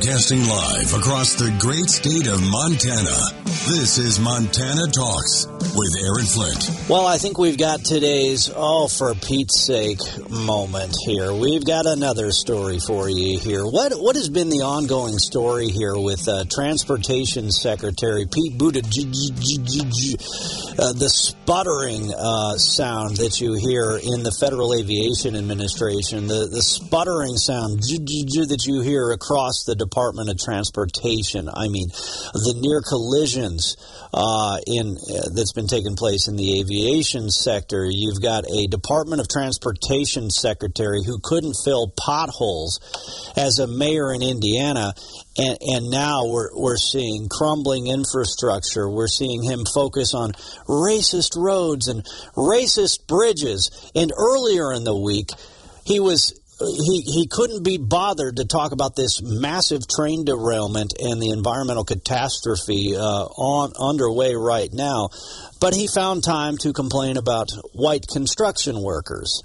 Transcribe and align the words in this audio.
Broadcasting 0.00 0.46
live 0.46 0.94
across 0.94 1.34
the 1.34 1.54
great 1.60 1.90
state 1.90 2.26
of 2.26 2.40
Montana. 2.40 3.20
This 3.68 3.98
is 3.98 4.18
Montana 4.18 4.86
Talks 4.86 5.46
with 5.76 5.94
Aaron 6.02 6.24
Flint. 6.24 6.88
Well, 6.88 7.06
I 7.06 7.18
think 7.18 7.36
we've 7.36 7.58
got 7.58 7.84
today's, 7.84 8.50
oh, 8.56 8.88
for 8.88 9.14
Pete's 9.14 9.60
sake, 9.60 9.98
moment 10.30 10.96
here. 11.04 11.34
We've 11.34 11.66
got 11.66 11.84
another 11.84 12.30
story 12.30 12.78
for 12.78 13.10
you 13.10 13.38
here. 13.38 13.66
What 13.66 13.92
What 14.00 14.16
has 14.16 14.30
been 14.30 14.48
the 14.48 14.62
ongoing 14.62 15.18
story 15.18 15.68
here 15.68 15.98
with 15.98 16.26
uh, 16.26 16.44
Transportation 16.50 17.50
Secretary 17.50 18.24
Pete 18.24 18.56
Buttigieg? 18.56 20.69
Uh, 20.80 20.94
the 20.94 21.10
sputtering 21.10 22.10
uh, 22.16 22.56
sound 22.56 23.18
that 23.18 23.38
you 23.38 23.52
hear 23.52 24.00
in 24.00 24.22
the 24.22 24.32
Federal 24.32 24.72
Aviation 24.72 25.36
Administration, 25.36 26.26
the, 26.26 26.48
the 26.48 26.62
sputtering 26.62 27.36
sound 27.36 27.80
that 27.80 28.64
you 28.64 28.80
hear 28.80 29.12
across 29.12 29.64
the 29.64 29.76
Department 29.76 30.30
of 30.30 30.38
Transportation. 30.38 31.50
I 31.52 31.68
mean, 31.68 31.88
the 32.32 32.56
near 32.56 32.80
collisions 32.80 33.76
uh, 34.14 34.56
in 34.66 34.96
uh, 34.96 35.28
that's 35.36 35.52
been 35.52 35.68
taking 35.68 35.96
place 35.96 36.28
in 36.28 36.36
the 36.36 36.60
aviation 36.60 37.28
sector. 37.28 37.84
You've 37.84 38.22
got 38.22 38.48
a 38.48 38.66
Department 38.66 39.20
of 39.20 39.28
Transportation 39.28 40.30
secretary 40.30 41.04
who 41.04 41.20
couldn't 41.22 41.60
fill 41.62 41.92
potholes 41.92 42.80
as 43.36 43.58
a 43.58 43.66
mayor 43.66 44.14
in 44.14 44.22
Indiana, 44.22 44.94
and, 45.40 45.58
and 45.60 45.90
now 45.90 46.26
we're 46.26 46.50
we're 46.54 46.76
seeing 46.76 47.28
crumbling 47.28 47.86
infrastructure. 47.86 48.88
We're 48.90 49.08
seeing 49.08 49.42
him 49.42 49.64
focus 49.74 50.12
on 50.14 50.32
racist 50.68 51.36
roads 51.36 51.88
and 51.88 52.04
racist 52.36 53.06
bridges. 53.06 53.90
And 53.94 54.12
earlier 54.16 54.72
in 54.72 54.84
the 54.84 54.96
week, 54.96 55.30
he 55.84 55.98
was 55.98 56.38
he, 56.60 57.00
he 57.00 57.26
couldn't 57.26 57.64
be 57.64 57.78
bothered 57.78 58.36
to 58.36 58.44
talk 58.44 58.72
about 58.72 58.94
this 58.94 59.22
massive 59.22 59.88
train 59.88 60.26
derailment 60.26 60.92
and 61.00 61.20
the 61.20 61.30
environmental 61.30 61.84
catastrophe 61.84 62.94
uh, 62.96 63.00
on 63.00 63.72
underway 63.80 64.34
right 64.34 64.70
now, 64.70 65.08
but 65.58 65.74
he 65.74 65.86
found 65.86 66.22
time 66.22 66.58
to 66.58 66.74
complain 66.74 67.16
about 67.16 67.48
white 67.72 68.06
construction 68.06 68.82
workers. 68.82 69.42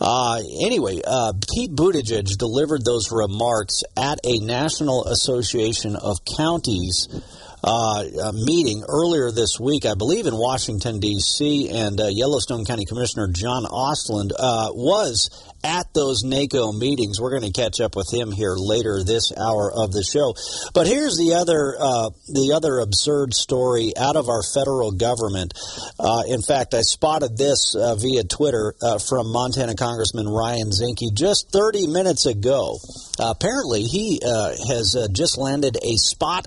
Uh, 0.00 0.40
anyway, 0.62 1.00
uh, 1.06 1.32
Pete 1.54 1.72
Buttigieg 1.72 2.38
delivered 2.38 2.84
those 2.84 3.12
remarks 3.12 3.82
at 3.96 4.18
a 4.24 4.38
National 4.38 5.04
Association 5.04 5.94
of 5.94 6.18
Counties 6.36 7.06
uh, 7.62 8.32
meeting 8.34 8.84
earlier 8.88 9.30
this 9.30 9.58
week, 9.60 9.84
I 9.84 9.94
believe 9.94 10.26
in 10.26 10.34
Washington, 10.34 11.00
D.C., 11.00 11.68
and 11.70 12.00
uh, 12.00 12.08
Yellowstone 12.08 12.64
County 12.64 12.84
Commissioner 12.84 13.28
John 13.28 13.64
Ostlund 13.64 14.32
uh, 14.32 14.70
was 14.72 15.30
at 15.62 15.92
those 15.92 16.24
NACO 16.24 16.72
meetings. 16.72 17.20
We're 17.20 17.38
going 17.38 17.52
to 17.52 17.60
catch 17.60 17.80
up 17.80 17.96
with 17.96 18.12
him 18.12 18.32
here 18.32 18.54
later 18.56 19.04
this 19.04 19.32
hour 19.36 19.70
of 19.70 19.92
the 19.92 20.02
show. 20.02 20.34
But 20.72 20.86
here's 20.86 21.18
the 21.18 21.34
other 21.34 21.76
uh, 21.78 22.10
the 22.28 22.52
other 22.54 22.78
absurd 22.78 23.34
story 23.34 23.92
out 23.96 24.16
of 24.16 24.28
our 24.28 24.42
federal 24.42 24.92
government. 24.92 25.52
Uh, 25.98 26.22
in 26.28 26.40
fact, 26.40 26.72
I 26.72 26.80
spotted 26.80 27.36
this 27.36 27.74
uh, 27.74 27.94
via 27.96 28.24
Twitter 28.24 28.74
from 29.08 29.32
Montana 29.32 29.74
Congressman 29.74 30.28
Ryan 30.28 30.70
Zinke 30.70 31.12
just 31.12 31.52
30 31.52 31.88
minutes 31.88 32.26
ago. 32.26 32.78
apparently, 33.18 33.82
he 33.82 34.20
has 34.24 34.96
just 35.12 35.36
landed 35.36 35.76
a 35.82 35.96
spot 35.96 36.46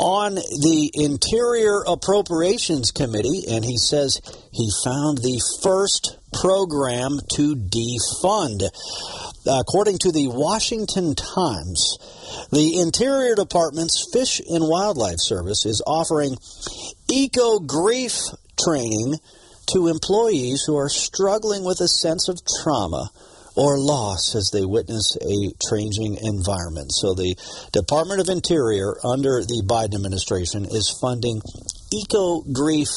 on 0.00 0.34
the 0.34 0.90
Interior 0.94 1.82
Appropriations 1.86 2.90
Committee, 2.90 3.44
and 3.50 3.62
he 3.62 3.76
says 3.76 4.20
he 4.50 4.70
found 4.82 5.18
the 5.18 5.38
first 5.62 6.16
program 6.32 7.18
to 7.34 7.54
defund. 7.54 8.64
According 9.46 9.98
to 9.98 10.10
the 10.10 10.28
Washington 10.28 11.14
Times, 11.14 11.98
the 12.50 12.80
Interior 12.80 13.34
Department's 13.34 14.08
Fish 14.10 14.40
and 14.40 14.66
Wildlife 14.66 15.20
Service 15.20 15.66
is 15.66 15.82
offering 15.86 16.36
eco 17.10 17.58
grief 17.58 18.16
training 18.64 19.16
to 19.74 19.88
employees 19.88 20.64
who 20.66 20.76
are 20.76 20.88
struggling 20.88 21.62
with 21.62 21.80
a 21.80 21.88
sense 21.88 22.28
of 22.28 22.40
trauma 22.62 23.10
or 23.56 23.78
loss 23.78 24.34
as 24.34 24.50
they 24.52 24.64
witness 24.64 25.16
a 25.16 25.52
changing 25.70 26.16
environment. 26.22 26.92
So 26.92 27.14
the 27.14 27.36
Department 27.72 28.20
of 28.20 28.28
Interior 28.28 28.94
under 29.04 29.40
the 29.40 29.62
Biden 29.66 29.94
administration 29.94 30.64
is 30.64 30.96
funding 31.00 31.40
eco 31.92 32.42
grief 32.52 32.88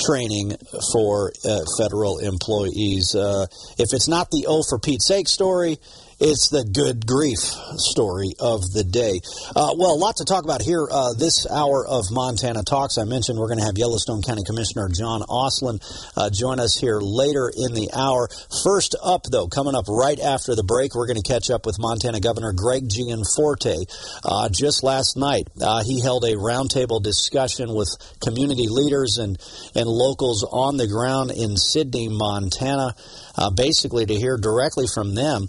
training 0.00 0.56
for 0.92 1.32
uh, 1.44 1.60
federal 1.78 2.18
employees. 2.18 3.14
Uh, 3.14 3.46
if 3.78 3.92
it's 3.92 4.08
not 4.08 4.30
the 4.30 4.46
O 4.48 4.62
for 4.68 4.78
Pete's 4.78 5.06
sake 5.06 5.28
story, 5.28 5.78
it's 6.24 6.48
the 6.48 6.64
good 6.64 7.06
grief 7.06 7.44
story 7.76 8.32
of 8.40 8.72
the 8.72 8.82
day. 8.82 9.20
Uh, 9.52 9.76
well, 9.76 9.92
a 9.92 10.00
lot 10.00 10.16
to 10.16 10.24
talk 10.24 10.44
about 10.44 10.62
here 10.62 10.88
uh, 10.90 11.12
this 11.12 11.46
hour 11.50 11.86
of 11.86 12.08
Montana 12.10 12.62
Talks. 12.64 12.96
I 12.96 13.04
mentioned 13.04 13.38
we're 13.38 13.52
going 13.52 13.60
to 13.60 13.68
have 13.68 13.76
Yellowstone 13.76 14.22
County 14.22 14.40
Commissioner 14.42 14.88
John 14.88 15.20
Ostlund 15.20 15.84
uh, 16.16 16.30
join 16.30 16.60
us 16.60 16.80
here 16.80 16.98
later 16.98 17.52
in 17.52 17.76
the 17.76 17.92
hour. 17.92 18.28
First 18.64 18.96
up, 19.04 19.28
though, 19.28 19.48
coming 19.48 19.74
up 19.74 19.84
right 19.86 20.18
after 20.18 20.56
the 20.56 20.64
break, 20.64 20.94
we're 20.94 21.06
going 21.06 21.20
to 21.20 21.28
catch 21.28 21.50
up 21.50 21.66
with 21.66 21.76
Montana 21.78 22.20
Governor 22.20 22.54
Greg 22.56 22.88
Gianforte. 22.88 23.84
Uh, 24.24 24.48
just 24.48 24.82
last 24.82 25.18
night, 25.20 25.48
uh, 25.60 25.84
he 25.84 26.00
held 26.00 26.24
a 26.24 26.40
roundtable 26.40 27.02
discussion 27.02 27.74
with 27.74 27.92
community 28.24 28.68
leaders 28.72 29.18
and, 29.18 29.36
and 29.76 29.84
locals 29.84 30.40
on 30.40 30.78
the 30.78 30.88
ground 30.88 31.32
in 31.36 31.58
Sidney, 31.58 32.08
Montana 32.08 32.96
uh, 33.36 33.50
basically 33.50 34.06
to 34.06 34.14
hear 34.14 34.38
directly 34.38 34.86
from 34.86 35.14
them 35.14 35.48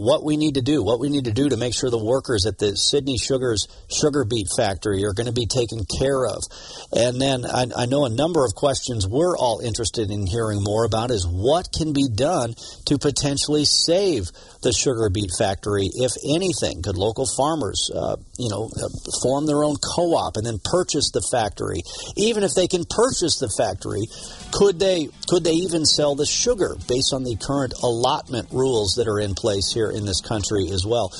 what 0.00 0.24
we 0.24 0.36
need 0.36 0.54
to 0.54 0.62
do, 0.62 0.82
what 0.82 0.98
we 0.98 1.10
need 1.10 1.26
to 1.26 1.32
do 1.32 1.48
to 1.50 1.56
make 1.56 1.74
sure 1.74 1.90
the 1.90 2.02
workers 2.02 2.46
at 2.46 2.58
the 2.58 2.74
Sidney 2.74 3.18
Sugars 3.18 3.68
sugar 3.92 4.24
beet 4.24 4.48
factory 4.56 5.04
are 5.04 5.12
going 5.12 5.26
to 5.26 5.32
be 5.32 5.46
taken 5.46 5.84
care 5.84 6.24
of. 6.26 6.42
And 6.96 7.20
then 7.20 7.44
I, 7.44 7.66
I 7.76 7.86
know 7.86 8.06
a 8.06 8.10
number 8.10 8.44
of 8.44 8.54
questions 8.54 9.06
we're 9.06 9.36
all 9.36 9.60
interested 9.60 10.10
in 10.10 10.26
hearing 10.26 10.62
more 10.62 10.84
about 10.84 11.10
is 11.10 11.26
what 11.26 11.68
can 11.76 11.92
be 11.92 12.08
done 12.08 12.54
to 12.86 12.98
potentially 12.98 13.64
save 13.64 14.30
the 14.62 14.72
sugar 14.72 15.10
beet 15.10 15.30
factory, 15.36 15.88
if 15.92 16.12
anything? 16.24 16.82
Could 16.82 16.96
local 16.96 17.26
farmers, 17.36 17.90
uh, 17.94 18.16
you 18.38 18.48
know, 18.48 18.70
uh, 18.72 18.88
form 19.22 19.46
their 19.46 19.64
own 19.64 19.76
co-op 19.76 20.36
and 20.36 20.46
then 20.46 20.60
purchase 20.64 21.10
the 21.12 21.22
factory? 21.30 21.82
Even 22.16 22.42
if 22.42 22.52
they 22.54 22.68
can 22.68 22.84
purchase 22.88 23.38
the 23.38 23.52
factory, 23.56 24.04
could 24.52 24.78
they 24.78 25.08
could 25.28 25.44
they 25.44 25.60
even 25.64 25.84
sell 25.84 26.14
the 26.14 26.26
sugar 26.26 26.76
based 26.88 27.12
on 27.12 27.24
the 27.24 27.36
current 27.36 27.72
allotment 27.82 28.48
rules 28.50 28.96
that 28.96 29.08
are 29.08 29.20
in 29.20 29.34
place 29.34 29.72
here 29.72 29.79
in 29.88 30.04
this 30.04 30.20
country 30.20 30.68
as 30.68 30.84
well? 30.84 31.14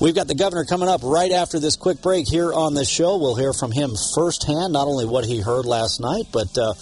We've 0.00 0.14
got 0.14 0.28
the 0.28 0.36
governor 0.36 0.64
coming 0.64 0.88
up 0.88 1.02
right 1.02 1.32
after 1.32 1.58
this 1.60 1.76
quick 1.76 2.00
break 2.00 2.28
here 2.28 2.54
on 2.54 2.72
the 2.72 2.84
show. 2.84 3.18
We'll 3.18 3.34
hear 3.34 3.52
from 3.52 3.72
him 3.72 3.90
firsthand, 4.14 4.72
not 4.72 4.86
only 4.86 5.04
what 5.04 5.26
he 5.26 5.40
heard 5.40 5.66
last 5.66 6.00
night, 6.00 6.26
but 6.32 6.56
uh, 6.56 6.72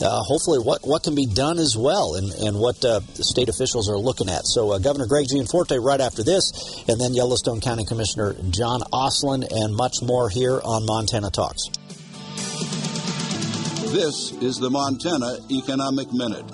uh, 0.00 0.22
hopefully 0.22 0.58
what, 0.58 0.82
what 0.82 1.02
can 1.02 1.14
be 1.14 1.26
done 1.26 1.58
as 1.58 1.76
well 1.76 2.14
and, 2.14 2.30
and 2.34 2.58
what 2.58 2.84
uh, 2.84 3.00
state 3.14 3.48
officials 3.48 3.88
are 3.88 3.96
looking 3.96 4.28
at. 4.28 4.46
So, 4.46 4.72
uh, 4.72 4.78
Governor 4.78 5.06
Greg 5.06 5.26
Gianforte 5.28 5.78
right 5.78 6.00
after 6.00 6.22
this, 6.22 6.84
and 6.88 7.00
then 7.00 7.14
Yellowstone 7.14 7.60
County 7.60 7.84
Commissioner 7.84 8.34
John 8.50 8.80
Ostlund, 8.92 9.50
and 9.50 9.74
much 9.74 10.02
more 10.02 10.28
here 10.28 10.60
on 10.62 10.86
Montana 10.86 11.30
Talks. 11.30 11.68
This 13.90 14.32
is 14.42 14.58
the 14.58 14.68
Montana 14.70 15.38
Economic 15.50 16.12
Minute. 16.12 16.44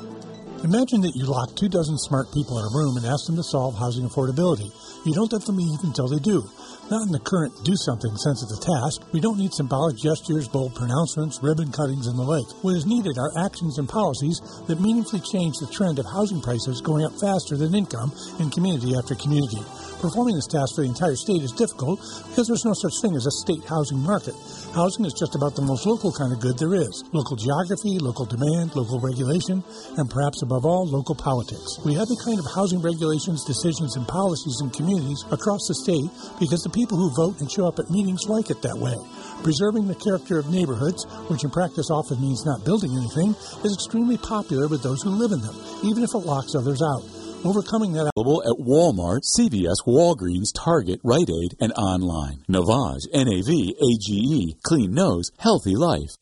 Imagine 0.65 1.03
that 1.05 1.13
you 1.13 1.29
lock 1.29 1.53
two 1.61 1.69
dozen 1.69 1.99
smart 1.99 2.33
people 2.33 2.57
in 2.57 2.65
a 2.65 2.73
room 2.73 2.97
and 2.97 3.05
ask 3.05 3.29
them 3.29 3.37
to 3.37 3.45
solve 3.45 3.77
housing 3.77 4.09
affordability. 4.09 4.73
You 5.05 5.13
don't 5.13 5.29
let 5.29 5.45
them 5.45 5.61
leave 5.61 5.85
until 5.85 6.09
they 6.09 6.17
do. 6.17 6.41
Not 6.89 7.05
in 7.05 7.13
the 7.13 7.21
current 7.21 7.53
do 7.69 7.77
something 7.77 8.17
sense 8.17 8.41
of 8.41 8.49
the 8.49 8.65
task. 8.65 9.05
We 9.13 9.21
don't 9.21 9.37
need 9.37 9.53
symbolic 9.53 10.01
gestures, 10.01 10.49
bold 10.49 10.73
pronouncements, 10.73 11.45
ribbon 11.45 11.69
cuttings, 11.69 12.09
and 12.09 12.17
the 12.17 12.25
like. 12.25 12.49
What 12.65 12.81
is 12.81 12.89
needed 12.89 13.21
are 13.21 13.45
actions 13.45 13.77
and 13.77 13.85
policies 13.85 14.41
that 14.65 14.81
meaningfully 14.81 15.21
change 15.21 15.61
the 15.61 15.69
trend 15.69 16.01
of 16.01 16.09
housing 16.09 16.41
prices 16.41 16.81
going 16.81 17.05
up 17.05 17.13
faster 17.21 17.61
than 17.61 17.77
income 17.77 18.09
in 18.41 18.49
community 18.49 18.97
after 18.97 19.13
community. 19.21 19.61
Performing 20.01 20.37
this 20.37 20.49
task 20.49 20.77
for 20.77 20.85
the 20.85 20.93
entire 20.93 21.17
state 21.17 21.45
is 21.45 21.53
difficult 21.53 22.01
because 22.33 22.49
there's 22.49 22.69
no 22.69 22.77
such 22.77 22.97
thing 23.05 23.17
as 23.17 23.25
a 23.25 23.37
state 23.45 23.65
housing 23.69 24.01
market. 24.01 24.37
Housing 24.73 25.05
is 25.05 25.17
just 25.17 25.37
about 25.37 25.57
the 25.57 25.65
most 25.65 25.85
local 25.85 26.13
kind 26.13 26.33
of 26.33 26.41
good 26.41 26.57
there 26.57 26.77
is. 26.77 27.05
Local 27.13 27.37
geography, 27.37 27.97
local 28.01 28.25
demand, 28.25 28.77
local 28.77 29.01
regulation, 29.01 29.65
and 29.97 30.09
perhaps 30.09 30.45
above 30.45 30.54
all, 30.63 30.87
local 30.87 31.19
politics. 31.19 31.83
We 31.83 31.99
have 31.99 32.07
the 32.07 32.23
kind 32.23 32.39
of 32.39 32.47
housing 32.47 32.79
regulations, 32.79 33.43
decisions, 33.43 33.99
and 33.99 34.07
policies 34.07 34.63
in 34.63 34.71
communities 34.71 35.27
across 35.35 35.67
the 35.67 35.75
state 35.75 36.07
because 36.39 36.63
the 36.63 36.71
people 36.71 36.95
who 36.95 37.11
vote 37.19 37.43
and 37.43 37.51
show 37.51 37.67
up 37.67 37.83
at 37.83 37.91
meetings 37.91 38.31
like 38.31 38.55
it 38.55 38.63
that 38.63 38.79
way. 38.79 38.95
Preserving 39.43 39.91
the 39.91 39.99
character 39.99 40.39
of 40.39 40.47
neighborhoods, 40.55 41.03
which 41.27 41.43
in 41.43 41.51
practice 41.51 41.91
often 41.91 42.23
means 42.23 42.47
not 42.47 42.63
building 42.63 42.95
anything, 42.95 43.35
is 43.67 43.75
extremely 43.75 44.17
popular 44.17 44.71
with 44.71 44.87
those 44.87 45.03
who 45.03 45.11
live 45.11 45.35
in 45.35 45.43
them, 45.43 45.59
even 45.83 46.07
if 46.07 46.15
it 46.15 46.23
locks 46.23 46.55
others 46.55 46.79
out. 46.79 47.03
Overcoming 47.45 47.93
that. 47.93 48.11
Available 48.17 48.43
at 48.43 48.57
Walmart, 48.57 49.21
CVS, 49.29 49.85
Walgreens, 49.87 50.49
Target, 50.55 51.01
Rite 51.05 51.29
Aid, 51.29 51.57
and 51.61 51.73
online. 51.75 52.43
Navage, 52.49 53.05
N-A-V-A-G-E, 53.13 54.57
Clean 54.63 54.91
Nose, 54.91 55.31
Healthy 55.39 55.77
Life. 55.77 56.17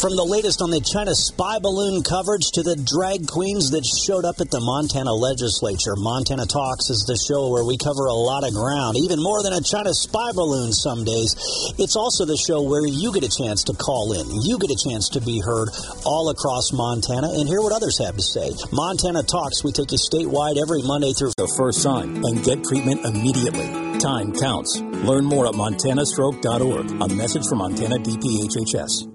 From 0.00 0.16
the 0.16 0.24
latest 0.24 0.60
on 0.60 0.70
the 0.70 0.80
China 0.80 1.14
spy 1.14 1.58
balloon 1.60 2.02
coverage 2.02 2.52
to 2.56 2.62
the 2.62 2.76
drag 2.76 3.28
queens 3.28 3.70
that 3.72 3.84
showed 3.84 4.24
up 4.24 4.40
at 4.40 4.50
the 4.50 4.60
Montana 4.60 5.12
legislature, 5.12 5.96
Montana 5.96 6.44
Talks 6.44 6.88
is 6.88 7.04
the 7.04 7.16
show 7.16 7.48
where 7.48 7.64
we 7.64 7.76
cover 7.76 8.08
a 8.08 8.16
lot 8.16 8.44
of 8.44 8.52
ground, 8.52 8.96
even 8.96 9.20
more 9.20 9.42
than 9.44 9.52
a 9.52 9.60
China 9.60 9.92
spy 9.92 10.32
balloon 10.32 10.72
some 10.72 11.04
days. 11.04 11.36
It's 11.76 11.96
also 11.96 12.24
the 12.24 12.36
show 12.36 12.64
where 12.64 12.84
you 12.84 13.12
get 13.12 13.24
a 13.24 13.32
chance 13.32 13.64
to 13.68 13.76
call 13.76 14.12
in, 14.16 14.24
you 14.40 14.56
get 14.56 14.72
a 14.72 14.80
chance 14.80 15.08
to 15.16 15.20
be 15.20 15.40
heard 15.40 15.68
all 16.04 16.28
across 16.32 16.72
Montana 16.72 17.36
and 17.36 17.48
hear 17.48 17.60
what 17.60 17.72
others 17.76 18.00
have 18.00 18.16
to 18.16 18.24
say. 18.24 18.52
Montana 18.72 19.20
Talks, 19.24 19.64
we 19.64 19.72
take 19.72 19.92
you 19.92 20.00
statewide 20.00 20.49
every 20.56 20.82
Monday 20.82 21.12
through 21.12 21.32
the 21.36 21.52
first 21.56 21.82
sign 21.82 22.24
and 22.24 22.42
get 22.42 22.64
treatment 22.64 23.04
immediately. 23.04 23.68
Time 24.00 24.32
counts. 24.32 24.80
Learn 24.80 25.24
more 25.24 25.46
at 25.46 25.54
montanastroke.org. 25.54 27.02
A 27.02 27.14
message 27.14 27.46
from 27.46 27.58
Montana 27.58 27.96
DPHHS. 27.98 29.10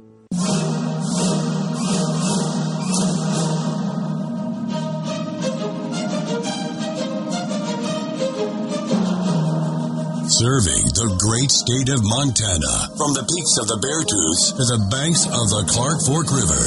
Serving 10.35 10.83
the 10.99 11.09
great 11.15 11.49
state 11.49 11.89
of 11.89 12.03
Montana 12.03 12.91
from 12.99 13.15
the 13.15 13.23
peaks 13.23 13.55
of 13.57 13.71
the 13.71 13.79
Beartooths 13.79 14.51
to 14.53 14.63
the 14.67 14.81
banks 14.91 15.25
of 15.25 15.47
the 15.49 15.63
Clark 15.71 16.03
Fork 16.03 16.27
River. 16.27 16.59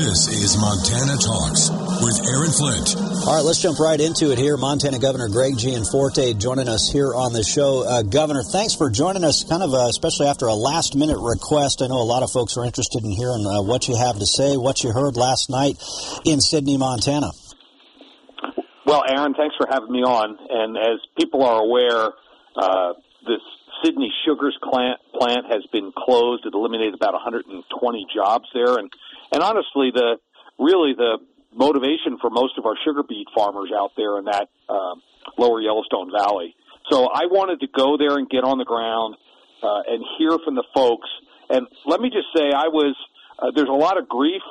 This 0.00 0.26
is 0.32 0.56
Montana 0.56 1.20
Talks 1.20 1.83
with 2.02 2.18
Aaron 2.26 2.50
Flint. 2.50 2.96
All 3.26 3.36
right, 3.36 3.44
let's 3.44 3.60
jump 3.60 3.78
right 3.78 4.00
into 4.00 4.32
it 4.32 4.38
here. 4.38 4.56
Montana 4.56 4.98
Governor 4.98 5.28
Greg 5.28 5.56
Gianforte 5.56 6.34
joining 6.34 6.68
us 6.68 6.90
here 6.90 7.14
on 7.14 7.32
the 7.32 7.42
show. 7.42 7.86
Uh, 7.86 8.02
Governor, 8.02 8.42
thanks 8.42 8.74
for 8.74 8.90
joining 8.90 9.24
us, 9.24 9.44
kind 9.44 9.62
of 9.62 9.74
uh, 9.74 9.86
especially 9.88 10.26
after 10.26 10.46
a 10.46 10.54
last 10.54 10.96
minute 10.96 11.18
request. 11.18 11.82
I 11.82 11.86
know 11.86 12.00
a 12.00 12.06
lot 12.06 12.22
of 12.22 12.30
folks 12.30 12.56
are 12.56 12.64
interested 12.64 13.04
in 13.04 13.10
hearing 13.10 13.46
uh, 13.46 13.62
what 13.62 13.88
you 13.88 13.96
have 13.96 14.18
to 14.18 14.26
say, 14.26 14.56
what 14.56 14.82
you 14.82 14.92
heard 14.92 15.16
last 15.16 15.50
night 15.50 15.76
in 16.24 16.40
Sidney, 16.40 16.76
Montana. 16.76 17.30
Well, 18.86 19.02
Aaron, 19.08 19.34
thanks 19.34 19.56
for 19.56 19.66
having 19.70 19.90
me 19.90 20.02
on. 20.02 20.36
And 20.50 20.76
as 20.76 21.00
people 21.18 21.42
are 21.42 21.60
aware, 21.60 22.12
uh, 22.56 22.92
this 23.26 23.40
Sidney 23.82 24.12
Sugars 24.24 24.56
plant 24.62 25.00
plant 25.18 25.46
has 25.50 25.64
been 25.72 25.92
closed. 25.96 26.46
It 26.46 26.54
eliminated 26.54 26.94
about 26.94 27.14
120 27.14 28.06
jobs 28.14 28.44
there, 28.54 28.78
and 28.78 28.92
and 29.32 29.42
honestly, 29.42 29.90
the 29.94 30.16
really 30.58 30.94
the 30.96 31.18
motivation 31.54 32.18
for 32.20 32.30
most 32.30 32.58
of 32.58 32.66
our 32.66 32.74
sugar 32.84 33.02
beet 33.02 33.28
farmers 33.34 33.70
out 33.74 33.92
there 33.96 34.18
in 34.18 34.24
that 34.26 34.48
uh, 34.68 34.94
lower 35.38 35.60
Yellowstone 35.60 36.10
Valley. 36.10 36.54
So 36.90 37.06
I 37.06 37.26
wanted 37.26 37.60
to 37.60 37.68
go 37.68 37.96
there 37.96 38.18
and 38.18 38.28
get 38.28 38.44
on 38.44 38.58
the 38.58 38.64
ground 38.64 39.16
uh, 39.62 39.82
and 39.88 40.04
hear 40.18 40.36
from 40.44 40.54
the 40.54 40.64
folks. 40.74 41.08
And 41.48 41.66
let 41.86 42.00
me 42.00 42.10
just 42.10 42.28
say, 42.36 42.52
I 42.52 42.68
was 42.68 42.94
uh, 43.38 43.50
there's 43.54 43.68
a 43.68 43.72
lot 43.72 43.98
of 43.98 44.08
grief 44.08 44.42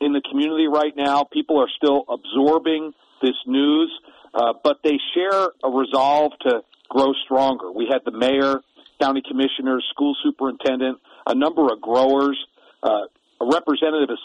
in 0.00 0.12
the 0.12 0.22
community 0.28 0.66
right 0.66 0.94
now. 0.96 1.24
People 1.24 1.60
are 1.60 1.68
still 1.76 2.04
absorbing 2.08 2.92
this 3.20 3.36
news, 3.46 3.90
uh, 4.34 4.54
but 4.64 4.78
they 4.82 4.98
share 5.14 5.48
a 5.62 5.70
resolve 5.70 6.32
to 6.42 6.62
grow 6.88 7.12
stronger. 7.24 7.70
We 7.70 7.88
had 7.90 8.00
the 8.04 8.16
mayor, 8.16 8.60
county 9.00 9.22
commissioners, 9.26 9.86
school 9.90 10.16
superintendent, 10.22 10.98
a 11.26 11.34
number 11.34 11.72
of 11.72 11.80
growers, 11.80 12.38
uh, 12.82 13.06
a 13.42 13.46
representative 13.46 14.08
of 14.10 14.18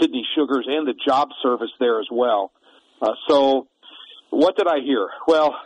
Sidney 0.00 0.24
Sugars, 0.34 0.66
and 0.68 0.86
the 0.86 0.94
job 1.06 1.30
service 1.42 1.70
there 1.80 2.00
as 2.00 2.06
well. 2.10 2.52
Uh, 3.02 3.12
so, 3.28 3.66
what 4.30 4.56
did 4.56 4.68
I 4.68 4.78
hear? 4.84 5.08
Well, 5.26 5.56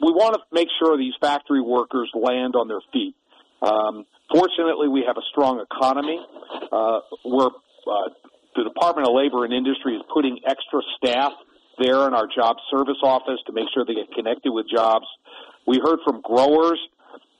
we 0.00 0.12
want 0.12 0.34
to 0.34 0.40
make 0.52 0.68
sure 0.78 0.96
these 0.96 1.14
factory 1.20 1.60
workers 1.60 2.10
land 2.14 2.56
on 2.56 2.68
their 2.68 2.80
feet. 2.92 3.14
Um, 3.60 4.06
fortunately, 4.32 4.88
we 4.88 5.04
have 5.06 5.16
a 5.16 5.24
strong 5.30 5.60
economy. 5.60 6.18
Uh, 6.72 7.00
we're 7.24 7.46
uh, 7.46 8.08
the 8.56 8.64
Department 8.64 9.08
of 9.08 9.14
Labor 9.14 9.44
and 9.44 9.52
Industry 9.52 9.96
is 9.96 10.02
putting 10.12 10.38
extra 10.46 10.80
staff 10.96 11.32
there 11.78 12.06
in 12.06 12.14
our 12.14 12.26
job 12.26 12.56
service 12.70 12.96
office 13.02 13.40
to 13.46 13.52
make 13.52 13.66
sure 13.74 13.84
they 13.84 13.94
get 13.94 14.12
connected 14.14 14.52
with 14.52 14.66
jobs. 14.72 15.06
We 15.66 15.80
heard 15.84 15.98
from 16.04 16.20
growers. 16.22 16.78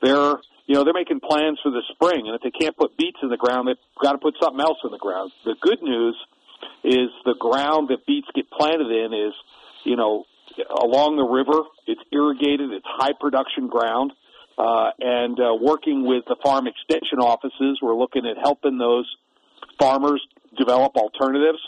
They're, 0.01 0.35
you 0.65 0.75
know, 0.75 0.83
they're 0.83 0.93
making 0.93 1.19
plans 1.19 1.59
for 1.61 1.71
the 1.71 1.81
spring, 1.93 2.27
and 2.27 2.35
if 2.35 2.41
they 2.41 2.51
can't 2.51 2.75
put 2.75 2.97
beets 2.97 3.17
in 3.21 3.29
the 3.29 3.37
ground, 3.37 3.67
they've 3.67 4.01
got 4.01 4.13
to 4.13 4.17
put 4.17 4.35
something 4.41 4.59
else 4.59 4.77
in 4.83 4.91
the 4.91 4.97
ground. 4.97 5.31
The 5.43 5.55
good 5.61 5.81
news 5.81 6.15
is 6.83 7.09
the 7.23 7.35
ground 7.39 7.89
that 7.89 8.05
beets 8.05 8.27
get 8.33 8.49
planted 8.49 8.89
in 8.89 9.13
is, 9.13 9.33
you 9.83 9.95
know, 9.95 10.25
along 10.81 11.17
the 11.17 11.23
river. 11.23 11.63
It's 11.85 12.01
irrigated. 12.11 12.71
It's 12.71 12.85
high 12.87 13.13
production 13.19 13.67
ground. 13.67 14.13
Uh, 14.57 14.91
and 14.99 15.39
uh, 15.39 15.53
working 15.59 16.05
with 16.05 16.23
the 16.27 16.35
farm 16.41 16.65
extension 16.65 17.19
offices, 17.19 17.79
we're 17.81 17.95
looking 17.95 18.25
at 18.25 18.37
helping 18.41 18.77
those 18.77 19.05
farmers 19.79 20.25
develop 20.57 20.95
alternatives. 20.95 21.59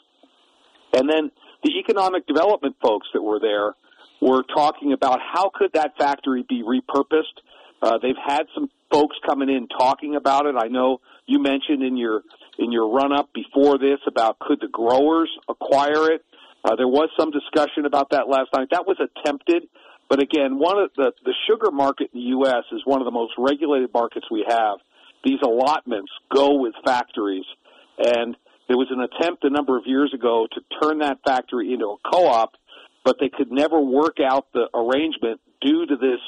And 0.94 1.10
then 1.10 1.32
the 1.64 1.80
economic 1.80 2.26
development 2.28 2.78
folks 2.82 3.08
that 3.14 3.22
were 3.22 3.40
there 3.40 3.74
were 4.22 4.44
talking 4.44 4.94
about 4.94 5.20
how 5.22 5.52
could 5.54 5.72
that 5.74 5.98
factory 5.98 6.46
be 6.48 6.64
repurposed. 6.64 7.44
Uh, 7.82 7.98
they've 8.02 8.16
had 8.26 8.44
some 8.56 8.70
folks 8.92 9.16
coming 9.26 9.50
in 9.50 9.68
talking 9.68 10.16
about 10.16 10.46
it. 10.46 10.56
I 10.58 10.68
know 10.68 11.00
you 11.26 11.40
mentioned 11.40 11.84
in 11.84 11.98
your 11.98 12.22
in 12.58 12.72
your 12.72 12.90
run 12.90 13.14
up 13.14 13.30
before 13.34 13.78
this 13.78 14.00
about 14.08 14.40
could 14.40 14.60
the 14.62 14.68
growers 14.68 15.30
acquire 15.48 16.12
it. 16.12 16.26
Uh, 16.64 16.76
there 16.76 16.88
was 16.88 17.10
some 17.20 17.32
discussion 17.32 17.86
about 17.86 18.10
that 18.12 18.28
last 18.28 18.50
night. 18.54 18.70
That 18.72 18.86
was 18.88 18.98
attempted, 19.00 19.70
but 20.10 20.22
again, 20.22 20.58
one 20.58 20.78
of 20.80 20.92
the 20.96 21.12
the 21.24 21.34
sugar 21.48 21.72
market 21.72 22.10
in 22.14 22.20
the 22.20 22.28
U.S. 22.28 22.64
is 22.72 22.82
one 22.86 23.02
of 23.02 23.06
the 23.06 23.12
most 23.12 23.34
regulated 23.38 23.92
markets 23.94 24.26
we 24.32 24.46
have. 24.48 24.80
These 25.24 25.40
allotments 25.44 26.12
go 26.34 26.56
with 26.56 26.74
factories, 26.86 27.46
and 27.98 28.36
there 28.68 28.78
was 28.78 28.88
an 28.92 29.02
attempt 29.02 29.44
a 29.44 29.50
number 29.50 29.78
of 29.78 29.84
years 29.86 30.14
ago 30.14 30.48
to 30.52 30.62
turn 30.82 31.00
that 31.00 31.20
factory 31.26 31.74
into 31.74 31.86
a 31.86 31.98
co-op 32.10 32.54
but 33.08 33.16
they 33.22 33.30
could 33.30 33.50
never 33.50 33.80
work 33.80 34.18
out 34.20 34.48
the 34.54 34.68
arrangement 34.74 35.40
due 35.62 35.86
to 35.86 35.96
this 35.96 36.20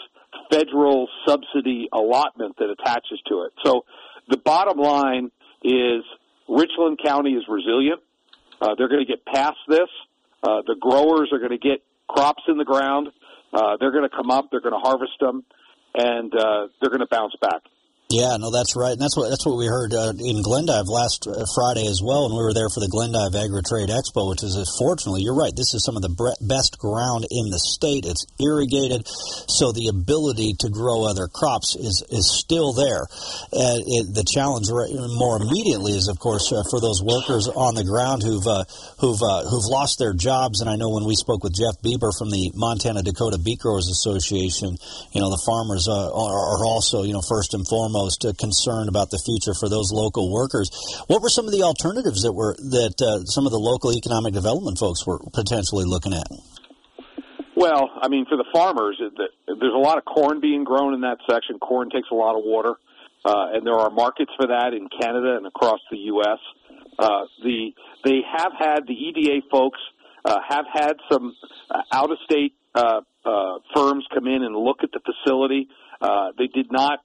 federal 0.51 1.07
subsidy 1.27 1.89
allotment 1.93 2.55
that 2.57 2.69
attaches 2.69 3.19
to 3.27 3.43
it. 3.43 3.53
So 3.65 3.85
the 4.27 4.37
bottom 4.37 4.77
line 4.77 5.31
is 5.63 6.03
Richland 6.47 6.99
County 7.03 7.31
is 7.31 7.43
resilient. 7.47 8.01
Uh, 8.61 8.75
they're 8.77 8.89
going 8.89 9.05
to 9.05 9.11
get 9.11 9.25
past 9.25 9.57
this. 9.67 9.89
Uh, 10.43 10.61
the 10.65 10.75
growers 10.79 11.29
are 11.31 11.39
going 11.39 11.51
to 11.51 11.57
get 11.57 11.81
crops 12.07 12.43
in 12.47 12.57
the 12.57 12.65
ground. 12.65 13.09
Uh, 13.53 13.77
they're 13.79 13.91
going 13.91 14.07
to 14.07 14.15
come 14.15 14.31
up. 14.31 14.49
They're 14.51 14.61
going 14.61 14.73
to 14.73 14.79
harvest 14.79 15.13
them, 15.19 15.43
and 15.95 16.33
uh, 16.33 16.67
they're 16.79 16.89
going 16.89 17.01
to 17.01 17.07
bounce 17.07 17.33
back. 17.41 17.61
Yeah, 18.09 18.41
no, 18.41 18.49
that's 18.49 18.73
right, 18.75 18.97
and 18.97 18.99
that's 18.99 19.13
what 19.13 19.29
that's 19.29 19.45
what 19.45 19.53
we 19.61 19.69
heard 19.69 19.93
uh, 19.93 20.17
in 20.17 20.41
Glendive 20.41 20.89
last 20.89 21.29
uh, 21.29 21.45
Friday 21.53 21.85
as 21.85 22.01
well, 22.01 22.25
and 22.25 22.33
we 22.33 22.41
were 22.41 22.57
there 22.57 22.73
for 22.73 22.81
the 22.81 22.89
Glendive 22.89 23.37
Agri 23.37 23.61
Trade 23.61 23.93
Expo, 23.93 24.25
which 24.25 24.41
is 24.41 24.57
uh, 24.57 24.65
fortunately, 24.81 25.21
you're 25.21 25.37
right, 25.37 25.53
this 25.53 25.77
is 25.77 25.85
some 25.85 25.93
of 25.93 26.01
the 26.01 26.17
best 26.41 26.81
ground 26.81 27.29
in 27.29 27.53
the 27.53 27.61
state. 27.61 28.09
It's 28.09 28.25
irrigated, 28.41 29.05
so 29.05 29.69
the 29.69 29.93
ability 29.93 30.57
to 30.65 30.73
grow 30.73 31.05
other 31.05 31.29
crops 31.29 31.77
is 31.77 32.01
is 32.09 32.25
still 32.25 32.73
there. 32.73 33.05
Uh, 33.53 33.77
it, 33.77 34.09
the 34.09 34.25
challenge 34.25 34.73
more 35.13 35.37
immediately 35.37 35.93
is, 35.93 36.09
of 36.09 36.17
course, 36.17 36.49
uh, 36.49 36.65
for 36.65 36.81
those 36.81 37.05
workers 37.05 37.45
on 37.45 37.77
the 37.77 37.85
ground 37.85 38.25
who've 38.25 38.49
uh, 38.49 38.65
who've 38.97 39.21
who've 39.21 39.69
lost 39.69 40.01
their 40.01 40.17
jobs. 40.17 40.65
And 40.65 40.69
I 40.69 40.81
know 40.81 40.89
when 40.89 41.05
we 41.05 41.13
spoke 41.13 41.45
with 41.45 41.53
Jeff 41.53 41.77
Bieber 41.85 42.09
from 42.09 42.33
the 42.33 42.49
Montana 42.57 43.05
Dakota 43.05 43.37
Beet 43.37 43.61
Growers 43.61 43.85
Association, 43.85 44.81
you 45.13 45.21
know, 45.21 45.29
the 45.29 45.45
farmers 45.45 45.85
are, 45.85 46.09
are 46.09 46.65
also, 46.65 47.05
you 47.05 47.13
know, 47.13 47.21
first 47.21 47.53
and 47.53 47.61
foremost 47.69 47.98
foremost 47.99 48.25
uh, 48.25 48.33
concerned 48.39 48.89
about 48.89 49.09
the 49.11 49.19
future 49.25 49.53
for 49.53 49.69
those 49.69 49.91
local 49.91 50.31
workers. 50.31 50.69
What 51.07 51.21
were 51.21 51.29
some 51.29 51.45
of 51.45 51.51
the 51.51 51.63
alternatives 51.63 52.23
that 52.23 52.33
were 52.33 52.55
that 52.71 52.95
uh, 53.01 53.25
some 53.25 53.45
of 53.45 53.51
the 53.51 53.59
local 53.59 53.93
economic 53.93 54.33
development 54.33 54.77
folks 54.77 55.05
were 55.05 55.19
potentially 55.33 55.85
looking 55.85 56.13
at? 56.13 56.27
Well, 57.55 57.89
I 58.01 58.07
mean, 58.07 58.25
for 58.25 58.37
the 58.37 58.45
farmers, 58.53 58.99
there's 58.99 59.73
a 59.73 59.77
lot 59.77 59.97
of 59.97 60.05
corn 60.05 60.39
being 60.39 60.63
grown 60.63 60.93
in 60.93 61.01
that 61.01 61.17
section. 61.29 61.59
Corn 61.59 61.89
takes 61.89 62.07
a 62.11 62.15
lot 62.15 62.37
of 62.37 62.43
water, 62.45 62.75
uh, 63.25 63.51
and 63.53 63.67
there 63.67 63.75
are 63.75 63.89
markets 63.89 64.31
for 64.37 64.47
that 64.47 64.73
in 64.73 64.87
Canada 64.87 65.35
and 65.35 65.45
across 65.45 65.79
the 65.91 65.97
U.S. 66.15 66.39
Uh, 66.97 67.25
the 67.43 67.71
they 68.05 68.21
have 68.25 68.53
had 68.57 68.87
the 68.87 68.93
EDA 68.93 69.45
folks 69.51 69.79
uh, 70.23 70.37
have 70.47 70.65
had 70.71 70.93
some 71.11 71.35
uh, 71.69 71.81
out 71.91 72.11
of 72.11 72.17
state 72.23 72.53
uh, 72.75 73.01
uh, 73.25 73.59
firms 73.75 74.05
come 74.13 74.27
in 74.27 74.43
and 74.43 74.55
look 74.55 74.77
at 74.83 74.91
the 74.93 75.01
facility. 75.03 75.67
Uh, 76.01 76.31
they 76.37 76.47
did 76.47 76.71
not 76.71 76.99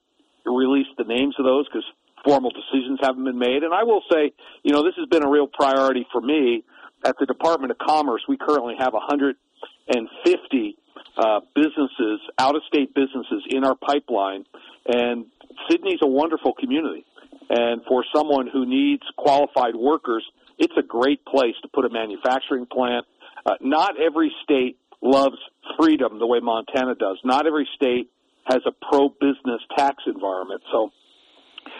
release 0.53 0.87
the 0.99 1.05
names 1.05 1.35
of 1.39 1.45
those 1.45 1.67
because 1.67 1.85
formal 2.25 2.51
decisions 2.51 2.99
haven't 3.03 3.25
been 3.25 3.39
made. 3.39 3.63
And 3.63 3.73
I 3.73 3.85
will 3.85 4.03
say, 4.11 4.33
you 4.63 4.73
know, 4.73 4.83
this 4.83 4.95
has 4.97 5.09
been 5.09 5.23
a 5.23 5.29
real 5.29 5.47
priority 5.47 6.07
for 6.11 6.21
me 6.21 6.65
at 7.05 7.17
the 7.19 7.27
Department 7.27 7.71
of 7.71 7.79
Commerce. 7.79 8.23
We 8.29 8.37
currently 8.37 8.75
have 8.79 8.95
150 8.95 10.79
uh, 11.17 11.41
businesses, 11.55 12.21
out 12.39 12.57
of 12.57 12.63
state 12.67 12.95
businesses 12.95 13.45
in 13.51 13.65
our 13.65 13.77
pipeline. 13.77 14.45
And 14.87 15.27
Sidney's 15.71 16.01
a 16.03 16.09
wonderful 16.09 16.55
community. 16.55 17.05
And 17.51 17.83
for 17.87 18.05
someone 18.15 18.49
who 18.51 18.67
needs 18.67 19.03
qualified 19.17 19.77
workers, 19.77 20.25
it's 20.59 20.73
a 20.79 20.83
great 20.83 21.25
place 21.25 21.55
to 21.63 21.69
put 21.69 21.85
a 21.85 21.91
manufacturing 21.91 22.67
plant. 22.67 23.07
Uh, 23.45 23.55
not 23.61 24.01
every 24.01 24.33
state 24.43 24.79
loves 25.03 25.37
freedom 25.79 26.19
the 26.19 26.27
way 26.27 26.41
Montana 26.41 26.95
does. 26.95 27.19
Not 27.25 27.47
every 27.47 27.69
state 27.75 28.11
has 28.45 28.61
a 28.67 28.73
pro 28.89 29.09
business 29.09 29.61
tax 29.77 30.03
environment. 30.07 30.63
So 30.73 30.91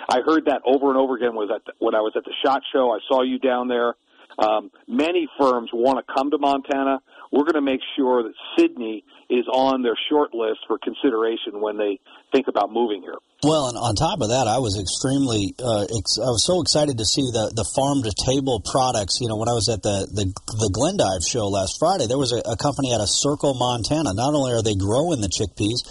I 0.09 0.21
heard 0.21 0.47
that 0.47 0.63
over 0.65 0.89
and 0.89 0.99
over 0.99 1.17
again 1.17 1.35
was 1.35 1.51
at 1.55 1.65
the, 1.65 1.73
when 1.79 1.95
I 1.95 2.01
was 2.01 2.13
at 2.17 2.25
the 2.25 2.35
shot 2.45 2.63
show. 2.73 2.91
I 2.91 2.99
saw 3.09 3.23
you 3.23 3.39
down 3.39 3.69
there. 3.69 3.95
Um, 4.39 4.71
many 4.89 5.29
firms 5.39 5.71
want 5.73 6.05
to 6.05 6.13
come 6.13 6.31
to 6.31 6.39
Montana. 6.39 7.01
We're 7.31 7.45
going 7.45 7.55
to 7.55 7.61
make 7.61 7.81
sure 7.97 8.23
that 8.23 8.33
Sidney 8.59 9.05
is 9.31 9.47
on 9.53 9.83
their 9.83 9.97
short 10.09 10.35
list 10.35 10.61
for 10.67 10.79
consideration 10.79 11.61
when 11.61 11.79
they 11.79 12.01
think 12.33 12.49
about 12.49 12.73
moving 12.73 13.03
here. 13.03 13.19
Well, 13.45 13.69
and 13.69 13.77
on 13.77 13.93
top 13.93 14.25
of 14.25 14.33
that, 14.33 14.49
I 14.49 14.57
was 14.57 14.81
extremely, 14.81 15.53
uh, 15.61 15.85
ex- 15.85 16.17
I 16.17 16.33
was 16.33 16.49
so 16.49 16.65
excited 16.65 16.97
to 16.97 17.05
see 17.05 17.29
the, 17.29 17.53
the 17.53 17.69
farm 17.77 18.01
to 18.01 18.13
table 18.25 18.65
products. 18.65 19.21
You 19.21 19.29
know, 19.29 19.37
when 19.37 19.53
I 19.53 19.57
was 19.57 19.69
at 19.69 19.85
the, 19.85 20.09
the, 20.09 20.33
the 20.33 20.73
Glendive 20.73 21.21
show 21.21 21.53
last 21.53 21.77
Friday, 21.77 22.09
there 22.09 22.17
was 22.17 22.33
a, 22.33 22.41
a 22.49 22.57
company 22.57 22.97
out 22.97 23.05
of 23.05 23.13
Circle, 23.13 23.53
Montana. 23.61 24.17
Not 24.17 24.33
only 24.33 24.57
are 24.57 24.65
they 24.65 24.73
growing 24.73 25.21
the 25.21 25.29
chickpeas, 25.29 25.85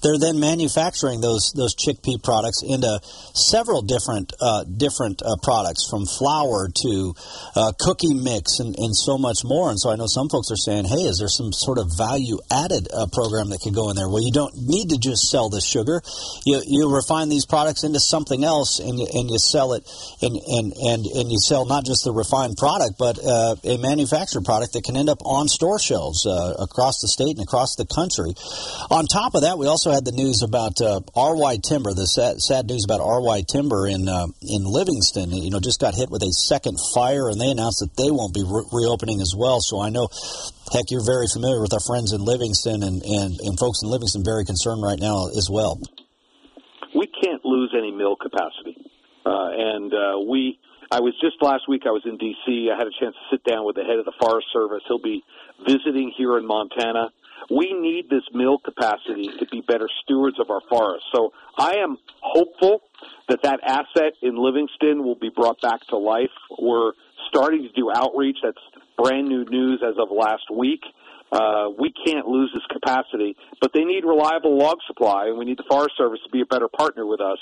they're 0.00 0.16
then 0.16 0.40
manufacturing 0.40 1.20
those, 1.20 1.52
those 1.52 1.76
chickpea 1.76 2.24
products 2.24 2.64
into 2.64 2.88
several 3.36 3.84
different, 3.84 4.32
uh, 4.40 4.64
different 4.64 5.20
uh, 5.20 5.36
products 5.44 5.84
from 5.84 6.08
flour 6.08 6.72
to 6.72 7.12
uh, 7.52 7.76
cookie 7.84 8.16
mix 8.16 8.64
and, 8.64 8.80
and 8.80 8.96
so 8.96 9.20
much 9.20 9.44
more. 9.44 9.68
And 9.68 9.76
so 9.76 9.92
I 9.92 10.00
know 10.00 10.08
some 10.08 10.32
folks 10.32 10.48
are 10.48 10.56
saying, 10.56 10.88
hey, 10.88 11.04
is 11.04 11.20
there 11.20 11.28
some 11.28 11.52
sort 11.52 11.76
of 11.76 11.92
value 11.92 12.40
added 12.48 12.88
uh, 12.88 13.12
program 13.12 13.52
that 13.52 13.60
could 13.60 13.76
go 13.76 13.92
in 13.92 13.96
there? 14.00 14.08
Well, 14.08 14.24
you 14.24 14.32
don't 14.32 14.56
need 14.56 14.88
to 14.88 14.96
just 14.96 15.28
sell 15.28 15.52
the 15.52 15.60
sugar. 15.60 16.00
You, 16.48 16.64
you 16.64 16.93
refine 16.94 17.28
these 17.28 17.46
products 17.46 17.84
into 17.84 18.00
something 18.00 18.44
else 18.44 18.78
and 18.78 18.98
you, 18.98 19.06
and 19.12 19.30
you 19.30 19.38
sell 19.38 19.74
it 19.74 19.82
and, 20.22 20.36
and, 20.36 20.72
and, 20.72 21.06
and 21.06 21.26
you 21.30 21.38
sell 21.38 21.66
not 21.66 21.84
just 21.84 22.04
the 22.04 22.12
refined 22.12 22.56
product 22.56 22.94
but 22.98 23.18
uh, 23.18 23.56
a 23.64 23.76
manufactured 23.78 24.44
product 24.44 24.72
that 24.72 24.84
can 24.84 24.96
end 24.96 25.08
up 25.08 25.18
on 25.24 25.48
store 25.48 25.78
shelves 25.78 26.26
uh, 26.26 26.54
across 26.58 27.00
the 27.00 27.08
state 27.08 27.36
and 27.36 27.42
across 27.42 27.76
the 27.76 27.86
country. 27.86 28.32
On 28.90 29.06
top 29.06 29.34
of 29.34 29.42
that, 29.42 29.58
we 29.58 29.66
also 29.66 29.90
had 29.90 30.04
the 30.04 30.12
news 30.12 30.42
about 30.42 30.80
uh, 30.80 31.00
RY 31.16 31.58
Timber, 31.62 31.92
the 31.94 32.06
sad, 32.06 32.40
sad, 32.40 32.66
news 32.66 32.84
about 32.84 33.02
RY 33.02 33.42
Timber 33.48 33.86
in 33.86 34.08
uh, 34.08 34.26
in 34.42 34.64
Livingston. 34.64 35.30
You 35.32 35.50
know, 35.50 35.60
just 35.60 35.80
got 35.80 35.94
hit 35.94 36.10
with 36.10 36.22
a 36.22 36.32
second 36.32 36.78
fire, 36.94 37.28
and 37.28 37.40
they 37.40 37.50
announced 37.50 37.80
that 37.80 37.96
they 37.96 38.10
won't 38.10 38.34
be 38.34 38.44
re- 38.44 38.66
reopening 38.72 39.20
as 39.20 39.34
well. 39.36 39.60
So 39.60 39.80
I 39.80 39.90
know 39.90 40.08
heck, 40.72 40.90
you're 40.90 41.04
very 41.04 41.26
familiar 41.32 41.60
with 41.60 41.72
our 41.72 41.84
friends 41.84 42.12
in 42.12 42.24
Livingston 42.24 42.82
and, 42.82 43.02
and, 43.02 43.38
and 43.40 43.58
folks 43.58 43.82
in 43.82 43.88
Livingston 43.90 44.24
very 44.24 44.44
concerned 44.44 44.82
right 44.82 44.98
now 44.98 45.28
as 45.28 45.48
well 45.50 45.78
we 46.94 47.06
can't 47.06 47.44
lose 47.44 47.74
any 47.76 47.90
mill 47.90 48.16
capacity. 48.16 48.76
Uh, 49.26 49.48
and 49.52 49.92
uh, 49.92 50.20
we, 50.28 50.58
I 50.90 51.00
was 51.00 51.14
just 51.20 51.36
last 51.42 51.68
week. 51.68 51.82
I 51.86 51.90
was 51.90 52.02
in 52.04 52.18
D.C. 52.18 52.70
I 52.72 52.76
had 52.76 52.86
a 52.86 52.94
chance 53.00 53.14
to 53.14 53.36
sit 53.36 53.44
down 53.44 53.64
with 53.64 53.76
the 53.76 53.84
head 53.84 53.98
of 53.98 54.04
the 54.04 54.14
Forest 54.20 54.48
Service. 54.52 54.82
He'll 54.86 54.98
be 54.98 55.24
visiting 55.66 56.12
here 56.16 56.38
in 56.38 56.46
Montana. 56.46 57.10
We 57.50 57.72
need 57.72 58.08
this 58.08 58.22
mill 58.32 58.58
capacity 58.58 59.28
to 59.38 59.46
be 59.46 59.60
better 59.60 59.88
stewards 60.02 60.38
of 60.40 60.50
our 60.50 60.62
forests. 60.68 61.06
So 61.12 61.32
I 61.58 61.76
am 61.76 61.98
hopeful 62.20 62.82
that 63.28 63.42
that 63.42 63.60
asset 63.62 64.14
in 64.22 64.36
Livingston 64.36 65.04
will 65.04 65.16
be 65.16 65.30
brought 65.30 65.60
back 65.60 65.80
to 65.88 65.96
life. 65.96 66.30
We're 66.58 66.92
starting 67.28 67.62
to 67.62 67.68
do 67.70 67.90
outreach. 67.94 68.38
That's 68.42 68.56
brand 68.96 69.28
new 69.28 69.44
news 69.44 69.82
as 69.86 69.94
of 69.98 70.08
last 70.10 70.50
week. 70.50 70.80
Uh, 71.32 71.70
we 71.78 71.92
can't 72.06 72.26
lose 72.26 72.50
this 72.54 72.62
capacity, 72.70 73.36
but 73.60 73.72
they 73.72 73.84
need 73.84 74.04
reliable 74.04 74.56
log 74.56 74.78
supply, 74.86 75.26
and 75.26 75.38
we 75.38 75.44
need 75.44 75.58
the 75.58 75.64
Forest 75.68 75.96
Service 75.98 76.20
to 76.24 76.30
be 76.30 76.40
a 76.40 76.46
better 76.46 76.68
partner 76.68 77.06
with 77.06 77.20
us 77.20 77.38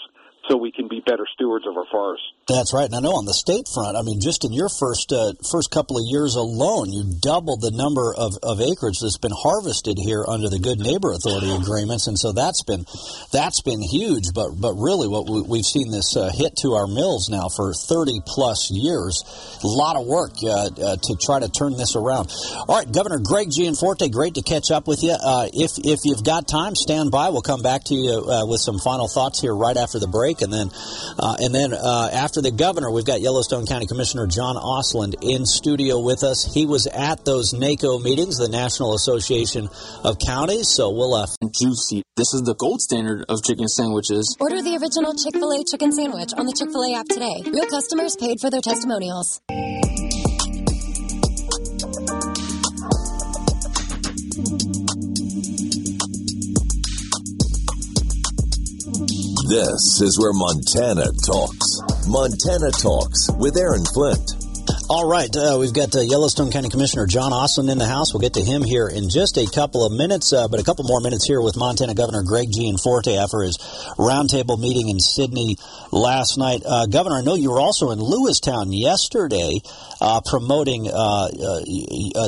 so 0.49 0.57
we 0.57 0.73
can 0.73 0.89
be 0.89 1.01
better 1.01 1.27
stewards 1.33 1.67
of 1.67 1.77
our 1.77 1.87
forests. 1.91 2.27
That's 2.49 2.75
right. 2.75 2.87
And 2.87 2.95
I 2.95 3.01
know 3.01 3.15
on 3.15 3.25
the 3.25 3.35
state 3.35 3.69
front, 3.73 3.97
I 3.97 4.03
mean, 4.03 4.21
just 4.21 4.45
in 4.45 4.53
your 4.53 4.69
first 4.69 5.13
uh, 5.13 5.33
first 5.51 5.71
couple 5.71 5.97
of 5.97 6.03
years 6.07 6.35
alone, 6.35 6.91
you 6.91 7.07
doubled 7.23 7.63
the 7.63 7.71
number 7.71 8.13
of, 8.15 8.35
of 8.43 8.61
acreage 8.61 8.99
that's 8.99 9.19
been 9.19 9.35
harvested 9.35 9.97
here 10.03 10.25
under 10.27 10.51
the 10.51 10.59
Good 10.59 10.81
Neighbor 10.83 11.13
Authority 11.13 11.55
agreements, 11.55 12.09
and 12.09 12.19
so 12.19 12.33
that's 12.33 12.65
been 12.65 12.85
that's 13.31 13.63
been 13.63 13.81
huge. 13.81 14.35
But 14.35 14.59
but 14.59 14.75
really, 14.75 15.07
what 15.07 15.31
we, 15.31 15.63
have 15.63 15.67
seen 15.67 15.95
this 15.95 16.17
uh, 16.17 16.35
hit 16.35 16.59
to 16.67 16.75
our 16.75 16.91
mills 16.91 17.31
now 17.31 17.47
for 17.47 17.73
thirty 17.73 18.19
plus 18.27 18.71
years. 18.75 19.23
A 19.63 19.71
lot 19.71 19.95
of 19.95 20.07
work 20.07 20.35
uh, 20.43 20.75
uh 20.75 20.97
to 20.99 21.13
try 21.23 21.39
to 21.39 21.49
turn 21.49 21.79
this 21.79 21.95
around. 21.95 22.35
All 22.67 22.83
right, 22.83 22.91
Governor 22.91 23.23
Greg 23.23 23.55
Gianforte, 23.55 24.11
great 24.11 24.35
to 24.35 24.43
catch 24.43 24.75
up 24.75 24.91
with 24.91 25.07
you. 25.07 25.15
Uh, 25.15 25.47
if 25.55 25.79
if 25.79 26.03
you've 26.03 26.25
got 26.27 26.49
time, 26.49 26.75
stand 26.75 27.15
by. 27.15 27.31
We'll 27.31 27.47
come 27.47 27.63
back 27.63 27.85
to 27.85 27.95
you 27.95 28.19
uh, 28.27 28.47
with 28.47 28.59
some 28.59 28.83
final 28.83 29.07
thoughts 29.07 29.41
here 29.41 29.55
right 29.55 29.77
after 29.77 30.03
the 30.03 30.09
break 30.09 30.32
break, 30.33 30.43
and 30.43 30.53
then 30.53 30.71
uh, 31.19 31.37
and 31.39 31.55
then 31.55 31.73
uh, 31.73 32.11
after 32.13 32.41
the 32.41 32.51
governor, 32.51 32.91
we've 32.91 33.05
got 33.05 33.21
Yellowstone 33.21 33.67
County 33.67 33.87
Commissioner 33.87 34.27
John 34.27 34.57
Ostlund 34.57 35.15
in 35.23 35.47
studio 35.47 36.01
with 36.01 36.23
us. 36.23 36.53
He 36.53 36.67
was 36.67 36.87
at 36.87 37.25
those 37.25 37.53
NACO 37.53 37.99
meetings, 37.99 38.39
the 38.39 38.49
National 38.49 38.95
Association 38.95 39.69
of 40.05 40.17
Counties. 40.25 40.69
So 40.69 40.91
we'll 40.91 41.15
uh, 41.15 41.27
juicy. 41.61 42.03
This 42.17 42.35
is 42.35 42.43
the 42.43 42.55
gold 42.55 42.81
standard 42.81 43.25
of 43.29 43.43
chicken 43.43 43.69
sandwiches. 43.69 44.37
Order 44.41 44.63
the 44.63 44.77
original 44.77 45.15
Chick 45.15 45.35
Fil 45.35 45.53
A 45.53 45.65
chicken 45.65 45.93
sandwich 45.93 46.33
on 46.37 46.47
the 46.47 46.53
Chick 46.53 46.71
Fil 46.71 46.85
A 46.85 46.95
app 46.95 47.07
today. 47.09 47.43
Real 47.47 47.67
customers 47.67 48.17
paid 48.17 48.41
for 48.41 48.51
their 48.51 48.61
testimonials. 48.61 49.41
This 59.53 60.01
is 60.01 60.19
where 60.19 60.33
Montana 60.33 61.13
talks. 61.27 62.09
Montana 62.09 62.71
Talks 62.71 63.29
with 63.37 63.59
Aaron 63.59 63.85
Flint. 63.85 64.42
All 64.91 65.09
right, 65.09 65.31
uh, 65.35 65.57
we've 65.61 65.73
got 65.73 65.95
uh, 65.95 66.01
Yellowstone 66.01 66.51
County 66.51 66.69
Commissioner 66.69 67.07
John 67.07 67.31
Ostlund 67.31 67.71
in 67.71 67.79
the 67.79 67.87
house. 67.87 68.13
We'll 68.13 68.21
get 68.21 68.35
to 68.35 68.43
him 68.43 68.63
here 68.63 68.89
in 68.89 69.09
just 69.09 69.39
a 69.39 69.47
couple 69.47 69.87
of 69.87 69.93
minutes, 69.93 70.33
uh, 70.33 70.49
but 70.49 70.61
a 70.61 70.65
couple 70.65 70.85
more 70.85 71.01
minutes 71.01 71.25
here 71.25 71.41
with 71.41 71.57
Montana 71.57 71.95
Governor 71.95 72.23
Greg 72.23 72.49
Gianforte 72.51 73.17
after 73.17 73.43
his 73.43 73.59
roundtable 73.97 74.59
meeting 74.59 74.89
in 74.89 74.99
Sidney 74.99 75.57
last 75.93 76.37
night. 76.37 76.63
Uh, 76.67 76.87
Governor, 76.87 77.17
I 77.17 77.23
know 77.23 77.35
you 77.35 77.53
were 77.53 77.61
also 77.61 77.91
in 77.93 78.01
Lewistown 78.01 78.67
yesterday 78.71 79.61
uh, 80.01 80.21
promoting 80.27 80.91
uh, 80.93 81.29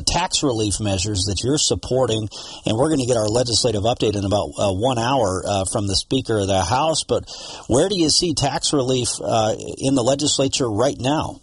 tax 0.06 0.44
relief 0.44 0.80
measures 0.80 1.24
that 1.26 1.42
you're 1.42 1.58
supporting, 1.58 2.28
and 2.66 2.78
we're 2.78 2.88
going 2.88 3.00
to 3.00 3.06
get 3.06 3.16
our 3.16 3.28
legislative 3.28 3.82
update 3.82 4.16
in 4.16 4.24
about 4.24 4.52
one 4.78 4.98
hour 4.98 5.42
from 5.70 5.88
the 5.88 5.96
Speaker 5.96 6.38
of 6.38 6.46
the 6.46 6.62
House. 6.62 7.02
But 7.02 7.28
where 7.66 7.88
do 7.88 7.98
you 7.98 8.10
see 8.10 8.32
tax 8.32 8.72
relief 8.72 9.08
in 9.18 9.96
the 9.96 10.04
legislature 10.04 10.70
right 10.70 10.96
now? 10.98 11.40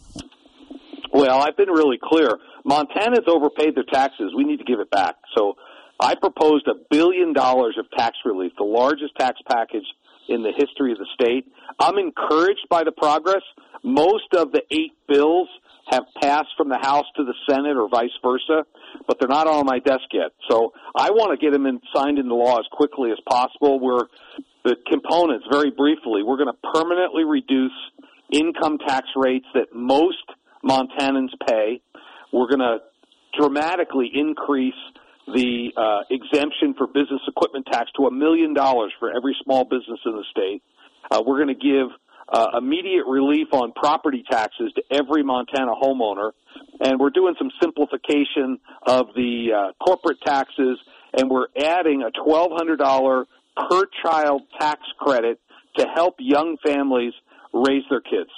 Well, 1.13 1.41
I've 1.41 1.58
been 1.58 1.70
really 1.70 2.00
clear. 2.01 2.38
Montana's 2.63 3.25
overpaid 3.27 3.75
their 3.75 3.86
taxes. 3.91 4.32
We 4.36 4.44
need 4.44 4.58
to 4.58 4.63
give 4.63 4.80
it 4.80 4.89
back. 4.89 5.15
So 5.38 5.56
I 6.00 6.15
proposed 6.15 6.68
a 6.68 6.75
billion 6.89 7.34
dollars 7.34 7.77
of 7.77 7.86
tax 7.98 8.18
relief, 8.25 8.53
the 8.58 8.63
largest 8.63 9.15
tax 9.20 9.39
package 9.50 9.86
in 10.30 10.44
the 10.44 10.51
history 10.56 10.91
of 10.91 10.98
the 10.98 11.08
state. 11.13 11.51
I'm 11.80 11.98
encouraged 11.98 12.68
by 12.70 12.84
the 12.84 12.91
progress. 12.91 13.41
Most 13.84 14.34
of 14.36 14.51
the 14.51 14.62
eight 14.72 14.94
bills 15.08 15.50
have 15.89 16.03
passed 16.22 16.50
from 16.56 16.70
the 16.70 16.77
House 16.77 17.06
to 17.18 17.25
the 17.25 17.34
Senate 17.50 17.75
or 17.75 17.89
vice 17.89 18.12
versa, 18.24 18.65
but 19.08 19.20
they're 19.20 19.27
not 19.27 19.48
on 19.48 19.65
my 19.65 19.80
desk 19.80 20.06
yet. 20.13 20.32
So 20.50 20.74
I 20.96 21.12
want 21.12 21.38
to 21.38 21.44
get 21.44 21.51
them 21.51 21.65
in, 21.65 21.82
signed 21.94 22.20
into 22.20 22.36
law 22.36 22.60
as 22.60 22.65
quickly 22.72 23.12
as 23.12 23.18
possible. 23.27 23.80
We're 23.80 24.06
the 24.63 24.75
components, 24.89 25.46
very 25.51 25.72
briefly, 25.72 26.22
we're 26.24 26.38
going 26.38 26.53
to 26.53 26.72
permanently 26.74 27.24
reduce 27.24 27.72
income 28.32 28.77
tax 28.77 29.08
rates 29.15 29.48
that 29.56 29.74
most 29.74 30.24
Montanans 30.63 31.30
pay. 31.48 31.82
We're 32.32 32.48
going 32.48 32.60
to 32.60 32.77
dramatically 33.38 34.10
increase 34.13 34.74
the 35.27 35.72
uh, 35.77 36.01
exemption 36.10 36.74
for 36.77 36.88
business 36.88 37.22
equipment 37.27 37.68
tax 37.72 37.91
to 37.98 38.08
a 38.08 38.12
million 38.12 38.53
dollars 38.53 38.91
for 39.00 39.15
every 39.15 39.36
small 39.44 39.63
business 39.63 40.00
in 40.06 40.13
the 40.13 40.24
state. 40.32 40.62
Uh, 41.10 41.22
we're 41.25 41.44
going 41.44 41.56
to 41.56 41.62
give 41.62 41.88
uh, 42.32 42.58
immediate 42.58 43.06
relief 43.08 43.48
on 43.51 43.72
property 43.74 44.24
taxes 44.30 44.72
to 44.75 44.84
every 44.91 45.24
Montana 45.24 45.74
homeowner, 45.82 46.32
and 46.80 47.00
we're 47.00 47.10
doing 47.10 47.36
some 47.38 47.51
simplification 47.62 48.60
of 48.86 49.08
the 49.15 49.50
uh, 49.53 49.86
corporate 49.86 50.22
taxes, 50.25 50.80
and 51.13 51.30
we're 51.30 51.48
adding 51.58 52.03
a 52.03 52.12
$1,200 52.27 53.25
per 53.70 53.84
child 54.03 54.41
tax 54.60 54.82
credit 54.98 55.39
to 55.77 55.86
help 55.94 56.15
young 56.20 56.58
families 56.65 57.13
raise 57.53 57.84
their 57.89 58.01
kids 58.01 58.30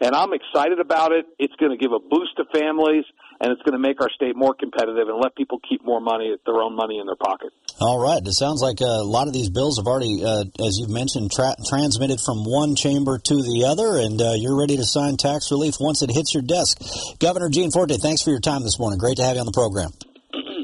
and 0.00 0.14
I'm 0.14 0.32
excited 0.32 0.80
about 0.80 1.12
it. 1.12 1.26
It's 1.38 1.54
going 1.56 1.72
to 1.72 1.78
give 1.78 1.92
a 1.92 1.98
boost 1.98 2.36
to 2.36 2.44
families, 2.52 3.04
and 3.40 3.52
it's 3.52 3.62
going 3.62 3.72
to 3.72 3.78
make 3.78 4.00
our 4.00 4.10
state 4.10 4.36
more 4.36 4.54
competitive 4.54 5.08
and 5.08 5.18
let 5.18 5.34
people 5.36 5.58
keep 5.68 5.84
more 5.84 6.00
money, 6.00 6.34
their 6.44 6.60
own 6.60 6.74
money 6.76 6.98
in 6.98 7.06
their 7.06 7.16
pocket. 7.16 7.52
All 7.80 7.98
right. 7.98 8.20
It 8.24 8.32
sounds 8.32 8.62
like 8.62 8.80
a 8.80 9.04
lot 9.04 9.26
of 9.26 9.32
these 9.32 9.50
bills 9.50 9.78
have 9.78 9.86
already, 9.86 10.22
uh, 10.24 10.44
as 10.64 10.78
you've 10.78 10.90
mentioned, 10.90 11.30
tra- 11.32 11.56
transmitted 11.68 12.20
from 12.20 12.44
one 12.44 12.76
chamber 12.76 13.18
to 13.18 13.34
the 13.42 13.64
other, 13.66 13.98
and 13.98 14.20
uh, 14.20 14.32
you're 14.36 14.58
ready 14.58 14.76
to 14.76 14.84
sign 14.84 15.16
tax 15.16 15.50
relief 15.50 15.74
once 15.80 16.02
it 16.02 16.10
hits 16.10 16.34
your 16.34 16.42
desk. 16.42 16.80
Governor 17.18 17.48
Gianforte, 17.48 17.96
thanks 18.00 18.22
for 18.22 18.30
your 18.30 18.40
time 18.40 18.62
this 18.62 18.78
morning. 18.78 18.98
Great 18.98 19.16
to 19.16 19.24
have 19.24 19.36
you 19.36 19.40
on 19.40 19.46
the 19.46 19.52
program. 19.52 19.92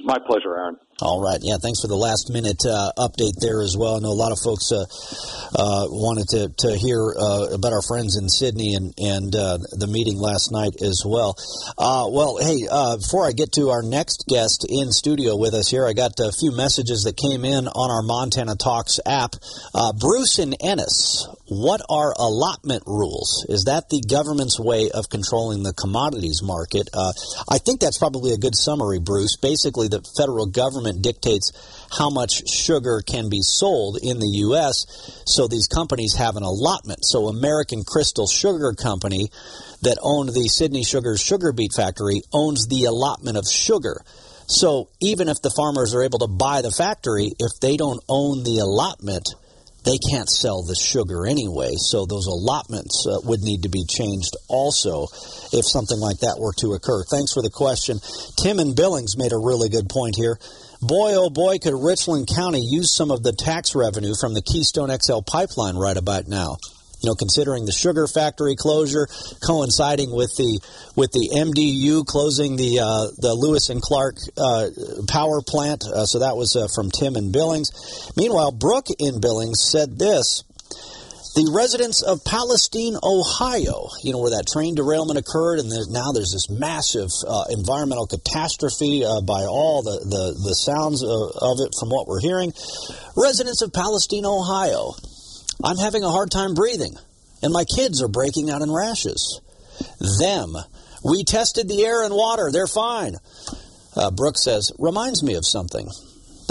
My 0.05 0.19
pleasure, 0.19 0.57
Aaron. 0.57 0.77
All 1.03 1.21
right. 1.21 1.41
Yeah. 1.43 1.57
Thanks 1.61 1.81
for 1.83 1.89
the 1.89 1.99
last 1.99 2.31
minute 2.31 2.63
uh, 2.65 2.93
update 2.97 3.35
there 3.41 3.61
as 3.61 3.75
well. 3.77 3.97
I 3.97 3.99
know 3.99 4.15
a 4.15 4.23
lot 4.23 4.31
of 4.31 4.39
folks 4.39 4.71
uh, 4.71 4.87
uh, 5.59 5.91
wanted 5.91 6.29
to, 6.31 6.55
to 6.63 6.79
hear 6.79 7.11
uh, 7.19 7.51
about 7.51 7.73
our 7.73 7.83
friends 7.83 8.15
in 8.15 8.29
Sidney 8.29 8.79
and, 8.79 8.95
and 9.03 9.35
uh, 9.35 9.59
the 9.75 9.89
meeting 9.91 10.15
last 10.17 10.53
night 10.53 10.79
as 10.81 11.03
well. 11.05 11.35
Uh, 11.77 12.07
well, 12.07 12.39
hey, 12.39 12.71
before 13.03 13.27
I 13.27 13.33
get 13.33 13.51
to 13.59 13.71
our 13.71 13.83
next 13.83 14.31
guest 14.31 14.65
in 14.71 14.93
studio 14.93 15.35
with 15.35 15.55
us 15.55 15.67
here, 15.67 15.89
I 15.89 15.93
got 15.93 16.13
a 16.21 16.31
few 16.31 16.55
messages 16.55 17.03
that 17.03 17.17
came 17.19 17.45
in 17.45 17.67
on 17.67 17.91
our 17.91 18.03
Montana 18.03 18.55
Talks 18.55 19.01
app. 19.05 19.35
Bruce 19.99 20.39
and 20.39 20.55
Ennis 20.63 21.27
what 21.53 21.83
are 21.89 22.15
allotment 22.19 22.83
rules? 22.87 23.45
Is 23.49 23.65
that 23.65 23.89
the 23.91 24.01
government's 24.01 24.59
way 24.59 24.91
of 24.91 25.09
controlling 25.09 25.63
the 25.63 25.75
commodities 25.75 26.41
market? 26.43 26.89
Uh, 26.93 27.13
I 27.49 27.59
think 27.59 27.81
that's 27.81 27.99
probably 27.99 28.33
a 28.33 28.39
good 28.39 28.57
summary, 28.57 28.99
Bruce. 28.99 29.37
Basically, 29.37 29.89
the 29.89 30.03
federal 30.17 30.47
government 30.47 31.03
dictates 31.03 31.53
how 31.91 32.11
much 32.11 32.49
sugar 32.49 33.03
can 33.07 33.29
be 33.29 33.43
sold 33.43 33.99
in 34.03 34.19
the 34.19 34.33
U.S., 34.49 34.87
so 35.27 35.47
these 35.47 35.69
companies 35.69 36.15
have 36.17 36.37
an 36.37 36.43
allotment. 36.43 37.05
So, 37.05 37.29
American 37.29 37.85
Crystal 37.85 38.27
Sugar 38.27 38.73
Company, 38.73 39.29
that 39.83 39.99
owned 40.01 40.31
the 40.31 40.49
Sidney 40.49 40.85
Sugar 40.85 41.17
sugar 41.17 41.53
beet 41.53 41.73
factory, 41.75 42.23
owns 42.33 42.69
the 42.69 42.85
allotment 42.85 43.37
of 43.37 43.47
sugar. 43.47 44.03
So, 44.47 44.89
even 45.01 45.29
if 45.29 45.43
the 45.43 45.51
farmers 45.51 45.95
are 45.95 46.03
able 46.03 46.21
to 46.21 46.29
buy 46.29 46.63
the 46.63 46.71
factory, 46.71 47.33
if 47.39 47.61
they 47.61 47.77
don't 47.77 48.03
own 48.09 48.43
the 48.45 48.59
allotment, 48.59 49.29
they 49.85 49.99
can't 49.99 50.29
sell 50.29 50.63
the 50.63 50.75
sugar 50.75 51.27
anyway, 51.27 51.75
so 51.77 52.07
those 52.07 52.27
allotments 52.27 53.07
uh, 53.07 53.21
would 53.25 53.43
need 53.43 53.63
to 53.63 53.69
be 53.69 53.85
changed 53.85 54.37
also 54.49 55.09
if 55.53 55.67
something 55.67 55.99
like 55.99 56.21
that 56.21 56.39
were 56.39 56.53
to 56.59 56.75
occur. 56.75 57.03
Thanks 57.05 57.33
for 57.33 57.43
the 57.43 57.51
question. 57.51 57.99
Tim 58.37 58.59
and 58.59 58.77
Billings 58.77 59.19
made 59.19 59.33
a 59.33 59.39
really 59.39 59.69
good 59.69 59.89
point 59.89 60.17
here. 60.17 60.39
Boy, 60.81 61.15
oh 61.15 61.31
boy, 61.31 61.59
could 61.59 61.75
Richland 61.75 62.29
County 62.29 62.61
use 62.61 62.95
some 62.95 63.11
of 63.11 63.23
the 63.23 63.33
tax 63.33 63.75
revenue 63.75 64.15
from 64.19 64.35
the 64.35 64.43
Keystone 64.43 64.91
XL 64.91 65.21
pipeline 65.21 65.77
right 65.77 65.97
about 65.97 66.27
now 66.27 66.57
you 67.03 67.11
know, 67.11 67.15
considering 67.15 67.67
the 67.67 67.73
sugar 67.73 68.07
factory 68.07 68.55
closure 68.57 69.09
coinciding 69.45 70.11
with 70.11 70.37
the 70.37 70.61
with 70.97 71.11
the 71.13 71.31
MDU 71.35 72.07
closing 72.07 72.57
the 72.57 72.79
uh, 72.79 73.11
the 73.19 73.35
Lewis 73.35 73.71
and 73.71 73.83
Clark 73.83 74.17
uh, 74.39 74.69
power 75.09 75.43
plant. 75.43 75.85
Uh, 75.85 76.07
so 76.07 76.21
that 76.21 76.37
was 76.37 76.55
uh, 76.55 76.69
from 76.75 76.91
Tim 76.91 77.17
in 77.17 77.33
Billings. 77.33 77.71
Meanwhile, 78.17 78.53
Brooke 78.53 78.89
in 78.99 79.21
Billings 79.21 79.61
said 79.61 79.99
this. 79.99 80.45
The 81.35 81.49
residents 81.49 82.03
of 82.03 82.23
Palestine, 82.27 82.93
Ohio, 83.03 83.89
you 84.05 84.13
know, 84.13 84.21
where 84.21 84.37
that 84.37 84.53
train 84.53 84.75
derailment 84.75 85.17
occurred, 85.17 85.61
and 85.61 85.73
there's, 85.73 85.89
now 85.89 86.13
there's 86.13 86.37
this 86.37 86.53
massive 86.53 87.09
uh, 87.25 87.49
environmental 87.49 88.05
catastrophe 88.05 89.01
uh, 89.01 89.25
by 89.25 89.49
all 89.49 89.81
the, 89.81 89.97
the, 90.05 90.37
the 90.37 90.53
sounds 90.53 91.01
of, 91.01 91.33
of 91.41 91.57
it 91.65 91.73
from 91.81 91.89
what 91.89 92.05
we're 92.05 92.21
hearing. 92.21 92.53
Residents 93.17 93.65
of 93.65 93.73
Palestine, 93.73 94.29
Ohio, 94.29 94.93
I'm 95.65 95.79
having 95.79 96.03
a 96.03 96.11
hard 96.11 96.31
time 96.31 96.55
breathing, 96.55 96.97
and 97.43 97.53
my 97.53 97.65
kids 97.65 98.03
are 98.03 98.09
breaking 98.09 98.51
out 98.51 98.63
in 98.63 98.73
rashes. 98.73 99.41
Them. 100.21 100.57
We 101.05 101.25
tested 101.25 101.69
the 101.69 101.85
air 101.85 102.05
and 102.05 102.15
water. 102.15 102.51
They're 102.53 102.67
fine. 102.67 103.17
Uh, 103.97 104.11
Brooke 104.11 104.39
says, 104.39 104.73
reminds 104.79 105.23
me 105.23 105.35
of 105.35 105.47
something 105.47 105.89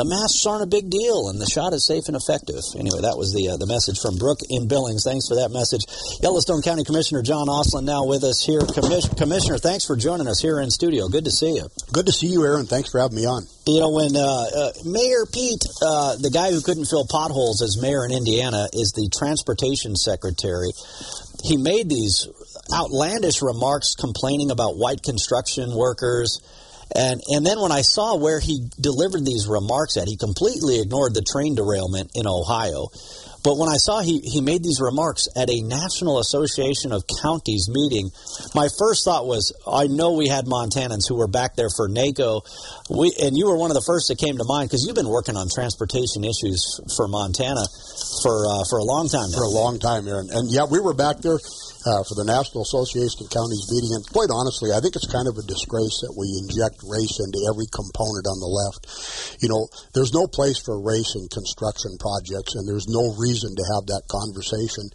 the 0.01 0.10
masks 0.10 0.41
aren't 0.50 0.63
a 0.63 0.67
big 0.67 0.89
deal 0.89 1.29
and 1.29 1.38
the 1.38 1.46
shot 1.46 1.74
is 1.74 1.86
safe 1.86 2.10
and 2.10 2.17
effective. 2.17 2.65
Anyway, 2.74 3.05
that 3.05 3.22
was 3.22 3.38
the 3.38 3.53
uh, 3.53 3.58
the 3.62 3.70
message 3.70 4.01
from 4.01 4.17
Brooke 4.17 4.41
in 4.50 4.65
Billings. 4.65 5.05
Thanks 5.05 5.29
for 5.29 5.38
that 5.38 5.53
message. 5.53 5.86
Yellowstone 6.25 6.65
County 6.65 6.81
Commissioner 6.81 7.22
John 7.22 7.46
Ostlund 7.46 7.86
now 7.86 8.10
with 8.10 8.25
us 8.25 8.41
here. 8.41 8.65
Commis- 8.65 9.13
Commissioner, 9.13 9.62
thanks 9.62 9.86
for 9.86 9.93
joining 9.93 10.25
us 10.25 10.41
here 10.41 10.58
in 10.58 10.74
studio. 10.74 11.05
Good 11.05 11.25
to 11.29 11.31
see 11.31 11.53
you. 11.53 11.70
Good 11.93 12.10
to 12.10 12.12
see 12.12 12.34
you, 12.34 12.41
Aaron. 12.41 12.65
Thanks 12.65 12.89
for 12.89 12.98
having 12.98 13.22
me 13.22 13.29
on. 13.29 13.46
You 13.70 13.77
know, 13.77 13.93
when 13.93 14.17
uh, 14.17 14.25
uh, 14.25 14.72
Mayor 14.89 15.29
Pete, 15.29 15.62
uh, 15.86 16.17
the 16.17 16.34
guy 16.34 16.50
who 16.50 16.65
couldn't 16.65 16.89
fill 16.89 17.05
potholes 17.05 17.62
as 17.62 17.77
mayor 17.77 18.01
in 18.01 18.10
Indiana, 18.10 18.74
is 18.74 18.98
the 18.98 19.05
transportation 19.13 19.93
secretary, 19.93 20.74
he 21.46 21.62
made 21.62 21.89
these 21.93 22.25
outlandish 22.74 23.46
remarks 23.46 23.93
complaining 23.93 24.50
about 24.50 24.81
white 24.81 25.05
construction 25.05 25.77
workers 25.77 26.41
and 26.95 27.21
and 27.29 27.45
then 27.45 27.60
when 27.60 27.71
I 27.71 27.81
saw 27.81 28.17
where 28.17 28.39
he 28.39 28.67
delivered 28.79 29.25
these 29.25 29.48
remarks 29.48 29.98
at, 29.98 30.07
he 30.07 30.17
completely 30.17 30.81
ignored 30.81 31.13
the 31.13 31.24
train 31.24 31.55
derailment 31.55 32.12
in 32.15 32.27
Ohio. 32.27 32.89
But 33.43 33.57
when 33.57 33.69
I 33.69 33.77
saw 33.77 34.01
he, 34.01 34.19
he 34.19 34.39
made 34.39 34.63
these 34.63 34.79
remarks 34.79 35.27
at 35.36 35.50
a 35.50 35.62
National 35.62 36.19
Association 36.19 36.91
of 36.91 37.03
Counties 37.21 37.69
meeting, 37.69 38.12
my 38.53 38.69
first 38.77 39.03
thought 39.03 39.25
was, 39.25 39.51
I 39.65 39.88
know 39.88 40.13
we 40.13 40.27
had 40.27 40.45
Montanans 40.45 41.10
who 41.10 41.15
were 41.15 41.27
back 41.27 41.55
there 41.55 41.69
for 41.75 41.88
NACO. 41.89 42.41
We, 42.89 43.12
and 43.19 43.36
you 43.36 43.48
were 43.48 43.57
one 43.57 43.71
of 43.71 43.75
the 43.75 43.81
first 43.81 44.10
that 44.10 44.19
came 44.19 44.38
to 44.38 44.45
mind 44.45 44.69
because 44.69 44.86
you've 44.86 44.95
been 44.95 45.10
working 45.10 45.38
on 45.38 45.47
transportation 45.49 46.23
issues 46.23 46.80
for 46.95 47.08
Montana 47.08 47.65
for 48.21 48.45
uh, 48.45 48.63
for 48.69 48.77
a 48.77 48.86
long 48.86 49.10
time 49.10 49.32
now. 49.32 49.38
For 49.38 49.43
a 49.43 49.49
long 49.49 49.80
time, 49.80 50.08
Aaron. 50.08 50.30
And 50.30 50.51
yeah, 50.51 50.65
we 50.69 50.80
were 50.80 50.93
back 50.93 51.25
there 51.25 51.39
uh, 51.86 52.04
for 52.06 52.13
the 52.13 52.28
National 52.28 52.62
Association 52.62 53.26
of 53.26 53.34
Counties 53.34 53.65
meeting. 53.74 53.94
And 53.98 54.06
quite 54.13 54.30
honestly, 54.30 54.70
I 54.70 54.80
think 54.80 54.94
it's 54.94 55.10
kind 55.10 55.26
of 55.26 55.38
a 55.38 55.46
disgrace 55.46 56.02
that 56.06 56.13
we 56.13 56.30
inject 56.38 56.86
race 56.86 57.17
into 57.17 57.41
every 57.50 57.65
component 57.74 58.30
on 58.30 58.38
the 58.38 58.52
left. 58.52 58.86
You 59.41 59.50
know, 59.50 59.65
there's 59.98 60.13
no 60.13 60.30
place 60.30 60.62
for 60.62 60.78
race 60.78 61.17
in 61.17 61.26
construction 61.34 61.98
projects, 61.98 62.54
and 62.54 62.70
there's 62.70 62.86
no 62.86 63.13
reason 63.17 63.58
to 63.58 63.65
have 63.74 63.89
that 63.89 64.06
conversation. 64.10 64.86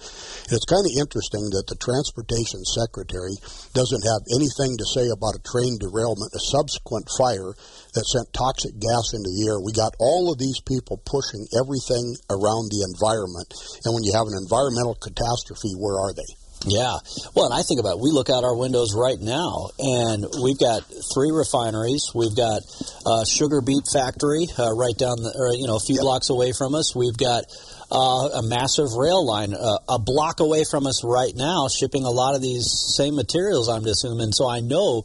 And 0.47 0.55
it's 0.55 0.71
kind 0.71 0.87
of 0.87 0.95
interesting 0.95 1.51
that 1.59 1.67
the 1.67 1.79
Transportation 1.83 2.63
Secretary 2.63 3.35
doesn't 3.75 4.07
have 4.07 4.23
anything 4.35 4.79
to 4.79 4.87
say 4.87 5.11
about 5.11 5.39
a 5.39 5.43
train 5.43 5.79
derailment, 5.83 6.31
a 6.39 6.43
subsequent 6.55 7.11
fire 7.19 7.51
that 7.99 8.07
sent 8.07 8.31
toxic 8.31 8.79
gas 8.79 9.11
into 9.11 9.31
the 9.35 9.51
air. 9.51 9.59
We 9.59 9.75
got 9.75 9.99
all 9.99 10.31
of 10.31 10.39
these 10.39 10.63
people 10.63 11.03
pushing 11.03 11.49
everything 11.59 12.15
around 12.31 12.71
the 12.71 12.87
environment. 12.87 13.51
And 13.83 13.91
when 13.91 14.07
you 14.07 14.15
have 14.15 14.31
an 14.31 14.39
environmental 14.39 14.95
catastrophe, 14.95 15.75
where 15.75 15.99
are 15.99 16.15
they? 16.15 16.46
Yeah. 16.67 16.99
Well, 17.35 17.47
and 17.47 17.55
I 17.55 17.63
think 17.63 17.79
about 17.79 17.99
it, 17.99 18.01
we 18.01 18.11
look 18.11 18.29
out 18.29 18.43
our 18.43 18.57
windows 18.57 18.93
right 18.95 19.21
now, 19.21 19.71
and 19.79 20.27
we've 20.43 20.59
got 20.59 20.83
three 21.15 21.31
refineries. 21.31 22.11
We've 22.13 22.35
got 22.35 22.63
a 23.07 23.25
sugar 23.25 23.61
beet 23.61 23.87
factory 23.87 24.49
uh, 24.59 24.75
right 24.75 24.97
down 24.99 25.23
the, 25.23 25.33
or, 25.39 25.55
you 25.55 25.67
know, 25.67 25.77
a 25.77 25.81
few 25.81 25.95
yep. 25.95 26.03
blocks 26.03 26.29
away 26.29 26.53
from 26.53 26.75
us. 26.75 26.95
We've 26.95 27.17
got 27.17 27.45
uh, 27.91 28.43
a 28.43 28.43
massive 28.43 28.99
rail 28.99 29.25
line 29.25 29.55
uh, 29.55 29.79
a 29.89 29.99
block 29.99 30.41
away 30.41 30.65
from 30.65 30.87
us 30.87 31.05
right 31.05 31.33
now, 31.37 31.69
shipping 31.69 32.05
a 32.05 32.11
lot 32.11 32.35
of 32.35 32.43
these 32.43 32.67
same 32.97 33.15
materials. 33.15 33.69
I'm 33.69 33.87
assuming. 33.87 34.33
So 34.33 34.49
I 34.49 34.59
know 34.59 35.05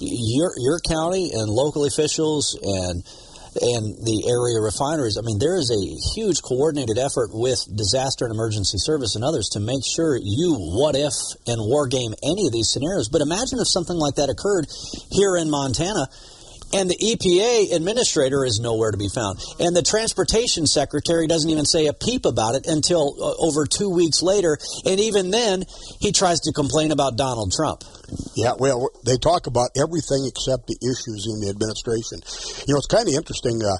your 0.00 0.52
your 0.58 0.80
county 0.80 1.32
and 1.32 1.48
local 1.48 1.86
officials 1.86 2.58
and 2.60 3.02
and 3.58 3.98
the 4.06 4.28
area 4.28 4.60
refineries. 4.60 5.18
I 5.18 5.22
mean, 5.22 5.38
there 5.38 5.56
is 5.56 5.70
a 5.70 5.82
huge 6.14 6.42
coordinated 6.42 6.98
effort 6.98 7.30
with 7.32 7.58
disaster 7.74 8.24
and 8.24 8.34
emergency 8.34 8.78
service 8.78 9.16
and 9.16 9.24
others 9.24 9.50
to 9.52 9.60
make 9.60 9.82
sure 9.84 10.16
you 10.16 10.54
what 10.54 10.94
if 10.94 11.14
and 11.46 11.58
war 11.58 11.86
game 11.86 12.14
any 12.22 12.46
of 12.46 12.52
these 12.52 12.70
scenarios. 12.70 13.08
But 13.08 13.22
imagine 13.22 13.58
if 13.58 13.68
something 13.68 13.96
like 13.96 14.16
that 14.16 14.30
occurred 14.30 14.66
here 15.10 15.36
in 15.36 15.50
Montana 15.50 16.06
and 16.72 16.88
the 16.88 16.96
EPA 16.96 17.74
administrator 17.74 18.44
is 18.44 18.60
nowhere 18.60 18.90
to 18.90 18.96
be 18.96 19.08
found. 19.08 19.40
And 19.58 19.74
the 19.74 19.82
transportation 19.82 20.66
secretary 20.66 21.26
doesn't 21.26 21.50
even 21.50 21.66
say 21.66 21.86
a 21.86 21.92
peep 21.92 22.24
about 22.24 22.54
it 22.54 22.66
until 22.66 23.16
uh, 23.20 23.34
over 23.44 23.66
two 23.66 23.90
weeks 23.90 24.22
later. 24.22 24.58
And 24.86 25.00
even 25.00 25.30
then, 25.30 25.64
he 26.00 26.12
tries 26.12 26.40
to 26.40 26.52
complain 26.52 26.92
about 26.92 27.16
Donald 27.16 27.52
Trump. 27.52 27.82
Yeah, 28.36 28.54
well, 28.58 28.90
they 29.04 29.16
talk 29.16 29.46
about 29.46 29.70
everything 29.76 30.26
except 30.26 30.66
the 30.66 30.78
issues 30.82 31.26
in 31.30 31.40
the 31.40 31.50
administration. 31.50 32.22
You 32.66 32.74
know, 32.74 32.78
it's 32.78 32.90
kind 32.90 33.06
of 33.06 33.14
interesting. 33.14 33.58
Uh, 33.62 33.78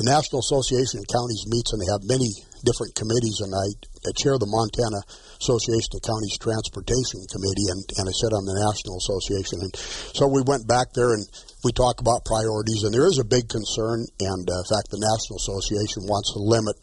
the 0.00 0.08
National 0.08 0.40
Association 0.40 1.02
of 1.02 1.06
Counties 1.12 1.44
meets, 1.44 1.76
and 1.76 1.80
they 1.82 1.90
have 1.92 2.00
many 2.08 2.32
different 2.64 2.96
committees, 2.96 3.40
and 3.44 3.52
I, 3.52 3.68
I 4.08 4.12
chair 4.16 4.36
the 4.40 4.48
Montana 4.48 5.04
Association 5.40 5.92
of 5.96 6.04
Counties 6.04 6.40
Transportation 6.40 7.20
Committee, 7.28 7.68
and, 7.68 7.80
and 8.00 8.04
I 8.08 8.14
sit 8.16 8.32
on 8.32 8.44
the 8.48 8.56
National 8.56 8.96
Association. 9.00 9.60
And 9.60 9.72
so 10.16 10.28
we 10.28 10.40
went 10.44 10.68
back 10.68 10.92
there 10.92 11.12
and 11.12 11.24
we 11.64 11.72
talk 11.72 12.00
about 12.00 12.24
priorities, 12.24 12.84
and 12.84 12.92
there 12.92 13.08
is 13.08 13.20
a 13.20 13.28
big 13.28 13.48
concern, 13.48 14.08
and 14.20 14.44
uh, 14.48 14.64
in 14.64 14.68
fact, 14.72 14.88
the 14.88 15.04
National 15.04 15.36
Association 15.36 16.08
wants 16.08 16.32
to 16.32 16.40
limit 16.40 16.76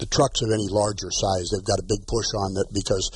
the 0.00 0.08
trucks 0.08 0.40
of 0.40 0.48
any 0.48 0.68
larger 0.72 1.12
size. 1.12 1.52
They've 1.52 1.64
got 1.64 1.82
a 1.82 1.88
big 1.88 2.06
push 2.08 2.32
on 2.32 2.56
that 2.56 2.72
because 2.72 3.12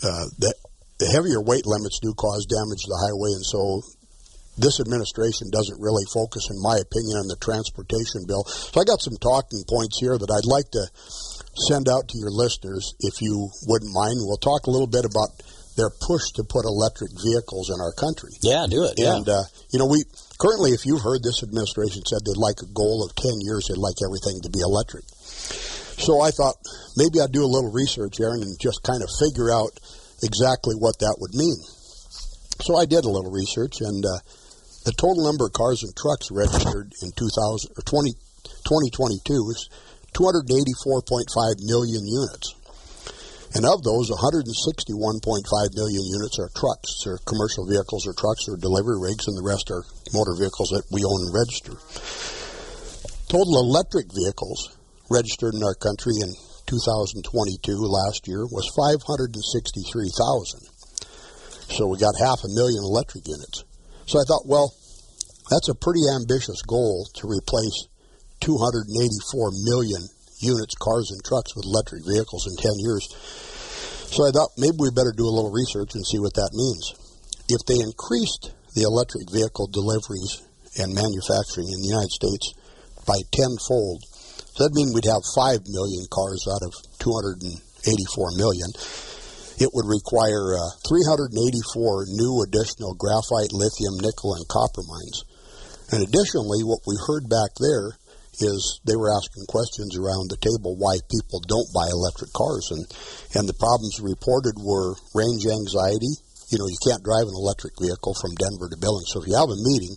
uh, 0.00 0.26
the, 0.38 0.54
the 1.02 1.10
heavier 1.10 1.42
weight 1.42 1.66
limits 1.66 1.98
do 1.98 2.14
cause 2.14 2.46
damage 2.46 2.86
to 2.86 2.90
the 2.94 3.02
highway, 3.02 3.34
and 3.34 3.42
so 3.42 3.82
this 4.54 4.78
administration 4.78 5.50
doesn't 5.50 5.82
really 5.82 6.06
focus, 6.14 6.46
in 6.46 6.62
my 6.62 6.78
opinion, 6.78 7.18
on 7.18 7.26
the 7.26 7.40
transportation 7.42 8.22
bill. 8.28 8.46
So 8.46 8.78
I 8.78 8.86
got 8.86 9.02
some 9.02 9.18
talking 9.18 9.66
points 9.66 9.98
here 9.98 10.14
that 10.14 10.30
I'd 10.30 10.46
like 10.46 10.70
to 10.78 10.86
send 11.66 11.90
out 11.90 12.06
to 12.12 12.16
your 12.22 12.30
listeners, 12.30 12.94
if 13.02 13.18
you 13.18 13.50
wouldn't 13.66 13.90
mind. 13.90 14.22
We'll 14.22 14.38
talk 14.38 14.70
a 14.70 14.72
little 14.72 14.86
bit 14.86 15.02
about 15.02 15.34
their 15.74 15.90
push 15.90 16.36
to 16.36 16.44
put 16.44 16.68
electric 16.68 17.10
vehicles 17.16 17.72
in 17.72 17.80
our 17.80 17.96
country. 17.96 18.30
Yeah, 18.44 18.68
do 18.68 18.84
it. 18.84 18.94
Yeah. 19.00 19.16
And 19.16 19.26
uh, 19.26 19.42
you 19.72 19.80
know, 19.80 19.88
we 19.88 20.04
currently, 20.38 20.70
if 20.76 20.86
you've 20.86 21.02
heard, 21.02 21.24
this 21.24 21.42
administration 21.42 22.04
said 22.06 22.22
they'd 22.22 22.38
like 22.38 22.60
a 22.62 22.70
goal 22.70 23.02
of 23.02 23.16
ten 23.16 23.40
years. 23.40 23.66
They'd 23.66 23.80
like 23.80 23.98
everything 24.04 24.38
to 24.44 24.52
be 24.52 24.60
electric. 24.60 25.08
So 25.98 26.20
I 26.20 26.30
thought 26.30 26.60
maybe 26.96 27.20
I'd 27.20 27.32
do 27.32 27.44
a 27.44 27.48
little 27.48 27.72
research, 27.72 28.20
Aaron, 28.20 28.44
and 28.44 28.54
just 28.60 28.84
kind 28.84 29.02
of 29.02 29.08
figure 29.16 29.50
out 29.50 29.72
exactly 30.22 30.74
what 30.74 30.98
that 31.00 31.16
would 31.18 31.34
mean. 31.34 31.58
So 32.62 32.78
I 32.78 32.86
did 32.86 33.04
a 33.04 33.10
little 33.10 33.32
research, 33.32 33.82
and 33.82 34.04
uh, 34.06 34.22
the 34.86 34.94
total 34.94 35.26
number 35.26 35.46
of 35.46 35.52
cars 35.52 35.82
and 35.82 35.94
trucks 35.94 36.30
registered 36.30 36.94
in 37.02 37.10
2000 37.14 37.70
or 37.74 37.82
20, 37.82 38.14
2022 38.62 39.54
is 39.54 39.68
284.5 40.14 41.62
million 41.66 42.06
units. 42.06 42.54
And 43.54 43.68
of 43.68 43.84
those, 43.84 44.08
161.5 44.08 45.76
million 45.76 46.04
units 46.08 46.38
are 46.40 46.48
trucks, 46.56 47.04
or 47.04 47.20
commercial 47.28 47.68
vehicles 47.68 48.06
or 48.06 48.14
trucks 48.16 48.48
or 48.48 48.56
delivery 48.56 48.96
rigs, 48.96 49.28
and 49.28 49.36
the 49.36 49.44
rest 49.44 49.68
are 49.70 49.84
motor 50.14 50.32
vehicles 50.38 50.72
that 50.72 50.88
we 50.88 51.04
own 51.04 51.20
and 51.28 51.34
register. 51.36 51.76
Total 53.28 53.60
electric 53.60 54.08
vehicles 54.14 54.72
registered 55.10 55.52
in 55.54 55.62
our 55.62 55.74
country 55.74 56.16
in 56.16 56.32
2022 56.72 57.76
last 57.84 58.24
year 58.24 58.48
was 58.48 58.64
563,000. 58.72 60.64
So 61.68 61.84
we 61.84 62.00
got 62.00 62.16
half 62.16 62.40
a 62.40 62.54
million 62.56 62.80
electric 62.80 63.28
units. 63.28 63.68
So 64.08 64.16
I 64.16 64.24
thought, 64.24 64.48
well, 64.48 64.72
that's 65.52 65.68
a 65.68 65.76
pretty 65.76 66.00
ambitious 66.16 66.64
goal 66.64 67.04
to 67.20 67.28
replace 67.28 67.92
284 68.40 68.88
million 69.68 70.00
units, 70.40 70.72
cars, 70.80 71.12
and 71.12 71.20
trucks 71.20 71.52
with 71.52 71.68
electric 71.68 72.08
vehicles 72.08 72.48
in 72.48 72.56
10 72.56 72.72
years. 72.80 73.04
So 74.08 74.24
I 74.24 74.32
thought 74.32 74.56
maybe 74.56 74.80
we 74.80 74.88
better 74.96 75.12
do 75.12 75.28
a 75.28 75.36
little 75.36 75.52
research 75.52 75.92
and 75.92 76.08
see 76.08 76.24
what 76.24 76.32
that 76.40 76.56
means. 76.56 76.96
If 77.52 77.68
they 77.68 77.84
increased 77.84 78.56
the 78.72 78.88
electric 78.88 79.28
vehicle 79.28 79.68
deliveries 79.68 80.40
and 80.80 80.96
manufacturing 80.96 81.68
in 81.68 81.84
the 81.84 81.92
United 81.92 82.16
States 82.16 82.56
by 83.04 83.20
tenfold, 83.28 84.08
so 84.52 84.64
that'd 84.64 84.76
mean 84.76 84.92
we'd 84.92 85.08
have 85.08 85.24
5 85.34 85.64
million 85.72 86.04
cars 86.12 86.44
out 86.44 86.60
of 86.60 86.76
284 87.00 88.36
million. 88.36 88.68
It 89.56 89.72
would 89.72 89.88
require 89.88 90.60
uh, 90.60 90.76
384 90.88 92.12
new 92.12 92.44
additional 92.44 92.92
graphite, 92.92 93.52
lithium, 93.52 93.96
nickel, 94.00 94.36
and 94.36 94.44
copper 94.48 94.84
mines. 94.84 95.24
And 95.92 96.00
additionally, 96.04 96.64
what 96.64 96.84
we 96.84 96.96
heard 97.00 97.28
back 97.28 97.52
there 97.60 97.96
is 98.40 98.80
they 98.84 98.96
were 98.96 99.12
asking 99.12 99.44
questions 99.48 99.92
around 99.96 100.32
the 100.32 100.40
table 100.40 100.76
why 100.76 100.96
people 101.12 101.44
don't 101.44 101.68
buy 101.76 101.88
electric 101.92 102.32
cars, 102.32 102.72
and 102.72 102.84
and 103.36 103.44
the 103.44 103.56
problems 103.60 104.00
reported 104.00 104.56
were 104.56 104.96
range 105.12 105.44
anxiety. 105.44 106.16
You 106.48 106.56
know, 106.60 106.68
you 106.68 106.80
can't 106.80 107.04
drive 107.04 107.28
an 107.28 107.36
electric 107.36 107.76
vehicle 107.80 108.16
from 108.20 108.36
Denver 108.36 108.72
to 108.72 108.80
Billings. 108.80 109.12
So 109.12 109.20
if 109.20 109.28
you 109.28 109.36
have 109.36 109.52
a 109.52 109.64
meeting, 109.68 109.96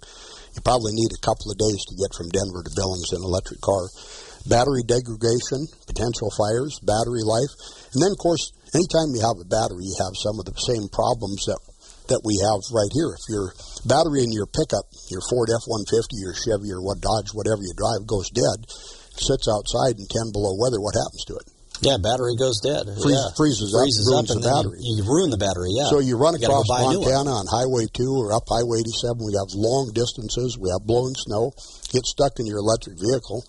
you 0.56 0.60
probably 0.64 0.96
need 0.96 1.12
a 1.12 1.24
couple 1.24 1.52
of 1.52 1.60
days 1.60 1.84
to 1.88 2.00
get 2.00 2.16
from 2.16 2.32
Denver 2.32 2.64
to 2.64 2.76
Billings 2.76 3.12
in 3.12 3.20
an 3.24 3.28
electric 3.28 3.60
car. 3.60 3.88
Battery 4.46 4.86
degradation, 4.86 5.66
potential 5.90 6.30
fires, 6.38 6.78
battery 6.86 7.26
life, 7.26 7.50
and 7.94 8.02
then 8.02 8.14
of 8.14 8.20
course, 8.22 8.54
anytime 8.78 9.14
you 9.18 9.22
have 9.26 9.42
a 9.42 9.48
battery, 9.48 9.90
you 9.90 9.98
have 10.00 10.14
some 10.14 10.38
of 10.38 10.46
the 10.46 10.54
same 10.58 10.86
problems 10.94 11.50
that 11.50 11.58
that 12.08 12.22
we 12.22 12.38
have 12.38 12.62
right 12.70 12.94
here. 12.94 13.18
If 13.18 13.26
your 13.30 13.54
battery 13.86 14.22
in 14.22 14.32
your 14.32 14.46
pickup, 14.46 14.86
your 15.10 15.26
Ford 15.26 15.50
F-150, 15.50 16.22
your 16.22 16.38
Chevy, 16.38 16.70
or 16.70 16.82
what 16.82 17.02
Dodge, 17.02 17.34
whatever 17.34 17.66
you 17.66 17.74
drive, 17.74 18.06
goes 18.06 18.30
dead, 18.30 18.70
sits 19.18 19.50
outside 19.50 19.98
in 19.98 20.06
10 20.06 20.30
below 20.30 20.54
weather, 20.54 20.78
what 20.78 20.94
happens 20.94 21.26
to 21.26 21.36
it? 21.42 21.50
Yeah, 21.84 22.00
battery 22.00 22.40
goes 22.40 22.64
dead. 22.64 22.88
Freeze, 22.88 23.20
yeah. 23.20 23.36
Freezes, 23.36 23.76
freezes 23.76 24.08
up, 24.08 24.24
up, 24.24 24.32
and 24.32 24.40
the 24.40 24.48
battery. 24.48 24.80
You, 24.80 25.04
you, 25.04 25.04
ruin 25.04 25.28
the 25.28 25.42
battery. 25.42 25.76
Yeah. 25.76 25.92
So 25.92 26.00
you 26.00 26.16
run 26.16 26.36
across 26.36 26.64
Montana 26.72 27.36
on 27.36 27.46
Highway 27.52 27.92
2 27.92 28.16
or 28.16 28.32
up 28.32 28.48
Highway 28.48 28.80
87. 28.80 29.20
We 29.20 29.36
have 29.36 29.52
long 29.52 29.92
distances. 29.92 30.56
We 30.56 30.72
have 30.72 30.88
blowing 30.88 31.20
snow. 31.20 31.52
Get 31.92 32.08
stuck 32.08 32.40
in 32.40 32.48
your 32.48 32.64
electric 32.64 32.96
vehicle. 32.96 33.44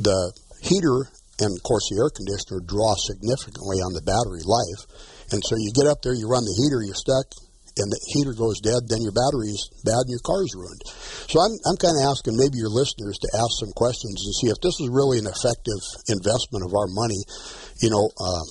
The 0.00 0.32
heater 0.64 1.12
and 1.40 1.56
of 1.56 1.62
course 1.64 1.88
the 1.88 2.00
air 2.00 2.12
conditioner 2.12 2.60
draw 2.60 2.92
significantly 3.00 3.80
on 3.80 3.96
the 3.96 4.04
battery 4.04 4.44
life. 4.44 4.84
And 5.32 5.40
so 5.44 5.56
you 5.56 5.72
get 5.72 5.88
up 5.88 6.02
there, 6.02 6.12
you 6.12 6.28
run 6.28 6.44
the 6.44 6.56
heater, 6.56 6.84
you're 6.84 6.98
stuck, 6.98 7.32
and 7.78 7.88
the 7.88 8.00
heater 8.12 8.34
goes 8.36 8.60
dead, 8.60 8.90
then 8.90 9.00
your 9.00 9.14
battery's 9.14 9.62
bad 9.86 10.04
and 10.04 10.12
your 10.12 10.24
car's 10.26 10.52
ruined. 10.52 10.82
So 11.30 11.40
I'm, 11.40 11.54
I'm 11.64 11.78
kind 11.80 11.96
of 11.96 12.12
asking 12.12 12.36
maybe 12.36 12.58
your 12.58 12.72
listeners 12.72 13.16
to 13.22 13.28
ask 13.38 13.52
some 13.62 13.72
questions 13.72 14.20
and 14.20 14.34
see 14.36 14.50
if 14.52 14.60
this 14.60 14.76
is 14.82 14.92
really 14.92 15.22
an 15.22 15.30
effective 15.30 15.80
investment 16.10 16.66
of 16.66 16.74
our 16.74 16.90
money. 16.90 17.22
You 17.80 17.94
know, 17.94 18.10
uh, 18.20 18.44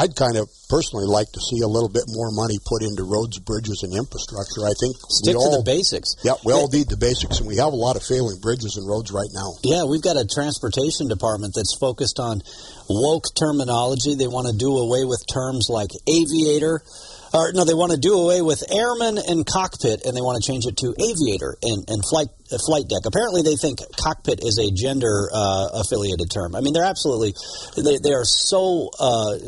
I'd 0.00 0.16
kind 0.16 0.40
of 0.40 0.48
personally 0.72 1.04
like 1.04 1.28
to 1.28 1.40
see 1.44 1.60
a 1.60 1.68
little 1.68 1.92
bit 1.92 2.08
more 2.08 2.32
money 2.32 2.56
put 2.64 2.80
into 2.80 3.04
roads, 3.04 3.36
bridges, 3.38 3.84
and 3.84 3.92
infrastructure. 3.92 4.64
I 4.64 4.72
think 4.80 4.96
stick 5.12 5.36
we 5.36 5.44
all, 5.44 5.52
to 5.52 5.60
the 5.60 5.68
basics. 5.68 6.16
Yeah, 6.24 6.40
we 6.40 6.56
all 6.56 6.72
need 6.72 6.88
the 6.88 6.96
basics, 6.96 7.36
and 7.36 7.44
we 7.44 7.60
have 7.60 7.76
a 7.76 7.76
lot 7.76 8.00
of 8.00 8.02
failing 8.02 8.40
bridges 8.40 8.80
and 8.80 8.88
roads 8.88 9.12
right 9.12 9.28
now. 9.36 9.60
Yeah, 9.60 9.84
we've 9.84 10.00
got 10.00 10.16
a 10.16 10.24
transportation 10.24 11.12
department 11.12 11.52
that's 11.52 11.76
focused 11.76 12.16
on 12.16 12.40
woke 12.88 13.28
terminology. 13.36 14.16
They 14.16 14.26
want 14.26 14.48
to 14.48 14.56
do 14.56 14.72
away 14.72 15.04
with 15.04 15.20
terms 15.28 15.68
like 15.68 15.92
aviator 16.08 16.80
or 17.32 17.52
no, 17.52 17.64
they 17.64 17.74
want 17.74 17.92
to 17.92 17.98
do 17.98 18.14
away 18.14 18.42
with 18.42 18.62
airman 18.72 19.18
and 19.18 19.46
cockpit, 19.46 20.04
and 20.04 20.16
they 20.16 20.20
want 20.20 20.42
to 20.42 20.44
change 20.46 20.66
it 20.66 20.76
to 20.78 20.94
aviator 20.98 21.56
and, 21.62 21.86
and 21.88 22.02
flight 22.02 22.26
uh, 22.50 22.58
flight 22.66 22.90
deck. 22.90 23.06
Apparently, 23.06 23.42
they 23.42 23.54
think 23.54 23.78
cockpit 23.96 24.42
is 24.42 24.58
a 24.58 24.70
gender 24.74 25.30
uh, 25.32 25.68
affiliated 25.78 26.30
term. 26.30 26.56
I 26.56 26.60
mean, 26.60 26.74
they're 26.74 26.88
absolutely 26.88 27.34
they, 27.76 27.98
they 28.02 28.12
are 28.12 28.24
so 28.24 28.90
uh, 28.98 29.38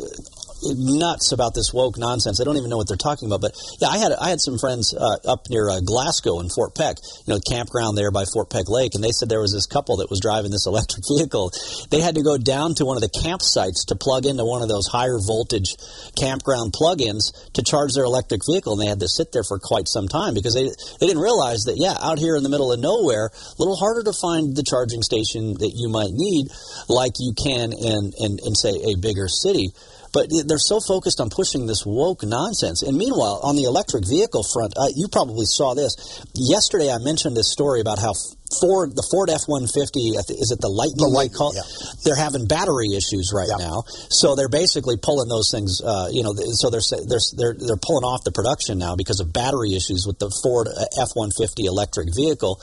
nuts 0.64 1.33
about 1.33 1.55
this 1.55 1.72
woke 1.72 1.98
nonsense. 1.98 2.40
I 2.40 2.44
don't 2.44 2.57
even 2.57 2.70
know 2.70 2.77
what 2.77 2.88
they're 2.88 2.96
talking 2.96 3.29
about. 3.29 3.40
But 3.40 3.55
yeah, 3.81 3.88
I 3.88 3.98
had 3.98 4.12
I 4.12 4.31
had 4.31 4.40
some 4.40 4.59
friends 4.59 4.94
uh, 4.94 5.18
up 5.27 5.48
near 5.51 5.68
uh, 5.68 5.81
Glasgow 5.81 6.40
in 6.40 6.48
Fort 6.48 6.75
Peck, 6.75 6.96
you 7.27 7.35
know, 7.35 7.40
campground 7.40 7.96
there 7.96 8.11
by 8.11 8.25
Fort 8.25 8.51
Peck 8.51 8.68
Lake, 8.68 8.94
and 8.94 9.03
they 9.03 9.11
said 9.11 9.29
there 9.29 9.40
was 9.40 9.53
this 9.53 9.66
couple 9.66 9.98
that 9.98 10.11
was 10.11 10.20
driving 10.20 10.51
this 10.51 10.66
electric 10.70 11.05
vehicle. 11.09 11.51
They 11.90 12.01
had 12.01 12.14
to 12.14 12.22
go 12.22 12.38
down 12.38 12.75
to 12.77 12.85
one 12.85 12.96
of 12.96 13.03
the 13.03 13.11
campsites 13.11 13.87
to 13.88 13.96
plug 13.96 14.27
into 14.27 14.44
one 14.44 14.62
of 14.62 14.68
those 14.68 14.87
higher 14.87 15.18
voltage 15.18 15.75
campground 16.18 16.72
plug-ins 16.72 17.33
to 17.55 17.62
charge 17.62 17.94
their 17.94 18.05
electric 18.05 18.42
vehicle, 18.46 18.75
and 18.75 18.83
they 18.83 18.87
had 18.87 19.01
to 19.01 19.09
sit 19.09 19.33
there 19.33 19.44
for 19.44 19.59
quite 19.59 19.88
some 19.88 20.09
time 20.09 20.35
because 20.35 20.55
they 20.55 20.64
they 21.01 21.07
didn't 21.07 21.22
realize 21.22 21.64
that 21.64 21.77
yeah, 21.77 21.96
out 22.01 22.18
here 22.18 22.37
in 22.37 22.42
the 22.42 22.48
middle 22.48 22.72
of 22.72 22.81
nowhere, 22.81 23.31
a 23.33 23.59
little 23.59 23.77
harder 23.77 24.03
to 24.05 24.12
find 24.12 24.57
the 24.57 24.62
charging 24.62 25.03
station 25.03 25.55
that 25.59 25.72
you 25.75 25.88
might 25.88 26.12
need, 26.12 26.48
like 26.88 27.18
you 27.18 27.33
can 27.35 27.72
in 27.72 28.12
in, 28.18 28.38
in 28.44 28.55
say 28.55 28.75
a 28.92 28.96
bigger 29.01 29.29
city. 29.29 29.72
But 30.12 30.29
they're 30.46 30.59
so 30.59 30.79
focused 30.81 31.20
on 31.20 31.31
pushing 31.31 31.66
this 31.66 31.85
woke 31.87 32.22
nonsense. 32.22 32.83
And 32.83 32.96
meanwhile, 32.96 33.40
on 33.42 33.57
the 33.57 33.64
electric 33.64 34.07
vehicle 34.07 34.44
front, 34.44 34.75
uh, 34.77 34.92
you 34.94 35.09
probably 35.09 35.46
saw 35.46 35.72
this. 35.75 35.96
Yesterday, 36.35 36.92
I 36.92 36.98
mentioned 36.98 37.37
this 37.37 37.51
story 37.51 37.81
about 37.81 37.98
how 37.98 38.12
Ford, 38.61 38.92
the 38.92 39.07
Ford 39.09 39.31
F 39.33 39.48
one 39.48 39.64
fifty, 39.64 40.12
is 40.12 40.53
it 40.53 40.61
the 40.61 40.68
Lightning? 40.68 41.01
The 41.01 41.09
Lightning, 41.09 41.33
call? 41.33 41.57
Yeah. 41.57 41.64
They're 42.05 42.20
having 42.20 42.44
battery 42.44 42.92
issues 42.92 43.33
right 43.33 43.48
yeah. 43.48 43.64
now, 43.64 43.88
so 44.12 44.37
they're 44.37 44.53
basically 44.53 45.01
pulling 45.01 45.33
those 45.33 45.48
things. 45.48 45.81
Uh, 45.81 46.12
you 46.12 46.20
know, 46.20 46.37
so 46.37 46.68
they're 46.68 46.85
they're 47.09 47.25
they're 47.33 47.57
they're 47.57 47.81
pulling 47.81 48.05
off 48.05 48.29
the 48.29 48.35
production 48.37 48.77
now 48.77 48.92
because 48.92 49.25
of 49.25 49.33
battery 49.33 49.72
issues 49.72 50.05
with 50.05 50.20
the 50.20 50.29
Ford 50.44 50.68
F 51.01 51.16
one 51.16 51.33
fifty 51.33 51.64
electric 51.64 52.12
vehicle. 52.12 52.61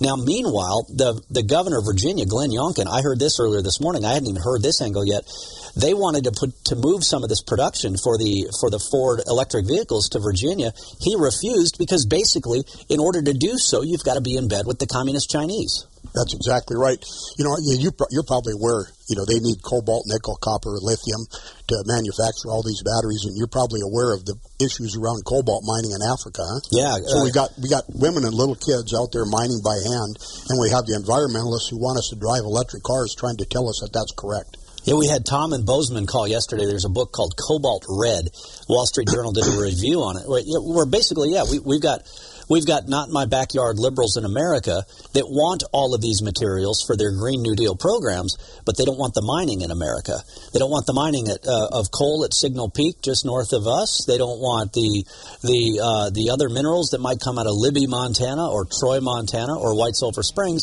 Now, 0.00 0.16
meanwhile, 0.16 0.88
the 0.88 1.20
the 1.28 1.44
governor 1.44 1.84
of 1.84 1.84
Virginia, 1.84 2.24
Glenn 2.24 2.48
Youngkin, 2.48 2.88
I 2.88 3.04
heard 3.04 3.20
this 3.20 3.36
earlier 3.36 3.60
this 3.60 3.76
morning. 3.76 4.08
I 4.08 4.16
hadn't 4.16 4.32
even 4.32 4.40
heard 4.40 4.64
this 4.64 4.80
angle 4.80 5.04
yet. 5.04 5.28
They 5.76 5.92
wanted 5.92 6.24
to 6.24 6.32
put 6.32 6.56
to 6.72 6.76
move 6.76 7.04
some 7.04 7.22
of 7.22 7.28
this 7.28 7.42
production 7.42 7.96
for 8.00 8.16
the 8.16 8.48
for 8.60 8.70
the 8.70 8.80
Ford 8.80 9.20
electric 9.26 9.66
vehicles 9.68 10.08
to 10.10 10.18
Virginia. 10.18 10.72
He 11.00 11.14
refused 11.16 11.76
because 11.78 12.06
basically, 12.06 12.64
in 12.88 12.98
order 12.98 13.20
to 13.20 13.32
do 13.32 13.58
so, 13.58 13.82
you've 13.82 14.04
got 14.04 14.14
to 14.14 14.24
be 14.24 14.36
in 14.36 14.48
bed 14.48 14.64
with 14.66 14.78
the 14.78 14.86
communist 14.86 15.28
Chinese. 15.28 15.84
That's 16.16 16.32
exactly 16.32 16.80
right. 16.80 16.96
You 17.36 17.44
know, 17.44 17.60
you, 17.60 17.92
you're 18.08 18.24
probably 18.24 18.56
aware, 18.56 18.88
you 19.10 19.20
know, 19.20 19.28
they 19.28 19.36
need 19.36 19.60
cobalt, 19.60 20.08
nickel, 20.08 20.40
copper, 20.40 20.72
lithium 20.80 21.28
to 21.68 21.76
manufacture 21.84 22.48
all 22.48 22.64
these 22.64 22.80
batteries, 22.80 23.28
and 23.28 23.36
you're 23.36 23.52
probably 23.52 23.84
aware 23.84 24.16
of 24.16 24.24
the 24.24 24.32
issues 24.56 24.96
around 24.96 25.28
cobalt 25.28 25.60
mining 25.68 25.92
in 25.92 26.00
Africa. 26.00 26.40
Huh? 26.40 26.60
Yeah. 26.72 26.96
So 27.04 27.20
uh, 27.20 27.24
we 27.24 27.30
got 27.36 27.52
we 27.60 27.68
got 27.68 27.84
women 27.92 28.24
and 28.24 28.32
little 28.32 28.56
kids 28.56 28.96
out 28.96 29.12
there 29.12 29.28
mining 29.28 29.60
by 29.60 29.76
hand, 29.76 30.16
and 30.48 30.56
we 30.56 30.72
have 30.72 30.88
the 30.88 30.96
environmentalists 30.96 31.68
who 31.68 31.76
want 31.76 32.00
us 32.00 32.08
to 32.08 32.16
drive 32.16 32.48
electric 32.48 32.80
cars, 32.80 33.12
trying 33.12 33.36
to 33.36 33.44
tell 33.44 33.68
us 33.68 33.84
that 33.84 33.92
that's 33.92 34.16
correct. 34.16 34.56
Yeah, 34.86 34.94
we 34.94 35.08
had 35.08 35.26
Tom 35.26 35.52
and 35.52 35.66
Bozeman 35.66 36.06
call 36.06 36.28
yesterday. 36.28 36.64
There's 36.64 36.84
a 36.84 36.88
book 36.88 37.10
called 37.10 37.34
Cobalt 37.34 37.84
Red. 37.88 38.30
Wall 38.68 38.86
Street 38.86 39.08
Journal 39.08 39.32
did 39.32 39.42
a 39.42 39.58
review 39.58 39.98
on 40.02 40.16
it. 40.16 40.22
We're 40.28 40.86
basically, 40.86 41.32
yeah, 41.32 41.42
we, 41.50 41.58
we've 41.58 41.82
got 41.82 42.06
we've 42.48 42.64
got 42.64 42.86
not 42.86 43.10
my 43.10 43.26
backyard 43.26 43.80
liberals 43.80 44.16
in 44.16 44.24
America 44.24 44.86
that 45.12 45.26
want 45.26 45.64
all 45.72 45.92
of 45.92 46.00
these 46.00 46.22
materials 46.22 46.84
for 46.86 46.96
their 46.96 47.10
Green 47.10 47.42
New 47.42 47.56
Deal 47.56 47.74
programs, 47.74 48.38
but 48.64 48.78
they 48.78 48.84
don't 48.84 48.96
want 48.96 49.14
the 49.14 49.26
mining 49.26 49.62
in 49.62 49.72
America. 49.72 50.22
They 50.52 50.60
don't 50.60 50.70
want 50.70 50.86
the 50.86 50.94
mining 50.94 51.26
at, 51.34 51.42
uh, 51.42 51.66
of 51.72 51.90
coal 51.90 52.22
at 52.22 52.32
Signal 52.32 52.70
Peak 52.70 53.02
just 53.02 53.26
north 53.26 53.52
of 53.52 53.66
us. 53.66 54.06
They 54.06 54.18
don't 54.18 54.38
want 54.38 54.72
the 54.72 55.02
the 55.42 55.82
uh, 55.82 56.10
the 56.14 56.30
other 56.30 56.48
minerals 56.48 56.94
that 56.94 57.02
might 57.02 57.18
come 57.18 57.40
out 57.42 57.50
of 57.50 57.58
Libby, 57.58 57.88
Montana, 57.88 58.46
or 58.46 58.70
Troy, 58.70 59.00
Montana, 59.00 59.58
or 59.58 59.74
White 59.74 59.96
Sulphur 59.98 60.22
Springs. 60.22 60.62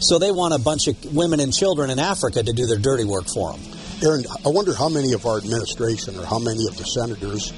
So 0.00 0.18
they 0.18 0.30
want 0.30 0.54
a 0.54 0.58
bunch 0.58 0.88
of 0.88 1.14
women 1.14 1.40
and 1.40 1.52
children 1.52 1.90
in 1.90 1.98
Africa 1.98 2.42
to 2.42 2.52
do 2.52 2.66
their 2.66 2.78
dirty 2.78 3.04
work 3.04 3.26
for 3.26 3.52
them. 3.52 3.60
Aaron, 4.02 4.24
I 4.44 4.50
wonder 4.50 4.74
how 4.74 4.88
many 4.88 5.14
of 5.14 5.24
our 5.24 5.38
administration 5.38 6.18
or 6.18 6.26
how 6.26 6.38
many 6.38 6.66
of 6.68 6.76
the 6.76 6.84
senators 6.84 7.52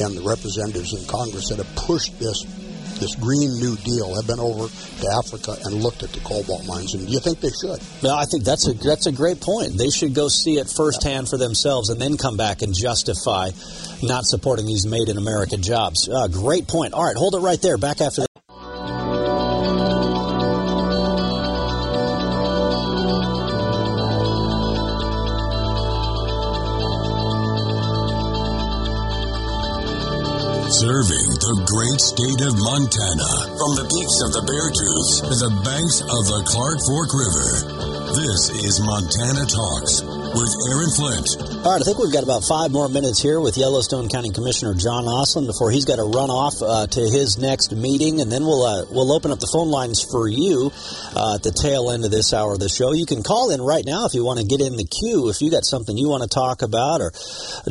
and 0.00 0.16
the 0.16 0.22
representatives 0.22 0.92
in 0.92 1.06
Congress 1.06 1.48
that 1.50 1.58
have 1.58 1.76
pushed 1.76 2.18
this 2.18 2.44
this 2.98 3.14
Green 3.14 3.52
New 3.60 3.76
Deal 3.76 4.14
have 4.14 4.26
been 4.26 4.40
over 4.40 4.68
to 4.68 5.08
Africa 5.18 5.56
and 5.64 5.82
looked 5.82 6.02
at 6.02 6.10
the 6.12 6.20
cobalt 6.20 6.66
mines. 6.66 6.94
And 6.94 7.06
do 7.06 7.12
you 7.12 7.20
think 7.20 7.40
they 7.40 7.50
should? 7.50 7.80
Well, 8.02 8.16
I 8.16 8.24
think 8.24 8.44
that's 8.44 8.66
a 8.68 8.72
that's 8.72 9.06
a 9.06 9.12
great 9.12 9.40
point. 9.40 9.76
They 9.76 9.90
should 9.90 10.14
go 10.14 10.28
see 10.28 10.58
it 10.58 10.68
firsthand 10.68 11.28
for 11.28 11.36
themselves 11.36 11.90
and 11.90 12.00
then 12.00 12.16
come 12.16 12.36
back 12.36 12.62
and 12.62 12.74
justify 12.74 13.50
not 14.02 14.24
supporting 14.24 14.66
these 14.66 14.86
made 14.86 15.08
in 15.08 15.18
America 15.18 15.56
jobs. 15.56 16.08
Uh, 16.08 16.28
great 16.28 16.66
point. 16.68 16.94
All 16.94 17.04
right, 17.04 17.16
hold 17.16 17.34
it 17.34 17.40
right 17.40 17.60
there. 17.60 17.78
Back 17.78 18.00
after. 18.00 18.26
State 32.16 32.48
of 32.48 32.56
Montana 32.56 33.28
from 33.60 33.76
the 33.76 33.84
peaks 33.92 34.16
of 34.24 34.32
the 34.32 34.40
Bear 34.48 34.72
Beartooth 34.72 35.28
to 35.28 35.34
the 35.36 35.52
banks 35.60 36.00
of 36.00 36.24
the 36.24 36.40
Clark 36.48 36.80
Fork 36.88 37.12
River. 37.12 37.48
This 38.16 38.48
is 38.64 38.80
Montana 38.80 39.44
Talks 39.44 40.15
with 40.36 40.52
Aaron 40.68 40.90
Flint. 40.92 41.28
All 41.64 41.72
right, 41.72 41.80
I 41.80 41.84
think 41.84 41.98
we've 41.98 42.12
got 42.12 42.22
about 42.22 42.44
five 42.44 42.70
more 42.70 42.88
minutes 42.88 43.20
here 43.22 43.40
with 43.40 43.56
Yellowstone 43.56 44.08
County 44.08 44.30
Commissioner 44.30 44.74
John 44.74 45.08
Ostlund 45.08 45.46
before 45.46 45.70
he's 45.70 45.86
got 45.86 45.96
to 45.96 46.04
run 46.04 46.28
off 46.28 46.60
uh, 46.60 46.86
to 46.86 47.00
his 47.00 47.38
next 47.38 47.72
meeting, 47.72 48.20
and 48.20 48.30
then 48.30 48.44
we'll 48.44 48.62
uh, 48.62 48.84
we'll 48.90 49.12
open 49.12 49.32
up 49.32 49.40
the 49.40 49.48
phone 49.50 49.70
lines 49.70 50.04
for 50.04 50.28
you 50.28 50.70
uh, 51.16 51.36
at 51.36 51.42
the 51.42 51.50
tail 51.50 51.90
end 51.90 52.04
of 52.04 52.10
this 52.10 52.34
hour 52.34 52.52
of 52.52 52.60
the 52.60 52.68
show. 52.68 52.92
You 52.92 53.06
can 53.06 53.22
call 53.22 53.50
in 53.50 53.62
right 53.62 53.84
now 53.84 54.04
if 54.04 54.12
you 54.12 54.24
want 54.24 54.38
to 54.38 54.44
get 54.44 54.60
in 54.60 54.76
the 54.76 54.84
queue. 54.84 55.30
If 55.30 55.40
you 55.40 55.50
got 55.50 55.64
something 55.64 55.96
you 55.96 56.08
want 56.08 56.22
to 56.22 56.28
talk 56.28 56.60
about 56.60 57.00
or 57.00 57.12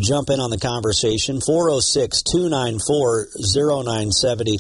jump 0.02 0.34
in 0.34 0.40
on 0.42 0.50
the 0.50 0.58
conversation, 0.58 1.42
406 1.42 2.24
294 2.24 3.30
0970. 3.38 4.58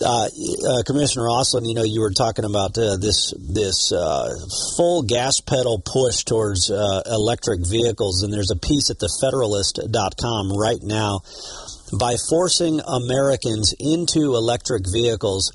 Uh, 0.00 0.26
uh, 0.26 0.82
Commissioner 0.84 1.26
Ostlund, 1.26 1.68
you 1.68 1.74
know, 1.74 1.84
you 1.84 2.00
were 2.00 2.10
talking 2.10 2.44
about 2.44 2.76
uh, 2.76 2.96
this 2.96 3.32
this 3.38 3.92
uh, 3.92 4.34
full 4.76 5.02
gas 5.02 5.40
pedal 5.40 5.80
push 5.84 6.24
towards 6.24 6.70
uh, 6.70 7.02
electric 7.06 7.60
vehicles, 7.66 8.22
and 8.22 8.32
there's 8.32 8.50
a 8.50 8.56
piece 8.56 8.90
at 8.90 8.98
thefederalist.com 8.98 10.52
right 10.56 10.82
now. 10.82 11.20
By 11.98 12.16
forcing 12.28 12.80
Americans 12.80 13.72
into 13.78 14.34
electric 14.34 14.82
vehicles, 14.90 15.52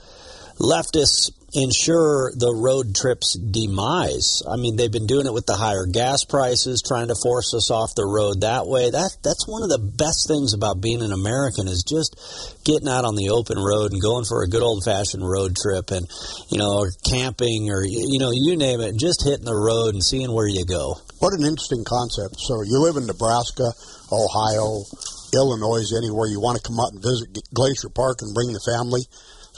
leftists 0.58 1.32
ensure 1.54 2.32
the 2.36 2.54
road 2.54 2.96
trip's 2.96 3.38
demise. 3.38 4.44
I 4.48 4.56
mean, 4.56 4.76
they've 4.76 4.92
been 4.92 5.08
doing 5.08 5.26
it 5.26 5.34
with 5.34 5.46
the 5.46 5.56
higher 5.56 5.86
gas 5.86 6.24
prices, 6.24 6.84
trying 6.86 7.08
to 7.08 7.16
force 7.16 7.54
us 7.54 7.72
off 7.72 7.96
the 7.96 8.06
road 8.06 8.42
that 8.42 8.68
way. 8.68 8.90
That 8.90 9.18
that's 9.24 9.48
one 9.48 9.64
of 9.64 9.70
the 9.70 9.80
best 9.82 10.28
things 10.28 10.54
about 10.54 10.82
being 10.82 11.02
an 11.02 11.12
American 11.12 11.68
is 11.68 11.84
just 11.84 12.16
getting 12.64 12.88
out 12.88 13.06
on 13.06 13.16
the 13.16 13.30
open 13.30 13.58
road 13.58 13.92
and 13.92 14.02
going 14.02 14.26
for 14.26 14.44
a 14.44 14.50
good 14.50 14.62
old 14.62 14.84
fashioned 14.84 15.26
road 15.26 15.56
trip 15.56 15.92
and 15.92 16.06
you 16.50 16.58
know, 16.58 16.86
or 16.86 16.92
camping 17.06 17.70
or 17.70 17.84
you 17.84 18.20
know, 18.20 18.32
you 18.32 18.56
name 18.56 18.82
it, 18.82 18.98
just 19.00 19.24
hitting 19.24 19.46
the 19.46 19.56
road 19.56 19.94
and 19.94 20.04
seeing 20.04 20.32
where 20.32 20.48
you 20.48 20.66
go. 20.66 20.96
What 21.20 21.34
an 21.34 21.46
interesting 21.46 21.84
concept. 21.84 22.38
So 22.40 22.62
you 22.62 22.80
live 22.80 22.96
in 22.96 23.08
Nebraska, 23.08 23.74
Ohio, 24.12 24.86
Illinois, 25.34 25.92
anywhere 25.98 26.28
you 26.28 26.40
want 26.40 26.58
to 26.58 26.64
come 26.64 26.80
out 26.80 26.94
and 26.94 27.02
visit 27.02 27.38
Glacier 27.54 27.90
Park 27.90 28.22
and 28.22 28.34
bring 28.34 28.54
the 28.54 28.62
family. 28.62 29.02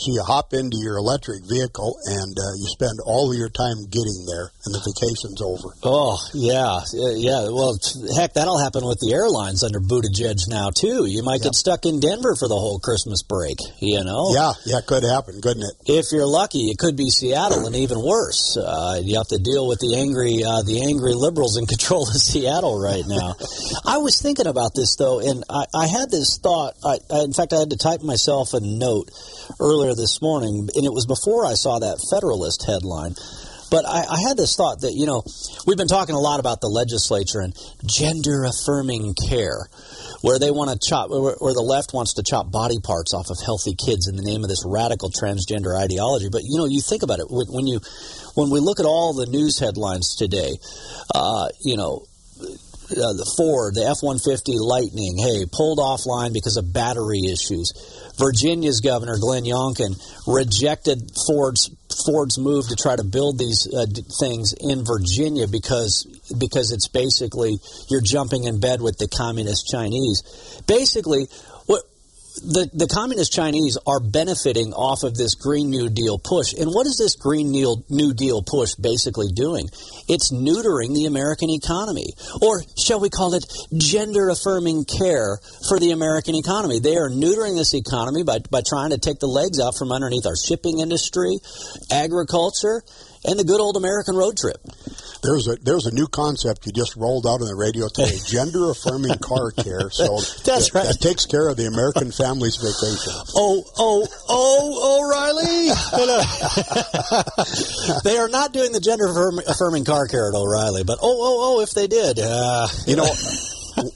So 0.01 0.09
you 0.09 0.23
hop 0.25 0.53
into 0.57 0.81
your 0.81 0.97
electric 0.97 1.45
vehicle 1.45 1.93
and 2.09 2.33
uh, 2.33 2.53
you 2.57 2.65
spend 2.73 2.97
all 3.05 3.29
of 3.29 3.37
your 3.37 3.53
time 3.53 3.85
getting 3.85 4.25
there, 4.25 4.49
and 4.65 4.73
the 4.73 4.81
vacation's 4.81 5.45
over. 5.45 5.77
Oh 5.85 6.17
yeah, 6.33 6.81
yeah. 7.21 7.53
Well, 7.53 7.77
heck, 8.17 8.33
that'll 8.33 8.57
happen 8.57 8.81
with 8.81 8.97
the 8.97 9.13
airlines 9.13 9.61
under 9.61 9.77
Buttigieg 9.77 10.49
now 10.49 10.73
too. 10.73 11.05
You 11.05 11.21
might 11.21 11.45
yep. 11.45 11.53
get 11.53 11.55
stuck 11.55 11.85
in 11.85 12.01
Denver 12.01 12.33
for 12.33 12.49
the 12.49 12.57
whole 12.57 12.81
Christmas 12.81 13.21
break. 13.21 13.61
You 13.77 14.01
know? 14.01 14.33
Yeah, 14.33 14.57
yeah, 14.65 14.81
could 14.81 15.05
happen, 15.05 15.37
couldn't 15.37 15.69
it? 15.69 15.77
If 15.85 16.09
you're 16.09 16.25
lucky, 16.25 16.73
it 16.73 16.81
could 16.81 16.97
be 16.97 17.13
Seattle, 17.13 17.69
and 17.69 17.75
even 17.75 18.01
worse, 18.01 18.57
uh, 18.57 18.97
you 19.05 19.21
have 19.21 19.29
to 19.29 19.37
deal 19.37 19.69
with 19.69 19.85
the 19.85 20.01
angry, 20.01 20.41
uh, 20.41 20.65
the 20.65 20.81
angry 20.81 21.13
liberals 21.13 21.61
in 21.61 21.65
control 21.69 22.09
of 22.09 22.17
Seattle 22.17 22.81
right 22.81 23.05
now. 23.05 23.37
I 23.85 24.01
was 24.01 24.17
thinking 24.17 24.49
about 24.49 24.73
this 24.73 24.97
though, 24.97 25.21
and 25.21 25.45
I, 25.45 25.69
I 25.77 25.85
had 25.85 26.09
this 26.09 26.41
thought. 26.41 26.73
I, 26.81 26.97
I, 27.13 27.21
in 27.21 27.37
fact, 27.37 27.53
I 27.53 27.61
had 27.61 27.69
to 27.69 27.77
type 27.77 28.01
myself 28.01 28.57
a 28.57 28.65
note 28.65 29.13
earlier 29.59 29.90
this 29.95 30.21
morning, 30.21 30.69
and 30.75 30.85
it 30.85 30.93
was 30.93 31.05
before 31.05 31.45
I 31.45 31.53
saw 31.53 31.79
that 31.79 32.03
Federalist 32.11 32.65
headline. 32.65 33.15
But 33.71 33.85
I, 33.85 34.03
I, 34.03 34.19
had 34.27 34.35
this 34.35 34.57
thought 34.57 34.81
that, 34.81 34.91
you 34.95 35.05
know, 35.05 35.23
we've 35.65 35.77
been 35.77 35.87
talking 35.87 36.13
a 36.13 36.19
lot 36.19 36.41
about 36.41 36.59
the 36.59 36.67
legislature 36.67 37.39
and 37.39 37.55
gender 37.85 38.43
affirming 38.43 39.15
care, 39.15 39.69
where 40.19 40.37
they 40.37 40.51
want 40.51 40.71
to 40.71 40.77
chop, 40.77 41.09
where, 41.09 41.39
where, 41.39 41.53
the 41.53 41.63
left 41.63 41.93
wants 41.93 42.15
to 42.15 42.23
chop 42.23 42.51
body 42.51 42.79
parts 42.83 43.13
off 43.13 43.29
of 43.29 43.37
healthy 43.39 43.73
kids 43.73 44.09
in 44.09 44.17
the 44.17 44.27
name 44.27 44.43
of 44.43 44.49
this 44.49 44.65
radical 44.67 45.09
transgender 45.09 45.71
ideology. 45.71 46.27
But, 46.29 46.43
you 46.43 46.57
know, 46.57 46.65
you 46.65 46.81
think 46.81 47.01
about 47.01 47.19
it, 47.19 47.31
when 47.31 47.65
you, 47.65 47.79
when 48.35 48.51
we 48.51 48.59
look 48.59 48.81
at 48.81 48.85
all 48.85 49.13
the 49.13 49.25
news 49.25 49.57
headlines 49.57 50.15
today, 50.19 50.59
uh, 51.15 51.47
you 51.63 51.77
know, 51.77 52.03
uh, 52.91 53.13
the 53.13 53.29
Ford, 53.37 53.75
the 53.75 53.87
F 53.87 54.03
150 54.03 54.59
Lightning, 54.59 55.17
hey, 55.17 55.45
pulled 55.51 55.79
offline 55.79 56.33
because 56.33 56.57
of 56.57 56.73
battery 56.73 57.23
issues. 57.31 57.73
Virginia's 58.17 58.81
governor, 58.81 59.17
Glenn 59.19 59.43
Youngkin, 59.43 59.95
rejected 60.27 61.11
Ford's 61.27 61.71
Ford's 62.05 62.37
move 62.37 62.67
to 62.69 62.75
try 62.75 62.95
to 62.95 63.03
build 63.03 63.37
these 63.37 63.67
uh, 63.67 63.85
things 64.19 64.53
in 64.59 64.83
Virginia 64.85 65.47
because 65.47 66.07
because 66.37 66.71
it's 66.71 66.87
basically 66.87 67.57
you're 67.89 68.01
jumping 68.01 68.45
in 68.45 68.59
bed 68.59 68.81
with 68.81 68.97
the 68.97 69.07
communist 69.07 69.67
Chinese. 69.67 70.23
Basically, 70.67 71.27
the, 72.39 72.69
the 72.73 72.87
communist 72.87 73.33
Chinese 73.33 73.77
are 73.85 73.99
benefiting 73.99 74.73
off 74.73 75.03
of 75.03 75.15
this 75.15 75.35
Green 75.35 75.69
New 75.69 75.89
Deal 75.89 76.17
push. 76.17 76.53
And 76.53 76.71
what 76.71 76.87
is 76.87 76.97
this 76.97 77.15
Green 77.15 77.51
New, 77.51 78.13
Deal 78.13 78.41
push 78.41 78.75
basically 78.75 79.27
doing? 79.27 79.67
It's 80.07 80.31
neutering 80.31 80.95
the 80.95 81.05
American 81.05 81.49
economy. 81.49 82.13
Or 82.41 82.63
shall 82.77 82.99
we 82.99 83.09
call 83.09 83.33
it 83.33 83.45
gender 83.77 84.29
affirming 84.29 84.85
care 84.85 85.39
for 85.67 85.79
the 85.79 85.91
American 85.91 86.35
economy? 86.35 86.79
They 86.79 86.95
are 86.95 87.09
neutering 87.09 87.55
this 87.55 87.73
economy 87.73 88.23
by, 88.23 88.39
by 88.49 88.61
trying 88.65 88.91
to 88.91 88.97
take 88.97 89.19
the 89.19 89.27
legs 89.27 89.59
out 89.59 89.77
from 89.77 89.91
underneath 89.91 90.25
our 90.25 90.35
shipping 90.35 90.79
industry, 90.79 91.39
agriculture, 91.91 92.83
and 93.25 93.39
the 93.39 93.43
good 93.43 93.61
old 93.61 93.77
American 93.77 94.15
road 94.15 94.37
trip. 94.37 94.57
There's 95.21 95.47
a 95.47 95.55
there's 95.61 95.85
a 95.85 95.93
new 95.93 96.07
concept 96.07 96.65
you 96.65 96.71
just 96.71 96.95
rolled 96.97 97.27
out 97.29 97.41
on 97.41 97.47
the 97.47 97.53
radio 97.53 97.87
today: 97.87 98.17
gender 98.25 98.71
affirming 98.71 99.21
car 99.21 99.51
care. 99.51 99.93
So 99.93 100.17
that's 100.45 100.73
right. 100.73 100.87
That 100.89 100.97
takes 100.99 101.29
care 101.29 101.47
of 101.47 101.57
the 101.57 101.69
American 101.69 102.09
family's 102.11 102.57
vacation. 102.57 103.13
Oh 103.37 103.61
oh 103.77 104.01
oh 104.29 104.97
O'Reilly! 104.97 105.69
they 108.03 108.17
are 108.17 108.29
not 108.29 108.51
doing 108.53 108.71
the 108.73 108.81
gender 108.81 109.05
affirming 109.05 109.85
car 109.85 110.07
care 110.07 110.29
at 110.29 110.35
O'Reilly, 110.35 110.83
but 110.83 110.97
oh 111.01 111.17
oh 111.21 111.37
oh, 111.57 111.61
if 111.61 111.69
they 111.77 111.85
did, 111.85 112.17
uh, 112.17 112.67
you 112.87 112.97
know, 112.97 113.09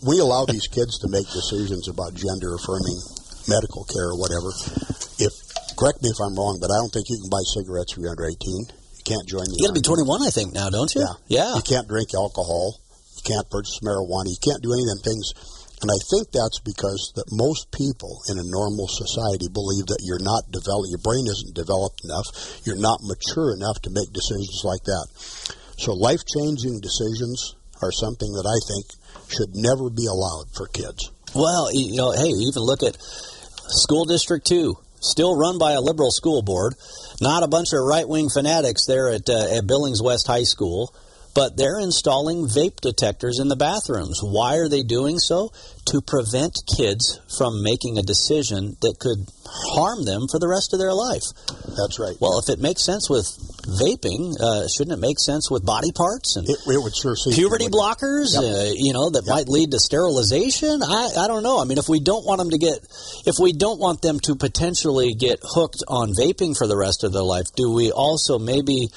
we 0.05 0.19
allow 0.21 0.45
these 0.45 0.67
kids 0.67 0.99
to 1.01 1.09
make 1.09 1.25
decisions 1.33 1.89
about 1.89 2.13
gender 2.13 2.53
affirming 2.53 3.01
medical 3.49 3.83
care 3.89 4.13
or 4.13 4.17
whatever. 4.21 4.53
If 5.17 5.33
correct 5.73 6.05
me 6.05 6.13
if 6.13 6.21
I'm 6.21 6.37
wrong, 6.37 6.61
but 6.61 6.69
I 6.69 6.77
don't 6.77 6.93
think 6.93 7.09
you 7.09 7.17
can 7.17 7.33
buy 7.33 7.41
cigarettes 7.49 7.97
if 7.97 7.97
you're 7.97 8.13
under 8.13 8.29
18 8.29 8.84
can't 9.05 9.29
join 9.29 9.45
the. 9.45 9.55
You 9.61 9.69
got 9.69 9.77
to 9.77 9.79
be 9.79 9.85
21, 9.85 10.25
I 10.25 10.33
think, 10.33 10.51
now, 10.51 10.73
don't 10.73 10.89
you? 10.93 11.05
Yeah. 11.29 11.39
yeah. 11.39 11.55
You 11.55 11.61
can't 11.61 11.87
drink 11.87 12.11
alcohol. 12.17 12.81
You 13.15 13.23
can't 13.23 13.47
purchase 13.49 13.79
marijuana. 13.85 14.33
You 14.33 14.41
can't 14.41 14.65
do 14.65 14.73
any 14.73 14.83
of 14.83 14.97
them 14.97 15.03
things. 15.05 15.29
And 15.85 15.91
I 15.91 15.99
think 16.09 16.31
that's 16.31 16.59
because 16.65 17.13
that 17.15 17.29
most 17.29 17.69
people 17.69 18.23
in 18.31 18.39
a 18.39 18.47
normal 18.47 18.87
society 18.89 19.51
believe 19.51 19.85
that 19.91 20.01
you're 20.01 20.23
not 20.23 20.49
developed, 20.49 20.89
your 20.89 21.03
brain 21.03 21.27
isn't 21.29 21.53
developed 21.53 22.01
enough, 22.01 22.25
you're 22.65 22.79
not 22.79 23.03
mature 23.03 23.53
enough 23.53 23.77
to 23.83 23.93
make 23.93 24.09
decisions 24.09 24.63
like 24.63 24.81
that. 24.87 25.05
So 25.77 25.93
life 25.93 26.23
changing 26.25 26.79
decisions 26.79 27.53
are 27.83 27.91
something 27.91 28.31
that 28.33 28.47
I 28.47 28.57
think 28.65 28.85
should 29.29 29.53
never 29.53 29.91
be 29.91 30.07
allowed 30.07 30.49
for 30.55 30.67
kids. 30.71 31.11
Well, 31.35 31.67
you 31.73 31.99
know, 31.99 32.15
hey, 32.15 32.31
even 32.31 32.63
look 32.63 32.81
at 32.81 32.97
school 33.67 34.05
district 34.05 34.47
two, 34.47 34.79
still 34.99 35.37
run 35.37 35.57
by 35.57 35.73
a 35.73 35.81
liberal 35.81 36.11
school 36.11 36.41
board 36.41 36.75
not 37.21 37.43
a 37.43 37.47
bunch 37.47 37.73
of 37.73 37.83
right 37.83 38.07
wing 38.07 38.29
fanatics 38.29 38.85
there 38.85 39.09
at, 39.09 39.29
uh, 39.29 39.57
at 39.57 39.67
Billings 39.67 40.01
West 40.01 40.27
High 40.27 40.43
School, 40.43 40.93
but 41.33 41.57
they're 41.57 41.79
installing 41.79 42.47
vape 42.47 42.81
detectors 42.81 43.39
in 43.39 43.47
the 43.47 43.55
bathrooms. 43.55 44.19
Why 44.21 44.57
are 44.57 44.69
they 44.69 44.83
doing 44.83 45.19
so? 45.19 45.51
To 45.91 46.01
prevent 46.01 46.57
kids 46.65 47.21
from 47.37 47.61
making 47.61 47.99
a 47.99 48.01
decision 48.01 48.75
that 48.81 48.97
could 48.99 49.29
harm 49.45 50.03
them 50.03 50.27
for 50.27 50.39
the 50.39 50.47
rest 50.47 50.73
of 50.73 50.79
their 50.79 50.93
life. 50.93 51.23
That's 51.77 51.99
right. 51.99 52.17
Well, 52.19 52.39
if 52.39 52.49
it 52.49 52.59
makes 52.59 52.81
sense 52.81 53.09
with 53.09 53.29
vaping, 53.65 54.33
uh, 54.41 54.67
shouldn't 54.67 54.97
it 54.97 55.01
make 55.01 55.19
sense 55.19 55.49
with 55.49 55.65
body 55.65 55.91
parts 55.93 56.35
and 56.35 56.49
it, 56.49 56.57
it 56.65 56.81
would 56.81 56.95
sure 56.95 57.15
puberty 57.31 57.69
blockers? 57.69 58.33
Yep. 58.33 58.41
Uh, 58.41 58.73
you 58.73 58.93
know 58.93 59.09
that 59.13 59.25
yep. 59.25 59.33
might 59.35 59.47
lead 59.47 59.71
to 59.71 59.79
sterilization. 59.79 60.81
I, 60.81 61.25
I 61.25 61.27
don't 61.27 61.43
know. 61.43 61.61
I 61.61 61.65
mean, 61.65 61.77
if 61.77 61.87
we 61.87 61.99
don't 61.99 62.25
want 62.25 62.39
them 62.39 62.49
to 62.49 62.57
get, 62.57 62.81
if 63.29 63.37
we 63.37 63.53
don't 63.53 63.79
want 63.79 64.01
them 64.01 64.19
to 64.25 64.35
potentially 64.35 65.13
get 65.13 65.39
hooked 65.43 65.83
on 65.87 66.13
vaping 66.17 66.57
for 66.57 66.65
the 66.65 66.77
rest 66.77 67.03
of 67.03 67.13
their 67.13 67.25
life, 67.25 67.53
do 67.55 67.71
we 67.71 67.91
also 67.91 68.39
maybe 68.39 68.89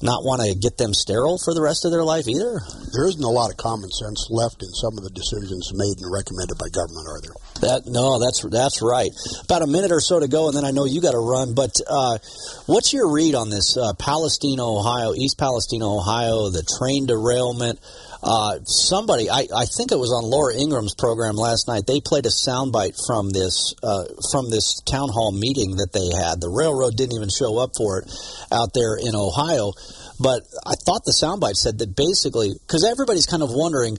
not 0.00 0.24
want 0.24 0.40
to 0.40 0.56
get 0.56 0.78
them 0.78 0.94
sterile 0.94 1.36
for 1.36 1.52
the 1.52 1.62
rest 1.62 1.84
of 1.84 1.92
their 1.92 2.04
life 2.04 2.28
either? 2.28 2.60
There 2.96 3.06
isn't 3.08 3.22
a 3.22 3.28
lot 3.28 3.50
of 3.50 3.56
common 3.56 3.90
sense 3.92 4.28
left 4.30 4.62
in 4.62 4.72
some 4.80 4.96
of 4.96 5.04
the 5.04 5.12
decisions 5.12 5.72
made 5.76 6.00
in 6.00 6.10
and 6.29 6.29
recommended 6.30 6.58
by 6.58 6.68
government, 6.68 7.06
are 7.08 7.20
there? 7.20 7.34
That 7.60 7.82
no, 7.86 8.18
that's 8.18 8.42
that's 8.48 8.82
right. 8.82 9.10
About 9.44 9.62
a 9.62 9.66
minute 9.66 9.92
or 9.92 10.00
so 10.00 10.20
to 10.20 10.28
go, 10.28 10.48
and 10.48 10.56
then 10.56 10.64
I 10.64 10.70
know 10.70 10.84
you 10.84 11.00
got 11.00 11.12
to 11.12 11.18
run. 11.18 11.54
But 11.54 11.72
uh, 11.88 12.18
what's 12.66 12.92
your 12.92 13.12
read 13.12 13.34
on 13.34 13.50
this 13.50 13.76
uh, 13.76 13.92
Palestine, 13.94 14.60
Ohio, 14.60 15.12
East 15.14 15.38
Palestine, 15.38 15.82
Ohio, 15.82 16.50
the 16.50 16.64
train 16.78 17.06
derailment? 17.06 17.80
Uh, 18.22 18.60
somebody, 18.64 19.30
I, 19.30 19.48
I 19.48 19.64
think 19.64 19.92
it 19.92 19.98
was 19.98 20.12
on 20.12 20.28
Laura 20.28 20.54
Ingraham's 20.54 20.94
program 20.94 21.36
last 21.36 21.68
night. 21.68 21.86
They 21.86 22.00
played 22.04 22.26
a 22.26 22.32
soundbite 22.32 22.92
from 23.06 23.30
this 23.30 23.74
uh, 23.82 24.04
from 24.30 24.50
this 24.50 24.80
town 24.84 25.08
hall 25.08 25.32
meeting 25.32 25.76
that 25.76 25.92
they 25.92 26.12
had. 26.12 26.40
The 26.40 26.52
railroad 26.52 26.96
didn't 26.96 27.16
even 27.16 27.30
show 27.32 27.58
up 27.58 27.72
for 27.76 28.00
it 28.00 28.12
out 28.52 28.72
there 28.74 28.96
in 28.96 29.16
Ohio. 29.16 29.72
But 30.20 30.44
I 30.68 30.76
thought 30.76 31.08
the 31.08 31.16
soundbite 31.16 31.56
said 31.56 31.78
that 31.78 31.96
basically, 31.96 32.52
because 32.52 32.84
everybody's 32.84 33.24
kind 33.24 33.42
of 33.42 33.48
wondering 33.52 33.96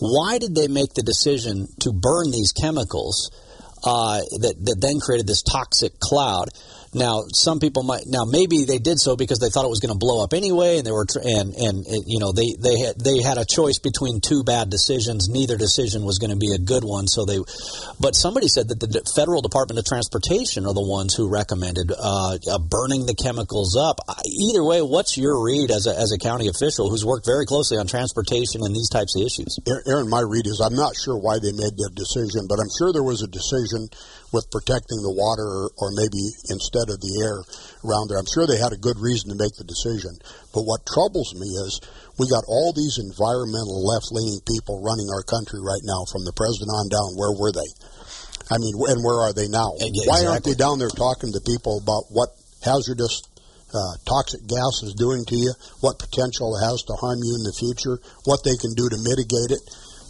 why 0.00 0.38
did 0.38 0.54
they 0.54 0.68
make 0.68 0.94
the 0.94 1.02
decision 1.02 1.66
to 1.80 1.92
burn 1.92 2.30
these 2.30 2.52
chemicals 2.52 3.30
uh, 3.84 4.20
that, 4.40 4.54
that 4.64 4.76
then 4.80 4.98
created 5.00 5.26
this 5.26 5.42
toxic 5.42 5.98
cloud? 6.00 6.48
Now, 6.94 7.24
some 7.32 7.58
people 7.58 7.82
might 7.82 8.06
now 8.06 8.24
maybe 8.24 8.64
they 8.64 8.78
did 8.78 9.00
so 9.00 9.16
because 9.16 9.38
they 9.40 9.50
thought 9.50 9.64
it 9.64 9.74
was 9.74 9.80
going 9.80 9.92
to 9.92 9.98
blow 9.98 10.22
up 10.22 10.32
anyway, 10.32 10.78
and 10.78 10.86
they 10.86 10.92
were 10.92 11.06
and 11.22 11.54
and 11.54 11.84
you 12.06 12.20
know 12.20 12.30
they 12.30 12.54
they 12.58 12.78
had 12.78 12.98
they 12.98 13.20
had 13.20 13.36
a 13.36 13.44
choice 13.44 13.78
between 13.78 14.20
two 14.20 14.44
bad 14.44 14.70
decisions. 14.70 15.28
Neither 15.28 15.56
decision 15.56 16.04
was 16.04 16.18
going 16.18 16.30
to 16.30 16.38
be 16.38 16.54
a 16.54 16.58
good 16.58 16.84
one. 16.84 17.08
So 17.08 17.24
they, 17.24 17.38
but 17.98 18.14
somebody 18.14 18.46
said 18.46 18.68
that 18.68 18.78
the 18.78 19.02
federal 19.14 19.42
Department 19.42 19.78
of 19.78 19.84
Transportation 19.84 20.66
are 20.66 20.74
the 20.74 20.86
ones 20.86 21.14
who 21.14 21.28
recommended 21.28 21.90
uh, 21.90 22.38
uh, 22.38 22.58
burning 22.58 23.06
the 23.06 23.14
chemicals 23.14 23.76
up. 23.76 23.98
Either 24.24 24.62
way, 24.62 24.80
what's 24.80 25.18
your 25.18 25.42
read 25.42 25.70
as 25.70 25.86
a 25.86 25.98
as 25.98 26.12
a 26.12 26.18
county 26.18 26.46
official 26.46 26.90
who's 26.90 27.04
worked 27.04 27.26
very 27.26 27.44
closely 27.44 27.76
on 27.76 27.86
transportation 27.86 28.62
and 28.62 28.74
these 28.74 28.88
types 28.88 29.18
of 29.18 29.26
issues? 29.26 29.58
Aaron, 29.66 30.08
my 30.08 30.22
read 30.22 30.46
is 30.46 30.62
I'm 30.62 30.76
not 30.76 30.94
sure 30.94 31.18
why 31.18 31.42
they 31.42 31.50
made 31.50 31.74
that 31.74 31.92
decision, 31.94 32.46
but 32.46 32.62
I'm 32.62 32.70
sure 32.78 32.92
there 32.92 33.02
was 33.02 33.22
a 33.22 33.28
decision 33.28 33.90
with 34.34 34.50
protecting 34.50 34.98
the 35.06 35.14
water 35.14 35.46
or, 35.46 35.70
or 35.78 35.94
maybe 35.94 36.18
instead 36.50 36.90
of 36.90 36.98
the 36.98 37.14
air 37.22 37.38
around 37.86 38.10
there. 38.10 38.18
I'm 38.18 38.26
sure 38.26 38.50
they 38.50 38.58
had 38.58 38.74
a 38.74 38.82
good 38.82 38.98
reason 38.98 39.30
to 39.30 39.38
make 39.38 39.54
the 39.54 39.62
decision. 39.62 40.18
But 40.50 40.66
what 40.66 40.82
troubles 40.82 41.38
me 41.38 41.54
is 41.54 41.78
we 42.18 42.26
got 42.26 42.42
all 42.50 42.74
these 42.74 42.98
environmental 42.98 43.78
left 43.86 44.10
leaning 44.10 44.42
people 44.42 44.82
running 44.82 45.06
our 45.14 45.22
country 45.22 45.62
right 45.62 45.86
now 45.86 46.02
from 46.10 46.26
the 46.26 46.34
president 46.34 46.74
on 46.74 46.90
down. 46.90 47.14
Where 47.14 47.30
were 47.30 47.54
they? 47.54 47.70
I 48.50 48.58
mean, 48.58 48.74
and 48.90 49.06
where 49.06 49.22
are 49.22 49.32
they 49.32 49.46
now? 49.46 49.78
Exactly. 49.78 50.10
Why 50.10 50.26
aren't 50.26 50.44
they 50.44 50.58
down 50.58 50.82
there 50.82 50.92
talking 50.92 51.30
to 51.32 51.40
people 51.46 51.78
about 51.78 52.10
what 52.10 52.34
hazardous 52.66 53.22
uh, 53.70 53.94
toxic 54.06 54.42
gas 54.46 54.82
is 54.82 54.94
doing 54.98 55.24
to 55.26 55.36
you, 55.38 55.54
what 55.80 55.98
potential 55.98 56.54
it 56.58 56.62
has 56.66 56.82
to 56.86 56.94
harm 56.98 57.18
you 57.22 57.34
in 57.34 57.42
the 57.46 57.56
future, 57.56 57.98
what 58.26 58.42
they 58.44 58.54
can 58.58 58.74
do 58.74 58.90
to 58.90 58.98
mitigate 58.98 59.50
it? 59.50 59.62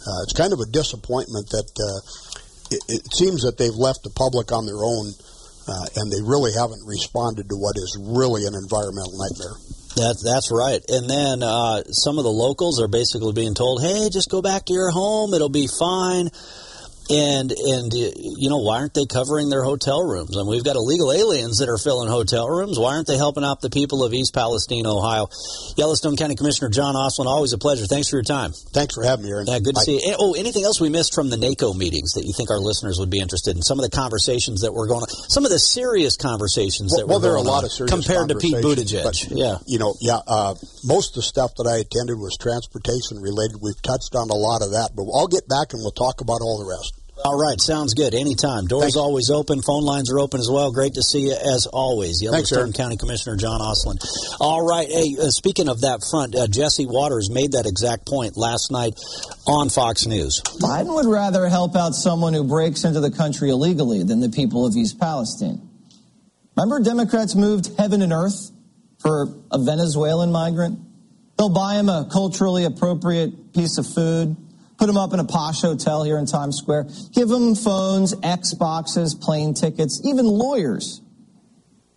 Uh, 0.05 0.21
it's 0.21 0.37
kind 0.37 0.53
of 0.53 0.61
a 0.61 0.69
disappointment 0.69 1.49
that 1.49 1.65
uh, 1.81 1.99
it, 2.71 2.81
it, 2.87 3.01
seems 3.13 3.43
that 3.43 3.57
they've 3.57 3.75
left 3.75 4.03
the 4.03 4.09
public 4.09 4.51
on 4.51 4.65
their 4.65 4.81
own, 4.81 5.13
uh, 5.67 5.85
and 5.95 6.11
they 6.11 6.21
really 6.21 6.51
haven't 6.53 6.85
responded 6.85 7.49
to 7.49 7.55
what 7.55 7.77
is 7.77 7.97
really 7.99 8.45
an 8.45 8.53
environmental 8.53 9.17
nightmare. 9.17 9.57
That, 9.95 10.19
that's 10.19 10.51
right. 10.51 10.83
And 10.89 11.09
then 11.09 11.41
uh, 11.41 11.83
some 11.95 12.17
of 12.17 12.25
the 12.25 12.33
locals 12.33 12.81
are 12.81 12.89
basically 12.89 13.31
being 13.31 13.55
told, 13.55 13.81
hey, 13.81 14.09
just 14.11 14.29
go 14.29 14.41
back 14.41 14.65
to 14.65 14.73
your 14.73 14.91
home. 14.91 15.33
It'll 15.33 15.47
be 15.47 15.67
fine. 15.67 16.29
And 17.07 17.51
and 17.51 17.93
you 17.93 18.49
know 18.49 18.57
why 18.65 18.79
aren't 18.79 18.95
they 18.95 19.05
covering 19.05 19.49
their 19.49 19.63
hotel 19.63 20.01
rooms? 20.01 20.35
I 20.35 20.39
and 20.39 20.47
mean, 20.47 20.55
we've 20.55 20.63
got 20.63 20.75
illegal 20.75 21.13
aliens 21.13 21.59
that 21.59 21.69
are 21.69 21.77
filling 21.77 22.09
hotel 22.09 22.49
rooms. 22.49 22.79
Why 22.79 22.95
aren't 22.95 23.05
they 23.05 23.17
helping 23.17 23.43
out 23.43 23.61
the 23.61 23.69
people 23.69 24.03
of 24.03 24.13
East 24.13 24.33
Palestine, 24.33 24.87
Ohio? 24.87 25.29
Yellowstone 25.77 26.17
County 26.17 26.35
Commissioner 26.35 26.69
John 26.69 26.95
Ostlund, 26.95 27.27
always 27.27 27.53
a 27.53 27.59
pleasure. 27.59 27.85
Thanks 27.85 28.09
for 28.09 28.15
your 28.17 28.23
time. 28.23 28.53
Thanks 28.73 28.95
for 28.95 29.03
having 29.03 29.25
me, 29.25 29.31
Aaron. 29.31 29.45
Yeah, 29.45 29.59
good 29.59 29.75
to 29.75 29.81
Bye. 29.81 29.83
see 29.85 30.01
you. 30.01 30.15
Oh, 30.17 30.33
anything 30.33 30.63
else 30.63 30.81
we 30.81 30.89
missed 30.89 31.13
from 31.13 31.29
the 31.29 31.37
NACO 31.37 31.73
meetings 31.73 32.13
that 32.13 32.25
you 32.25 32.33
think 32.33 32.49
our 32.49 32.57
listeners 32.57 32.97
would 32.97 33.11
be 33.11 33.19
interested 33.19 33.55
in? 33.55 33.61
Some 33.61 33.77
of 33.77 33.85
the 33.85 33.95
conversations 33.95 34.61
that 34.61 34.73
were 34.73 34.87
going 34.87 35.03
on, 35.03 35.09
some 35.29 35.45
of 35.45 35.51
the 35.51 35.59
serious 35.59 36.17
conversations 36.17 36.89
well, 36.91 36.99
that 37.01 37.07
well, 37.07 37.19
were 37.19 37.21
there 37.21 37.33
are 37.33 37.37
a 37.37 37.41
lot 37.45 37.63
of 37.63 37.71
serious 37.71 37.93
compared 37.93 38.29
to 38.29 38.35
Pete 38.35 38.55
Buttigieg. 38.55 39.03
But, 39.03 39.29
yeah, 39.29 39.57
you 39.67 39.77
know, 39.77 39.93
yeah, 40.01 40.19
uh, 40.25 40.55
most 40.83 41.11
of 41.11 41.21
the 41.21 41.21
stuff 41.21 41.53
that 41.57 41.67
I 41.67 41.77
attended 41.77 42.17
was 42.17 42.35
transportation 42.37 43.21
related. 43.21 43.61
We've 43.61 43.79
touched 43.81 44.15
on 44.15 44.31
a 44.31 44.35
lot 44.35 44.63
of 44.63 44.71
that, 44.71 44.91
but 44.95 45.05
I'll 45.13 45.27
get 45.27 45.47
back 45.47 45.73
and 45.73 45.81
we'll 45.85 45.91
talk 45.91 46.21
about 46.21 46.41
all 46.41 46.57
the 46.57 46.65
rest. 46.65 46.94
All 47.25 47.39
right, 47.39 47.59
sounds 47.59 47.95
good. 47.95 48.13
Anytime. 48.13 48.67
Doors 48.67 48.83
Thanks. 48.83 48.97
always 48.97 49.31
open. 49.31 49.63
Phone 49.63 49.81
lines 49.81 50.11
are 50.11 50.19
open 50.19 50.39
as 50.39 50.47
well. 50.47 50.71
Great 50.71 50.93
to 50.93 51.01
see 51.01 51.21
you 51.21 51.33
as 51.33 51.65
always. 51.65 52.21
Yellowstone 52.21 52.65
Thanks, 52.65 52.77
County 52.77 52.97
Commissioner 52.97 53.35
John 53.35 53.61
Ostlund. 53.61 54.05
All 54.39 54.63
right. 54.63 54.87
Hey, 54.87 55.15
uh, 55.19 55.31
speaking 55.31 55.67
of 55.67 55.81
that 55.81 56.01
front, 56.07 56.35
uh, 56.35 56.45
Jesse 56.45 56.85
Watters 56.85 57.31
made 57.31 57.53
that 57.53 57.65
exact 57.65 58.05
point 58.05 58.37
last 58.37 58.69
night 58.71 58.93
on 59.47 59.69
Fox 59.69 60.05
News. 60.05 60.39
Biden 60.61 60.93
would 60.93 61.07
rather 61.07 61.49
help 61.49 61.75
out 61.75 61.95
someone 61.95 62.35
who 62.35 62.43
breaks 62.43 62.83
into 62.83 62.99
the 62.99 63.09
country 63.09 63.49
illegally 63.49 64.03
than 64.03 64.19
the 64.19 64.29
people 64.29 64.67
of 64.67 64.75
East 64.75 64.99
Palestine. 64.99 65.67
Remember, 66.55 66.79
Democrats 66.79 67.33
moved 67.33 67.71
heaven 67.75 68.03
and 68.03 68.13
earth 68.13 68.51
for 68.99 69.33
a 69.51 69.57
Venezuelan 69.57 70.31
migrant? 70.31 70.77
They'll 71.39 71.49
buy 71.49 71.73
him 71.73 71.89
a 71.89 72.07
culturally 72.11 72.65
appropriate 72.65 73.51
piece 73.51 73.79
of 73.79 73.87
food 73.87 74.37
put 74.77 74.87
them 74.87 74.97
up 74.97 75.13
in 75.13 75.19
a 75.19 75.25
posh 75.25 75.61
hotel 75.61 76.03
here 76.03 76.17
in 76.17 76.25
Times 76.25 76.57
Square, 76.57 76.87
give 77.13 77.27
them 77.29 77.55
phones, 77.55 78.13
Xboxes, 78.15 79.19
plane 79.19 79.53
tickets, 79.53 80.01
even 80.03 80.25
lawyers. 80.25 81.01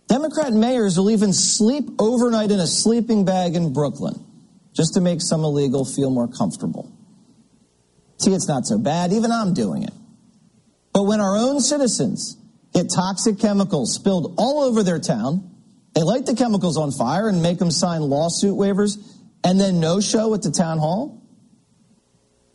Democrat 0.07 0.53
mayors 0.53 0.97
will 0.97 1.11
even 1.11 1.33
sleep 1.33 1.85
overnight 1.99 2.51
in 2.51 2.59
a 2.59 2.67
sleeping 2.67 3.25
bag 3.25 3.55
in 3.55 3.73
Brooklyn 3.73 4.25
just 4.73 4.95
to 4.95 5.01
make 5.01 5.21
some 5.21 5.43
illegal 5.43 5.85
feel 5.85 6.09
more 6.09 6.27
comfortable. 6.27 6.91
See, 8.17 8.33
it's 8.33 8.47
not 8.47 8.65
so 8.65 8.77
bad. 8.77 9.13
Even 9.13 9.31
I'm 9.31 9.53
doing 9.53 9.83
it. 9.83 9.93
But 10.93 11.03
when 11.03 11.21
our 11.21 11.37
own 11.37 11.61
citizens 11.61 12.37
get 12.73 12.87
toxic 12.93 13.39
chemicals 13.39 13.93
spilled 13.93 14.35
all 14.37 14.63
over 14.63 14.83
their 14.83 14.99
town, 14.99 15.49
they 15.95 16.01
light 16.01 16.25
the 16.25 16.35
chemicals 16.35 16.77
on 16.77 16.91
fire 16.91 17.27
and 17.27 17.41
make 17.41 17.59
them 17.59 17.71
sign 17.71 18.01
lawsuit 18.01 18.55
waivers 18.55 18.97
and 19.43 19.59
then 19.59 19.79
no 19.79 19.99
show 19.99 20.33
at 20.33 20.41
the 20.41 20.51
town 20.51 20.79
hall, 20.79 21.18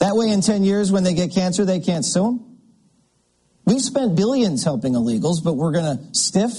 that 0.04 0.16
way, 0.16 0.28
in 0.28 0.40
10 0.40 0.64
years, 0.64 0.92
when 0.92 1.02
they 1.02 1.14
get 1.14 1.32
cancer, 1.34 1.64
they 1.64 1.80
can't 1.80 2.04
sue 2.04 2.22
them. 2.22 2.58
We've 3.64 3.80
spent 3.80 4.16
billions 4.16 4.62
helping 4.62 4.92
illegals, 4.92 5.42
but 5.42 5.54
we're 5.54 5.72
going 5.72 5.96
to 5.96 6.14
stiff 6.14 6.52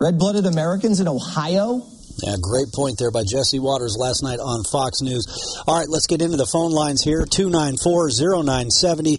red 0.00 0.18
blooded 0.18 0.44
Americans 0.44 1.00
in 1.00 1.08
Ohio? 1.08 1.82
Yeah, 2.22 2.36
great 2.40 2.68
point 2.72 2.98
there 2.98 3.10
by 3.10 3.24
Jesse 3.24 3.58
Watters 3.58 3.96
last 3.98 4.22
night 4.22 4.38
on 4.38 4.62
Fox 4.64 5.00
News. 5.00 5.26
All 5.66 5.78
right, 5.78 5.88
let's 5.88 6.06
get 6.06 6.20
into 6.20 6.36
the 6.36 6.46
phone 6.46 6.70
lines 6.70 7.02
here 7.02 7.24
294 7.24 8.10
0970. 8.44 9.18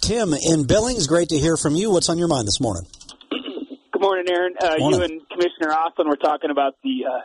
Tim 0.00 0.34
in 0.34 0.66
Billings, 0.66 1.06
great 1.06 1.30
to 1.30 1.38
hear 1.38 1.56
from 1.56 1.74
you. 1.74 1.90
What's 1.90 2.08
on 2.08 2.18
your 2.18 2.28
mind 2.28 2.46
this 2.46 2.60
morning? 2.60 2.86
Good 3.92 4.02
morning, 4.02 4.26
Aaron. 4.30 4.54
Uh, 4.60 4.76
morning. 4.78 5.00
You 5.00 5.04
and 5.04 5.28
Commissioner 5.30 5.74
Ostlund 5.74 6.06
were 6.06 6.16
talking 6.16 6.50
about 6.50 6.76
the 6.84 7.06
uh, 7.06 7.20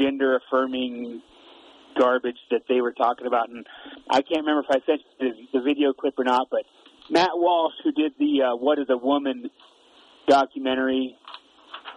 gender 0.00 0.36
affirming 0.36 1.20
garbage 1.98 2.38
that 2.50 2.62
they 2.68 2.80
were 2.80 2.92
talking 2.92 3.26
about, 3.26 3.48
and 3.48 3.66
I 4.10 4.22
can't 4.22 4.46
remember 4.46 4.64
if 4.68 4.70
I 4.70 4.86
sent 4.86 5.00
the, 5.18 5.30
the 5.52 5.60
video 5.60 5.92
clip 5.92 6.18
or 6.18 6.24
not, 6.24 6.48
but 6.50 6.62
Matt 7.10 7.30
Walsh, 7.34 7.74
who 7.82 7.92
did 7.92 8.12
the 8.18 8.42
uh, 8.42 8.56
"What 8.56 8.78
Is 8.78 8.86
a 8.88 8.96
Woman" 8.96 9.50
documentary, 10.28 11.16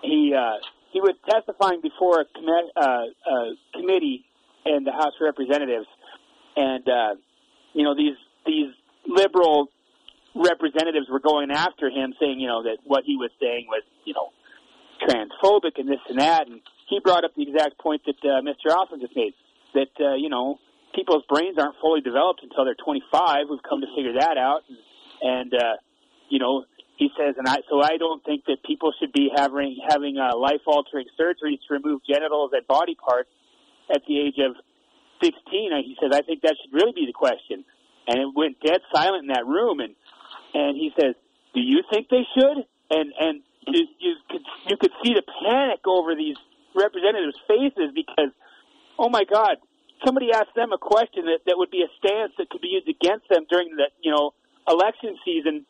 he 0.02 0.34
uh, 0.38 0.58
he 0.92 1.02
was 1.02 1.16
testifying 1.30 1.82
before 1.82 2.22
a, 2.22 2.26
com- 2.26 2.72
uh, 2.76 3.32
a 3.32 3.54
committee 3.74 4.26
in 4.66 4.84
the 4.84 4.92
House 4.92 5.14
of 5.20 5.22
Representatives, 5.22 5.88
and 6.56 6.88
uh, 6.88 7.16
you 7.74 7.84
know 7.84 7.96
these 7.96 8.18
these 8.46 8.74
liberal 9.08 9.70
representatives 10.36 11.08
were 11.10 11.20
going 11.20 11.52
after 11.52 11.90
him, 11.90 12.14
saying 12.20 12.40
you 12.40 12.48
know 12.48 12.64
that 12.64 12.78
what 12.86 13.04
he 13.06 13.16
was 13.16 13.32
saying 13.40 13.68
was 13.68 13.84
you 14.06 14.14
know 14.14 14.30
transphobic 15.08 15.80
and 15.80 15.90
this 15.90 16.00
and 16.10 16.20
that, 16.20 16.48
and 16.48 16.62
he 16.88 17.00
brought 17.00 17.24
up 17.24 17.32
the 17.36 17.44
exact 17.44 17.78
point 17.80 18.02
that 18.06 18.16
uh, 18.24 18.42
Mr. 18.42 18.72
Ostlund 18.72 19.02
just 19.02 19.16
made 19.16 19.34
that 19.74 19.92
uh, 20.00 20.16
you 20.16 20.30
know 20.30 20.60
people's 20.96 21.24
brains 21.30 21.58
aren't 21.58 21.76
fully 21.82 22.02
developed 22.02 22.42
until 22.44 22.66
they're 22.66 22.76
25. 22.76 23.48
We've 23.50 23.60
come 23.68 23.82
to 23.82 23.88
figure 23.96 24.20
that 24.20 24.38
out, 24.38 24.62
and, 24.68 24.78
and 25.22 25.54
uh, 25.54 25.76
you 26.30 26.40
know 26.40 26.66
he 26.98 27.10
says, 27.18 27.36
and 27.38 27.48
I 27.48 27.58
so 27.70 27.82
I 27.82 27.98
don't 27.98 28.24
think 28.24 28.46
that 28.46 28.64
people 28.64 28.94
should 29.00 29.14
be 29.14 29.32
having 29.36 29.80
having 29.88 30.18
uh, 30.18 30.38
life 30.38 30.62
altering 30.66 31.08
surgeries 31.20 31.60
to 31.68 31.74
remove 31.76 32.02
genitals 32.08 32.52
and 32.54 32.66
body 32.68 32.96
parts 32.96 33.30
at 33.94 34.02
the 34.08 34.20
age 34.20 34.38
of 34.40 34.56
16. 35.24 35.34
He 35.84 35.98
says 36.02 36.12
I 36.14 36.22
think 36.22 36.42
that 36.42 36.56
should 36.62 36.74
really 36.74 36.94
be 36.94 37.06
the 37.06 37.14
question, 37.14 37.66
and 38.08 38.20
it 38.20 38.28
went 38.36 38.60
dead 38.62 38.82
silent 38.94 39.24
in 39.24 39.28
that 39.34 39.46
room, 39.46 39.80
and 39.80 39.96
and 40.54 40.76
he 40.76 40.92
says, 41.00 41.16
do 41.54 41.62
you 41.62 41.84
think 41.92 42.10
they 42.10 42.26
should? 42.36 42.66
And 42.90 43.14
and 43.20 43.42
you, 43.68 43.88
you 44.00 44.16
could 44.30 44.42
you 44.68 44.78
could 44.78 44.92
see 45.04 45.14
the 45.14 45.24
panic 45.44 45.80
over 45.86 46.16
these 46.16 46.36
representatives' 46.76 47.38
faces 47.48 47.92
because 47.94 48.32
oh 49.02 49.10
my 49.10 49.26
God, 49.26 49.58
somebody 50.06 50.30
asked 50.32 50.54
them 50.56 50.72
a 50.72 50.78
question 50.78 51.26
that, 51.26 51.42
that 51.50 51.58
would 51.58 51.74
be 51.74 51.82
a 51.82 51.90
stance 51.98 52.38
that 52.38 52.54
could 52.54 52.62
be 52.62 52.78
used 52.78 52.88
against 52.88 53.26
them 53.34 53.50
during 53.50 53.74
the, 53.76 53.90
you 54.06 54.14
know, 54.14 54.38
election 54.70 55.18
season. 55.26 55.66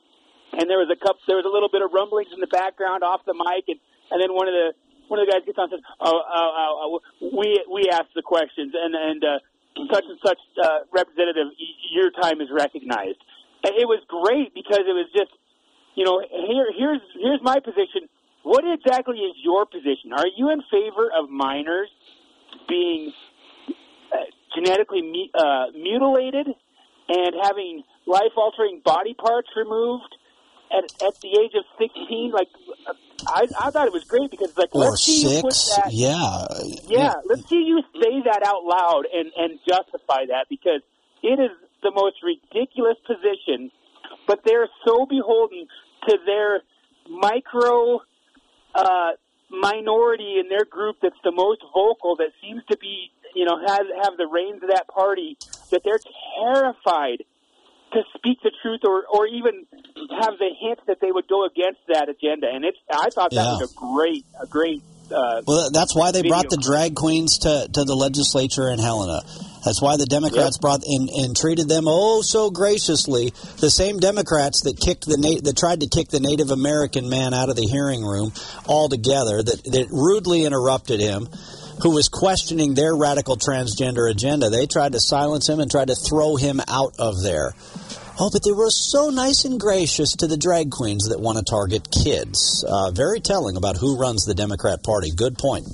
And 0.52 0.68
there 0.68 0.84
was 0.84 0.92
a 0.92 1.00
couple, 1.00 1.24
there 1.32 1.40
was 1.40 1.48
a 1.48 1.54
little 1.54 1.72
bit 1.72 1.80
of 1.80 1.96
rumblings 1.96 2.36
in 2.36 2.44
the 2.44 2.52
background 2.52 3.08
off 3.08 3.24
the 3.24 3.34
mic. 3.34 3.72
And, 3.72 3.80
and 4.12 4.20
then 4.20 4.36
one 4.36 4.52
of 4.52 4.54
the, 4.54 4.76
one 5.08 5.24
of 5.24 5.28
the 5.28 5.32
guys 5.32 5.48
gets 5.48 5.56
on 5.56 5.72
and 5.72 5.80
says, 5.80 5.86
oh, 6.04 6.12
oh, 6.12 6.52
oh, 6.60 6.74
oh 6.84 7.30
we, 7.32 7.56
we 7.72 7.88
asked 7.88 8.12
the 8.16 8.22
questions 8.22 8.76
and, 8.76 8.92
and, 8.92 9.24
uh, 9.24 9.40
such 9.88 10.04
and 10.04 10.20
such, 10.20 10.40
uh, 10.60 10.84
representative, 10.92 11.56
your 11.96 12.12
time 12.12 12.44
is 12.44 12.52
recognized. 12.52 13.24
And 13.64 13.72
it 13.80 13.88
was 13.88 14.04
great 14.12 14.52
because 14.52 14.84
it 14.84 14.92
was 14.92 15.08
just, 15.16 15.32
you 15.96 16.04
know, 16.04 16.20
here, 16.20 16.68
here's, 16.76 17.04
here's 17.16 17.40
my 17.42 17.64
position. 17.64 18.12
What 18.44 18.68
exactly 18.68 19.24
is 19.24 19.40
your 19.40 19.66
position? 19.66 20.12
Are 20.12 20.28
you 20.36 20.52
in 20.52 20.60
favor 20.68 21.08
of 21.16 21.30
minors 21.30 21.88
being 22.68 23.14
genetically 24.56 25.02
mu- 25.02 25.32
uh, 25.34 25.66
mutilated 25.74 26.48
and 27.10 27.36
having 27.42 27.84
life 28.06 28.34
altering 28.36 28.82
body 28.84 29.14
parts 29.14 29.50
removed 29.56 30.16
at, 30.72 30.84
at 31.06 31.20
the 31.22 31.30
age 31.40 31.52
of 31.56 31.66
16 31.78 32.32
like 32.32 32.48
I, 33.28 33.48
I 33.60 33.72
thought 33.72 33.88
it 33.88 33.94
was 33.94 34.06
great 34.06 34.32
because 34.32 34.56
like 34.58 34.74
or 34.74 34.92
let's 34.92 35.04
see 35.04 35.22
six, 35.22 35.36
you 35.36 35.42
put 35.42 35.54
that 35.54 35.94
yeah 35.94 36.46
yeah. 36.88 37.14
let's 37.26 37.48
see 37.50 37.64
you 37.64 37.82
say 38.02 38.22
that 38.26 38.44
out 38.46 38.64
loud 38.64 39.04
and 39.14 39.32
and 39.36 39.60
justify 39.68 40.26
that 40.28 40.46
because 40.50 40.82
it 41.22 41.40
is 41.40 41.52
the 41.84 41.92
most 41.92 42.18
ridiculous 42.24 42.98
position 43.06 43.72
but 44.28 44.40
they're 44.46 44.70
so 44.86 45.06
beholden 45.06 45.68
to 46.08 46.18
their 46.26 46.62
micro 47.10 48.00
uh 48.74 49.12
minority 49.52 50.40
in 50.40 50.48
their 50.48 50.66
group 50.66 50.98
that's 51.02 51.20
the 51.24 51.32
most 51.32 51.62
vocal, 51.74 52.16
that 52.16 52.32
seems 52.42 52.64
to 52.72 52.78
be, 52.78 53.12
you 53.36 53.46
know, 53.46 53.58
has 53.60 53.86
have 54.04 54.18
the 54.18 54.28
reins 54.28 54.62
of 54.64 54.70
that 54.70 54.88
party, 54.88 55.38
that 55.72 55.82
they're 55.84 56.00
terrified 56.40 57.24
to 57.94 58.02
speak 58.16 58.38
the 58.42 58.52
truth 58.62 58.82
or, 58.86 59.04
or 59.12 59.28
even 59.28 59.66
have 60.22 60.38
the 60.40 60.50
hint 60.60 60.80
that 60.88 60.98
they 61.02 61.12
would 61.12 61.28
go 61.28 61.46
against 61.46 61.80
that 61.90 62.08
agenda. 62.08 62.48
And 62.52 62.64
it's 62.64 62.78
I 62.90 63.10
thought 63.10 63.32
that 63.32 63.36
Yeah. 63.36 63.58
was 63.60 63.72
a 63.72 63.76
great 63.76 64.26
a 64.42 64.48
great 64.48 64.82
uh, 65.12 65.42
Well, 65.46 65.70
that's 65.72 65.94
why 65.94 66.12
they 66.12 66.22
brought 66.22 66.50
the 66.50 66.56
drag 66.62 66.96
queens 66.96 67.40
to, 67.40 67.68
to 67.74 67.84
the 67.84 67.96
legislature 67.96 68.70
in 68.70 68.80
Helena. 68.80 69.20
That's 69.66 69.82
why 69.82 69.98
the 69.98 70.06
Democrats 70.06 70.58
brought 70.58 70.84
and, 70.86 71.10
and 71.10 71.36
treated 71.36 71.68
them 71.68 71.84
oh 71.86 72.22
so 72.22 72.50
graciously. 72.50 73.32
The 73.60 73.70
same 73.70 74.00
Democrats 74.00 74.62
that 74.62 74.80
kicked 74.80 75.06
the 75.06 75.18
na- 75.18 75.42
that 75.44 75.58
tried 75.58 75.82
to 75.82 75.88
kick 75.90 76.08
the 76.08 76.22
Native 76.22 76.50
American 76.50 77.10
man 77.10 77.34
out 77.34 77.50
of 77.50 77.58
the 77.58 77.68
hearing 77.68 78.02
room 78.02 78.32
altogether, 78.66 79.44
that 79.44 79.62
that 79.66 79.88
rudely 79.92 80.46
interrupted 80.46 81.02
him, 81.02 81.28
who 81.82 81.92
was 81.92 82.10
questioning 82.10 82.74
their 82.74 82.96
radical 82.96 83.38
transgender 83.38 84.10
agenda. 84.10 84.50
They 84.50 84.68
tried 84.68 84.94
to 84.94 85.00
silence 85.00 85.48
him 85.48 85.60
and 85.60 85.70
tried 85.70 85.88
to 85.88 85.96
throw 85.96 86.36
him 86.36 86.62
out 86.68 86.96
of 87.00 87.22
there. 87.24 87.54
Oh, 88.20 88.30
but 88.32 88.44
they 88.44 88.52
were 88.52 88.70
so 88.70 89.10
nice 89.10 89.46
and 89.46 89.60
gracious 89.60 90.16
to 90.18 90.28
the 90.28 90.38
drag 90.38 90.70
queens 90.70 91.10
that 91.10 91.20
want 91.20 91.40
to 91.40 91.44
target 91.44 91.88
kids. 91.90 92.64
Uh, 92.68 92.92
very 92.92 93.20
telling 93.20 93.58
about 93.58 93.78
who 93.78 93.98
runs 93.98 94.26
the 94.26 94.36
Democrat 94.36 94.84
Party. 94.84 95.10
Good 95.16 95.38
point. 95.38 95.66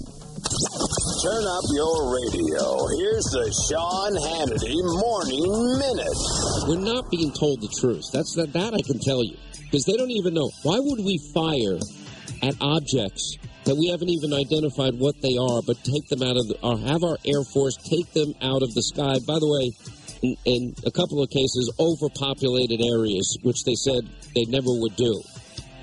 Turn 1.24 1.44
up 1.44 1.66
your 1.74 2.14
radio. 2.14 2.88
Here's 3.02 3.26
the 3.36 3.52
Sean 3.68 4.16
Hannity 4.16 4.80
Morning 4.80 5.44
Minute. 5.76 6.18
We're 6.70 6.80
not 6.80 7.12
being 7.12 7.34
told 7.34 7.60
the 7.60 7.68
truth. 7.82 8.06
That's 8.14 8.34
that, 8.36 8.54
that 8.54 8.74
I 8.74 8.82
can 8.82 9.00
tell 9.00 9.24
you. 9.24 9.36
Because 9.66 9.84
they 9.84 9.98
don't 9.98 10.12
even 10.12 10.34
know. 10.34 10.50
Why 10.64 10.80
would 10.80 11.04
we 11.04 11.20
fire 11.34 11.80
at 12.44 12.56
objects 12.62 13.38
that 13.68 13.76
we 13.76 13.92
haven't 13.92 14.08
even 14.08 14.32
identified 14.32 14.96
what 14.96 15.20
they 15.20 15.36
are, 15.36 15.60
but 15.68 15.76
take 15.84 16.08
them 16.08 16.24
out 16.24 16.40
of 16.40 16.48
the, 16.48 16.56
or 16.64 16.80
have 16.88 17.04
our 17.04 17.20
Air 17.28 17.44
Force 17.44 17.76
take 17.76 18.08
them 18.16 18.32
out 18.40 18.64
of 18.64 18.72
the 18.72 18.82
sky? 18.82 19.20
By 19.28 19.44
the 19.44 19.52
way, 19.52 19.76
in, 20.24 20.40
in 20.48 20.62
a 20.88 20.92
couple 20.92 21.20
of 21.20 21.28
cases, 21.28 21.68
overpopulated 21.76 22.80
areas, 22.80 23.36
which 23.44 23.68
they 23.68 23.76
said 23.76 24.08
they 24.32 24.48
never 24.48 24.72
would 24.72 24.96
do, 24.96 25.20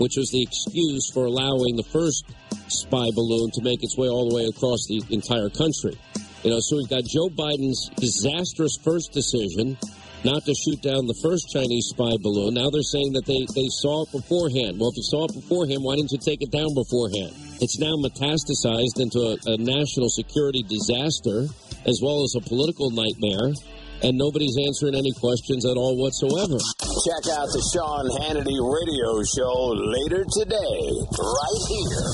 which 0.00 0.16
was 0.16 0.32
the 0.32 0.40
excuse 0.40 1.12
for 1.12 1.28
allowing 1.28 1.76
the 1.76 1.84
first 1.92 2.24
spy 2.72 3.12
balloon 3.12 3.52
to 3.52 3.60
make 3.60 3.84
its 3.84 4.00
way 4.00 4.08
all 4.08 4.32
the 4.32 4.34
way 4.34 4.48
across 4.48 4.88
the 4.88 5.04
entire 5.12 5.52
country. 5.52 5.92
You 6.40 6.56
know, 6.56 6.60
so 6.64 6.80
we've 6.80 6.88
got 6.88 7.04
Joe 7.04 7.28
Biden's 7.28 7.92
disastrous 8.00 8.80
first 8.80 9.12
decision 9.12 9.76
not 10.24 10.40
to 10.48 10.56
shoot 10.56 10.80
down 10.80 11.04
the 11.04 11.20
first 11.20 11.52
Chinese 11.52 11.92
spy 11.92 12.16
balloon. 12.24 12.56
Now 12.56 12.72
they're 12.72 12.80
saying 12.80 13.12
that 13.12 13.28
they, 13.28 13.44
they 13.52 13.68
saw 13.68 14.08
it 14.08 14.12
beforehand. 14.12 14.80
Well, 14.80 14.88
if 14.88 14.96
you 14.96 15.04
saw 15.04 15.28
it 15.28 15.36
beforehand, 15.36 15.84
why 15.84 16.00
didn't 16.00 16.16
you 16.16 16.20
take 16.24 16.40
it 16.40 16.48
down 16.48 16.72
beforehand? 16.72 17.43
It's 17.64 17.78
now 17.78 17.96
metastasized 17.96 19.00
into 19.00 19.20
a, 19.24 19.38
a 19.54 19.56
national 19.56 20.10
security 20.10 20.62
disaster 20.68 21.48
as 21.88 21.98
well 22.04 22.22
as 22.22 22.34
a 22.36 22.42
political 22.42 22.90
nightmare, 22.90 23.54
and 24.02 24.18
nobody's 24.18 24.58
answering 24.68 24.94
any 24.94 25.12
questions 25.12 25.64
at 25.64 25.78
all 25.78 25.96
whatsoever. 25.96 26.60
Check 26.60 27.24
out 27.32 27.48
the 27.48 27.64
Sean 27.72 28.04
Hannity 28.20 28.60
radio 28.60 29.24
show 29.24 29.72
later 29.80 30.26
today, 30.28 30.92
right 31.16 31.62
here. 31.72 32.04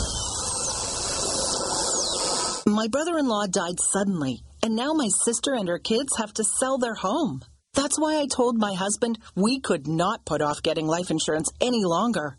My 2.73 2.87
brother 2.87 3.19
in 3.19 3.27
law 3.27 3.47
died 3.51 3.81
suddenly, 3.81 4.45
and 4.63 4.77
now 4.77 4.93
my 4.93 5.09
sister 5.25 5.53
and 5.53 5.67
her 5.67 5.81
kids 5.81 6.17
have 6.17 6.33
to 6.35 6.45
sell 6.45 6.79
their 6.79 6.95
home. 6.95 7.43
That's 7.75 7.99
why 7.99 8.21
I 8.21 8.29
told 8.31 8.57
my 8.57 8.75
husband 8.75 9.19
we 9.35 9.59
could 9.59 9.89
not 9.89 10.25
put 10.25 10.43
off 10.43 10.63
getting 10.63 10.87
life 10.87 11.11
insurance 11.11 11.51
any 11.61 11.83
longer. 11.85 12.39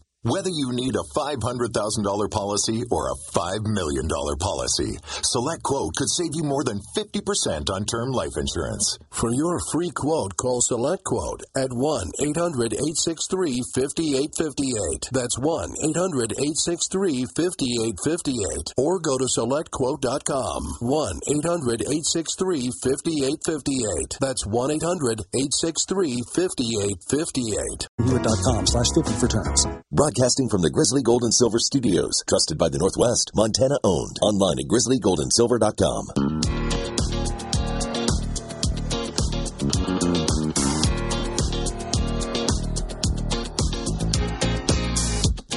Whether 0.23 0.51
you 0.53 0.69
need 0.71 0.93
a 0.93 1.01
$500,000 1.17 2.29
policy 2.29 2.83
or 2.91 3.09
a 3.09 3.17
$5 3.33 3.65
million 3.65 4.07
policy, 4.37 4.93
Select 5.25 5.63
Quote 5.63 5.95
could 5.97 6.09
save 6.13 6.37
you 6.37 6.43
more 6.43 6.63
than 6.63 6.79
50% 6.95 7.71
on 7.73 7.85
term 7.85 8.11
life 8.11 8.37
insurance. 8.37 8.99
For 9.09 9.33
your 9.33 9.57
free 9.71 9.89
quote, 9.89 10.37
call 10.37 10.61
Select 10.61 11.03
Quote 11.05 11.41
at 11.57 11.73
1 11.73 12.11
800 12.21 12.69
863 12.69 13.65
5858. 13.73 15.09
That's 15.09 15.39
1 15.39 15.73
800 15.89 16.37
863 16.37 17.25
5858. 17.25 18.77
Or 18.77 19.01
go 19.01 19.17
to 19.17 19.25
SelectQuote.com. 19.25 20.85
1 20.85 21.19
800 21.33 21.81
863 21.81 22.69
5858. 22.69 24.21
That's 24.21 24.45
1 24.45 24.69
800 24.69 25.17
863 25.33 26.21
5858. 26.29 27.89
Hewitt.com 28.05 28.67
slash 28.69 28.89
50 28.93 29.13
for 29.17 29.27
terms. 29.27 29.65
Broadcasting 30.11 30.49
from 30.49 30.61
the 30.61 30.69
Grizzly 30.69 31.01
Gold 31.01 31.23
and 31.23 31.33
Silver 31.33 31.57
Studios. 31.57 32.21
Trusted 32.27 32.57
by 32.57 32.67
the 32.67 32.79
Northwest. 32.79 33.31
Montana 33.33 33.79
owned. 33.81 34.19
Online 34.21 34.59
at 34.59 34.67
grizzlygoldandsilver.com. 34.67 36.30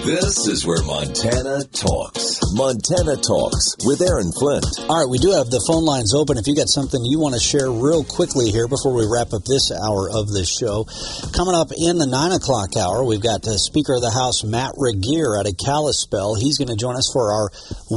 This 0.05 0.49
is 0.49 0.67
where 0.67 0.83
Montana 0.83 1.65
talks. 1.73 2.39
Montana 2.53 3.17
Talks 3.17 3.75
with 3.89 4.05
Aaron 4.05 4.31
Flint. 4.37 4.69
All 4.85 5.01
right, 5.01 5.09
we 5.09 5.17
do 5.17 5.33
have 5.33 5.49
the 5.49 5.65
phone 5.67 5.89
lines 5.89 6.13
open. 6.13 6.37
If 6.37 6.47
you 6.47 6.55
got 6.55 6.69
something 6.69 7.01
you 7.03 7.19
want 7.19 7.35
to 7.35 7.41
share 7.41 7.73
real 7.73 8.05
quickly 8.05 8.53
here 8.53 8.69
before 8.69 8.93
we 8.93 9.09
wrap 9.09 9.33
up 9.33 9.49
this 9.49 9.73
hour 9.73 10.13
of 10.13 10.29
the 10.29 10.45
show, 10.45 10.85
coming 11.33 11.57
up 11.57 11.73
in 11.73 11.97
the 11.97 12.05
nine 12.05 12.37
o'clock 12.37 12.77
hour, 12.77 13.01
we've 13.03 13.25
got 13.25 13.41
the 13.41 13.57
Speaker 13.57 13.97
of 13.97 14.05
the 14.05 14.13
House 14.13 14.45
Matt 14.45 14.77
Regier 14.77 15.41
out 15.41 15.49
of 15.49 15.57
Kalispell. 15.57 16.37
He's 16.37 16.61
going 16.61 16.69
to 16.69 16.77
join 16.77 17.01
us 17.01 17.09
for 17.09 17.33
our 17.33 17.49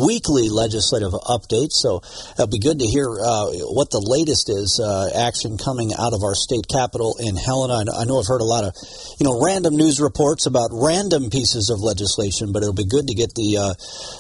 weekly 0.06 0.50
legislative 0.50 1.12
update. 1.26 1.72
So 1.72 2.02
it'll 2.34 2.48
be 2.48 2.60
good 2.60 2.80
to 2.80 2.86
hear 2.88 3.08
uh, 3.10 3.50
what 3.74 3.90
the 3.92 4.02
latest 4.04 4.50
is 4.50 4.80
uh, 4.80 5.10
action 5.16 5.58
coming 5.58 5.94
out 5.98 6.14
of 6.14 6.24
our 6.24 6.36
state 6.36 6.68
capital 6.70 7.16
in 7.20 7.36
Helena. 7.36 7.82
I 7.82 7.84
know- 7.84 7.96
I 7.98 8.04
know 8.06 8.20
I've 8.20 8.28
heard 8.28 8.42
a 8.42 8.48
lot 8.48 8.64
of 8.64 8.74
you 9.20 9.26
know 9.26 9.42
random 9.42 9.76
news 9.76 10.00
reports 10.00 10.46
about 10.46 10.70
random 10.72 11.30
pieces 11.30 11.70
of 11.70 11.80
legislation, 11.82 12.52
but 12.52 12.62
it'll 12.62 12.78
be 12.78 12.86
good 12.86 13.08
to 13.08 13.16
get 13.16 13.34
the 13.34 13.58
uh, 13.58 13.74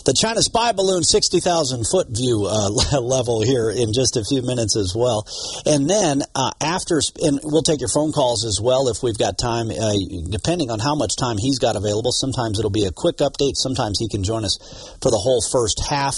the 0.06 0.14
China 0.18 0.42
spy 0.42 0.72
balloon 0.72 1.04
sixty 1.04 1.40
thousand 1.40 1.86
foot 1.86 2.08
view 2.10 2.46
uh, 2.50 2.70
level 3.02 3.42
here 3.42 3.70
in 3.70 3.94
just 3.94 4.18
a 4.18 4.24
few 4.24 4.42
minutes 4.42 4.76
as 4.76 4.94
well. 4.96 5.28
And 5.66 5.90
then 5.90 6.24
uh, 6.34 6.52
after, 6.62 7.02
and 7.22 7.40
we'll 7.44 7.62
take 7.62 7.80
your 7.80 7.92
phone 7.94 8.12
calls 8.12 8.46
as 8.46 8.60
well 8.62 8.88
if 8.88 9.04
we've 9.04 9.18
got 9.18 9.38
time, 9.38 9.70
uh, 9.70 9.94
depending 10.32 10.72
on 10.72 10.80
how 10.80 10.96
much 10.96 11.16
time 11.18 11.38
he's 11.38 11.60
got 11.60 11.76
available. 11.76 12.12
Sometimes 12.12 12.58
it'll 12.60 12.72
be 12.72 12.86
a 12.86 12.92
quick 12.92 13.18
update. 13.18 13.56
Sometimes 13.56 14.00
he 14.00 14.08
can 14.08 14.24
join 14.24 14.46
us 14.46 14.58
for 15.02 15.12
the 15.12 15.20
whole 15.20 15.42
first 15.52 15.67
half 15.90 16.16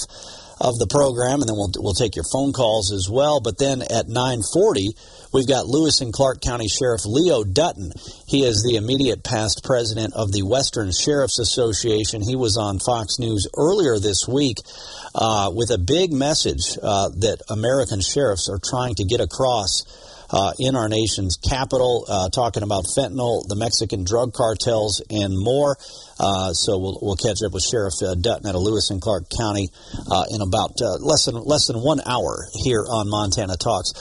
of 0.62 0.78
the 0.78 0.88
program, 0.88 1.40
and 1.40 1.48
then 1.48 1.56
we'll 1.56 1.72
we'll 1.78 1.94
take 1.94 2.16
your 2.16 2.26
phone 2.32 2.52
calls 2.52 2.92
as 2.92 3.10
well. 3.10 3.40
But 3.40 3.58
then 3.58 3.82
at 3.82 4.08
nine 4.08 4.42
forty. 4.54 4.96
We've 5.32 5.48
got 5.48 5.68
Lewis 5.68 6.02
and 6.02 6.12
Clark 6.12 6.42
County 6.42 6.68
Sheriff 6.68 7.06
Leo 7.06 7.44
Dutton. 7.44 7.92
He 8.28 8.44
is 8.44 8.64
the 8.64 8.78
immediate 8.78 9.24
past 9.24 9.62
president 9.64 10.16
of 10.16 10.32
the 10.32 10.42
Western 10.42 10.92
Sheriffs 10.92 11.38
Association. 11.38 12.24
He 12.24 12.36
was 12.36 12.58
on 12.58 12.80
Fox 12.80 13.20
News 13.20 13.48
earlier 13.56 14.00
this 14.00 14.28
week 14.28 14.58
uh, 15.14 15.52
with 15.54 15.70
a 15.70 15.78
big 15.78 16.12
message 16.12 16.80
uh, 16.82 17.10
that 17.10 17.44
American 17.48 18.02
sheriffs 18.02 18.50
are 18.50 18.58
trying 18.58 18.96
to 18.96 19.04
get 19.04 19.22
across 19.22 19.86
uh, 20.32 20.52
in 20.60 20.76
our 20.76 20.90
nation's 20.90 21.38
capital, 21.38 22.06
uh, 22.08 22.30
talking 22.30 22.64
about 22.64 22.86
fentanyl, 22.86 23.48
the 23.48 23.56
Mexican 23.56 24.04
drug 24.04 24.34
cartels, 24.34 25.02
and 25.10 25.34
more. 25.38 25.78
Uh, 26.20 26.54
so 26.54 26.78
we'll, 26.78 27.00
we'll 27.02 27.16
catch 27.16 27.42
up 27.46 27.54
with 27.54 27.64
Sheriff 27.64 27.94
uh, 28.04 28.16
Dutton 28.16 28.48
out 28.48 28.56
of 28.56 28.62
Lewis 28.62 28.90
and 28.92 29.02
Clark 29.02 29.26
County 29.30 29.70
uh, 30.12 30.26
in 30.30 30.42
about 30.42 30.72
uh, 30.82 30.98
less 31.00 31.26
than 31.26 31.36
less 31.36 31.68
than 31.68 31.78
one 31.78 32.02
hour 32.06 32.46
here 32.64 32.86
on 32.90 33.10
Montana 33.10 33.58
Talks. 33.58 33.94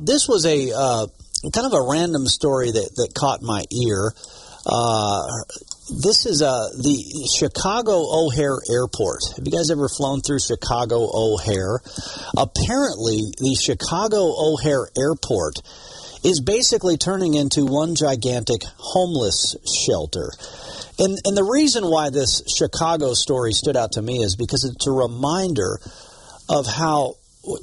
This 0.00 0.28
was 0.28 0.46
a 0.46 1.08
kind 1.52 1.66
of 1.66 1.72
a 1.74 1.82
random 1.82 2.26
story 2.26 2.70
that, 2.70 2.90
that 2.96 3.14
caught 3.14 3.42
my 3.42 3.64
ear. 3.70 4.12
This 5.88 6.26
is 6.26 6.42
uh, 6.42 6.70
the 6.74 6.98
Chicago 7.38 7.94
O'Hare 7.94 8.58
Airport. 8.68 9.20
Have 9.36 9.46
you 9.46 9.52
guys 9.52 9.70
ever 9.70 9.88
flown 9.88 10.20
through 10.20 10.40
Chicago 10.40 11.06
O'Hare? 11.14 11.78
Apparently, 12.36 13.22
the 13.38 13.54
Chicago 13.54 14.34
O'Hare 14.34 14.88
Airport 14.98 15.62
is 16.24 16.40
basically 16.40 16.96
turning 16.96 17.34
into 17.34 17.64
one 17.64 17.94
gigantic 17.94 18.62
homeless 18.78 19.54
shelter. 19.86 20.32
And, 20.98 21.18
and 21.24 21.36
the 21.36 21.44
reason 21.44 21.84
why 21.84 22.10
this 22.10 22.42
Chicago 22.50 23.14
story 23.14 23.52
stood 23.52 23.76
out 23.76 23.92
to 23.92 24.02
me 24.02 24.24
is 24.24 24.34
because 24.34 24.64
it's 24.64 24.88
a 24.88 24.90
reminder 24.90 25.78
of 26.48 26.66
how 26.66 27.14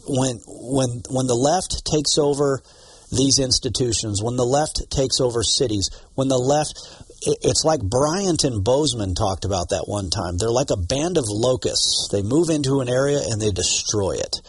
when 0.07 0.39
when 0.47 1.03
when 1.11 1.27
the 1.27 1.35
left 1.35 1.83
takes 1.83 2.17
over 2.17 2.63
these 3.11 3.39
institutions, 3.39 4.23
when 4.23 4.35
the 4.35 4.45
left 4.45 4.89
takes 4.89 5.19
over 5.19 5.43
cities, 5.43 5.89
when 6.15 6.27
the 6.27 6.37
left 6.37 6.79
it's 7.25 7.63
like 7.63 7.81
Bryant 7.81 8.43
and 8.43 8.63
Bozeman 8.63 9.15
talked 9.15 9.45
about 9.45 9.69
that 9.69 9.87
one 9.87 10.09
time. 10.09 10.37
They're 10.37 10.51
like 10.51 10.71
a 10.71 10.77
band 10.77 11.17
of 11.17 11.25
locusts. 11.27 12.09
They 12.11 12.21
move 12.21 12.49
into 12.49 12.81
an 12.81 12.89
area 12.89 13.21
and 13.25 13.41
they 13.41 13.51
destroy 13.51 14.13
it. 14.13 14.41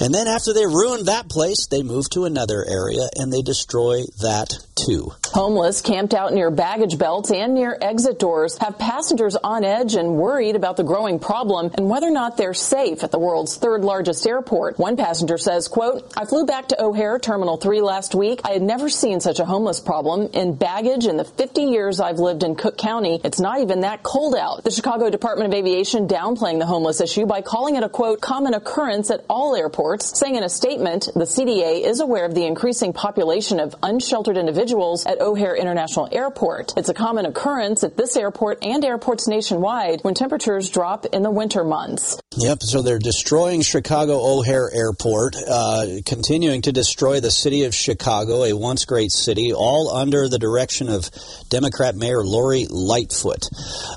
And 0.00 0.14
then 0.14 0.28
after 0.28 0.52
they 0.52 0.66
ruin 0.66 1.04
that 1.04 1.28
place, 1.28 1.66
they 1.66 1.82
move 1.82 2.08
to 2.10 2.24
another 2.24 2.64
area 2.66 3.08
and 3.16 3.32
they 3.32 3.42
destroy 3.42 4.04
that 4.22 4.48
too. 4.74 5.12
Homeless 5.32 5.80
camped 5.80 6.12
out 6.12 6.32
near 6.32 6.50
baggage 6.50 6.98
belts 6.98 7.30
and 7.30 7.54
near 7.54 7.78
exit 7.80 8.18
doors 8.18 8.58
have 8.58 8.76
passengers 8.78 9.36
on 9.36 9.62
edge 9.62 9.94
and 9.94 10.16
worried 10.16 10.56
about 10.56 10.76
the 10.76 10.82
growing 10.82 11.20
problem 11.20 11.70
and 11.74 11.88
whether 11.88 12.08
or 12.08 12.10
not 12.10 12.36
they're 12.36 12.52
safe 12.52 13.04
at 13.04 13.12
the 13.12 13.18
world's 13.18 13.56
third 13.56 13.84
largest 13.84 14.26
airport. 14.26 14.76
One 14.80 14.96
passenger 14.96 15.38
says, 15.38 15.68
quote, 15.68 16.12
I 16.16 16.24
flew 16.24 16.46
back 16.46 16.66
to 16.68 16.82
O'Hare 16.82 17.20
Terminal 17.20 17.58
3 17.58 17.80
last 17.80 18.12
week. 18.12 18.40
I 18.44 18.50
had 18.50 18.62
never 18.62 18.88
seen 18.88 19.20
such 19.20 19.38
a 19.38 19.44
homeless 19.44 19.78
problem 19.78 20.30
in 20.32 20.56
baggage 20.56 21.06
in 21.06 21.16
the 21.16 21.24
50 21.24 21.62
years 21.62 22.00
I've 22.00 22.18
lived 22.18 22.42
in 22.42 22.56
Cook 22.56 22.76
County. 22.76 23.20
It's 23.22 23.38
not 23.38 23.60
even 23.60 23.82
that 23.82 24.02
cold 24.02 24.34
out. 24.34 24.64
The 24.64 24.72
Chicago 24.72 25.10
Department 25.10 25.54
of 25.54 25.56
Aviation 25.56 26.08
downplaying 26.08 26.58
the 26.58 26.66
homeless 26.66 27.00
issue 27.00 27.26
by 27.26 27.40
calling 27.40 27.76
it 27.76 27.84
a 27.84 27.88
quote, 27.88 28.20
common 28.20 28.54
occurrence 28.54 29.12
at 29.12 29.24
all 29.30 29.54
airports, 29.54 30.18
saying 30.18 30.34
in 30.34 30.42
a 30.42 30.48
statement, 30.48 31.08
the 31.14 31.20
CDA 31.20 31.86
is 31.86 32.00
aware 32.00 32.24
of 32.24 32.34
the 32.34 32.46
increasing 32.46 32.92
population 32.92 33.60
of 33.60 33.76
unsheltered 33.80 34.36
individuals 34.36 35.06
at 35.06 35.19
O'Hare 35.20 35.54
International 35.54 36.08
Airport. 36.10 36.72
It's 36.76 36.88
a 36.88 36.94
common 36.94 37.26
occurrence 37.26 37.84
at 37.84 37.96
this 37.96 38.16
airport 38.16 38.64
and 38.64 38.84
airports 38.84 39.28
nationwide 39.28 40.00
when 40.02 40.14
temperatures 40.14 40.68
drop 40.70 41.06
in 41.06 41.22
the 41.22 41.30
winter 41.30 41.62
months. 41.62 42.20
Yep, 42.36 42.62
so 42.62 42.82
they're 42.82 42.98
destroying 42.98 43.62
Chicago 43.62 44.18
O'Hare 44.20 44.70
Airport, 44.72 45.36
uh, 45.48 45.86
continuing 46.06 46.62
to 46.62 46.72
destroy 46.72 47.20
the 47.20 47.30
city 47.30 47.64
of 47.64 47.74
Chicago, 47.74 48.44
a 48.44 48.54
once 48.54 48.84
great 48.84 49.12
city, 49.12 49.52
all 49.52 49.90
under 49.90 50.28
the 50.28 50.38
direction 50.38 50.88
of 50.88 51.10
Democrat 51.48 51.96
Mayor 51.96 52.24
Lori 52.24 52.66
Lightfoot. 52.70 53.48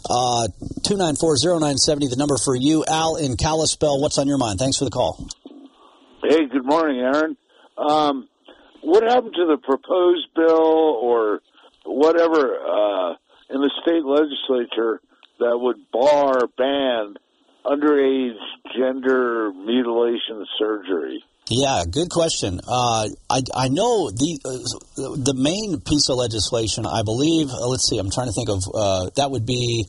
Uh, 0.09 0.47
2940970, 0.81 2.09
the 2.09 2.15
number 2.17 2.37
for 2.37 2.55
you. 2.55 2.83
Al 2.85 3.15
in 3.15 3.37
Kalispell, 3.37 4.01
what's 4.01 4.17
on 4.17 4.27
your 4.27 4.37
mind? 4.37 4.59
Thanks 4.59 4.77
for 4.77 4.85
the 4.85 4.91
call. 4.91 5.27
Hey, 6.23 6.45
good 6.51 6.65
morning, 6.65 6.99
Aaron. 6.99 7.37
Um, 7.77 8.27
what 8.83 9.03
happened 9.03 9.35
to 9.35 9.45
the 9.45 9.57
proposed 9.57 10.27
bill 10.35 10.99
or 11.01 11.41
whatever 11.85 12.59
uh, 12.59 13.15
in 13.49 13.61
the 13.61 13.71
state 13.81 14.05
legislature 14.05 15.01
that 15.39 15.57
would 15.57 15.77
bar 15.91 16.47
ban 16.57 17.15
underage 17.65 18.37
gender 18.75 19.51
mutilation 19.53 20.45
surgery? 20.57 21.23
Yeah, 21.49 21.83
good 21.89 22.09
question. 22.09 22.61
Uh, 22.65 23.09
I, 23.29 23.41
I 23.53 23.67
know 23.67 24.09
the 24.09 24.39
uh, 24.45 25.15
the 25.17 25.33
main 25.35 25.81
piece 25.81 26.07
of 26.09 26.15
legislation, 26.15 26.85
I 26.85 27.03
believe. 27.03 27.49
Uh, 27.49 27.67
let's 27.67 27.87
see, 27.87 27.99
I'm 27.99 28.09
trying 28.09 28.27
to 28.27 28.33
think 28.33 28.49
of 28.49 28.63
uh, 28.73 29.09
that 29.17 29.31
would 29.31 29.45
be. 29.45 29.85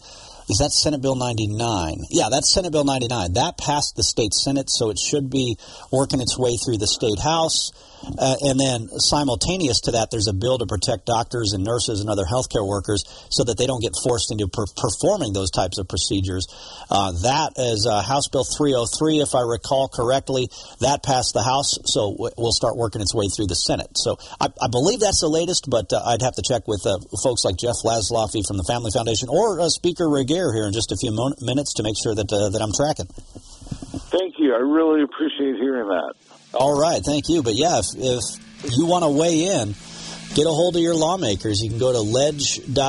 Is 0.47 0.59
that 0.59 0.73
Senate 0.73 1.01
Bill 1.01 1.15
99? 1.15 2.05
Yeah, 2.11 2.29
that's 2.31 2.53
Senate 2.53 2.71
Bill 2.71 2.85
99. 2.85 3.33
That 3.33 3.57
passed 3.57 3.97
the 3.97 4.03
state 4.03 4.35
Senate, 4.35 4.69
so 4.69 4.91
it 4.91 4.99
should 4.99 5.31
be 5.31 5.57
working 5.91 6.21
its 6.21 6.37
way 6.39 6.59
through 6.63 6.77
the 6.77 6.87
state 6.87 7.19
House. 7.19 7.73
Uh, 8.19 8.37
and 8.43 8.59
then 8.59 8.89
simultaneous 9.01 9.81
to 9.81 9.93
that, 9.93 10.09
there's 10.11 10.29
a 10.29 10.33
bill 10.33 10.59
to 10.59 10.67
protect 10.67 11.07
doctors 11.07 11.53
and 11.53 11.65
nurses 11.65 12.01
and 12.01 12.09
other 12.09 12.25
healthcare 12.25 12.67
workers 12.67 13.05
so 13.31 13.45
that 13.45 13.59
they 13.59 13.67
don't 13.67 13.83
get 13.83 13.93
forced 14.03 14.31
into 14.31 14.49
per- 14.49 14.69
performing 14.77 15.33
those 15.33 15.51
types 15.51 15.79
of 15.79 15.89
procedures. 15.89 16.47
Uh, 16.91 17.13
that 17.23 17.53
is 17.57 17.87
uh, 17.87 18.03
House 18.03 18.29
Bill 18.29 18.45
303, 18.45 19.21
if 19.21 19.35
I 19.35 19.43
recall 19.43 19.89
correctly. 19.89 20.49
That 20.81 21.03
passed 21.03 21.35
the 21.35 21.43
House, 21.43 21.79
so 21.87 22.13
w- 22.13 22.35
we'll 22.37 22.53
start 22.53 22.77
working 22.77 23.01
its 23.01 23.15
way 23.15 23.29
through 23.29 23.47
the 23.47 23.59
Senate. 23.59 23.97
So 23.97 24.17
I, 24.41 24.49
I 24.61 24.69
believe 24.69 25.01
that's 25.01 25.21
the 25.21 25.33
latest, 25.33 25.69
but 25.69 25.93
uh, 25.93 26.03
I'd 26.05 26.23
have 26.23 26.35
to 26.37 26.45
check 26.47 26.69
with 26.69 26.87
uh, 26.87 26.99
folks 27.23 27.45
like 27.45 27.57
Jeff 27.57 27.83
Laszloffy 27.85 28.47
from 28.47 28.57
the 28.57 28.67
Family 28.69 28.91
Foundation 28.93 29.29
or 29.29 29.61
uh, 29.61 29.69
Speaker 29.69 30.09
Regier 30.09 30.53
here 30.53 30.67
in 30.67 30.73
just 30.73 30.93
a 30.93 30.97
few 30.97 31.13
minutes 31.41 31.75
to 31.75 31.83
make 31.83 31.97
sure 31.97 32.15
that 32.15 32.29
that 32.29 32.61
I'm 32.61 32.73
tracking. 32.73 33.07
Thank 34.11 34.39
you. 34.39 34.55
I 34.55 34.59
really 34.59 35.03
appreciate 35.03 35.57
hearing 35.57 35.89
that. 35.89 36.15
All 36.55 36.79
right, 36.79 37.03
thank 37.05 37.29
you. 37.29 37.43
But 37.43 37.55
yeah, 37.55 37.81
if, 37.81 38.65
if 38.65 38.77
you 38.77 38.87
want 38.87 39.05
to 39.05 39.11
weigh 39.11 39.47
in, 39.47 39.75
get 40.35 40.47
a 40.47 40.51
hold 40.51 40.77
of 40.77 40.83
your 40.83 40.95
lawmakers. 40.95 41.63
You 41.63 41.71
can 41.71 41.79
go 41.79 41.93
to 41.93 42.01
ledge.mt.gov. 42.01 42.83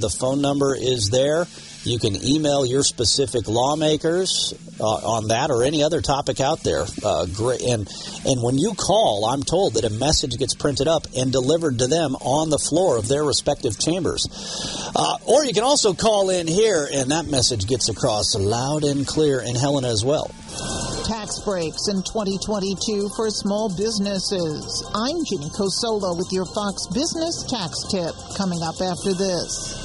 The 0.00 0.10
phone 0.10 0.42
number 0.42 0.76
is 0.76 1.10
there. 1.10 1.46
You 1.84 1.98
can 1.98 2.14
email 2.24 2.64
your 2.64 2.84
specific 2.84 3.48
lawmakers 3.48 4.54
uh, 4.78 4.84
on 4.84 5.28
that 5.28 5.50
or 5.50 5.64
any 5.64 5.82
other 5.82 6.00
topic 6.00 6.40
out 6.40 6.62
there. 6.62 6.84
Uh, 7.02 7.26
great, 7.26 7.60
and 7.60 7.88
and 8.24 8.40
when 8.40 8.56
you 8.56 8.74
call, 8.74 9.24
I'm 9.26 9.42
told 9.42 9.74
that 9.74 9.84
a 9.84 9.90
message 9.90 10.38
gets 10.38 10.54
printed 10.54 10.86
up 10.86 11.08
and 11.16 11.32
delivered 11.32 11.80
to 11.80 11.88
them 11.88 12.14
on 12.20 12.50
the 12.50 12.58
floor 12.58 12.98
of 12.98 13.08
their 13.08 13.24
respective 13.24 13.80
chambers. 13.80 14.28
Uh, 14.94 15.16
or 15.26 15.44
you 15.44 15.52
can 15.52 15.64
also 15.64 15.92
call 15.92 16.30
in 16.30 16.46
here, 16.46 16.88
and 16.92 17.10
that 17.10 17.26
message 17.26 17.66
gets 17.66 17.88
across 17.88 18.36
loud 18.36 18.84
and 18.84 19.04
clear 19.04 19.40
in 19.40 19.56
Helena 19.56 19.88
as 19.88 20.04
well. 20.04 20.30
Tax 21.04 21.40
breaks 21.40 21.88
in 21.88 22.02
2022 22.02 23.08
for 23.16 23.28
small 23.28 23.68
businesses. 23.68 24.62
I'm 24.94 25.24
Ginny 25.24 25.50
Cosola 25.50 26.16
with 26.16 26.30
your 26.30 26.46
Fox 26.46 26.86
Business 26.86 27.42
Tax 27.48 27.82
Tip 27.90 28.14
coming 28.38 28.62
up 28.62 28.80
after 28.80 29.12
this. 29.12 29.81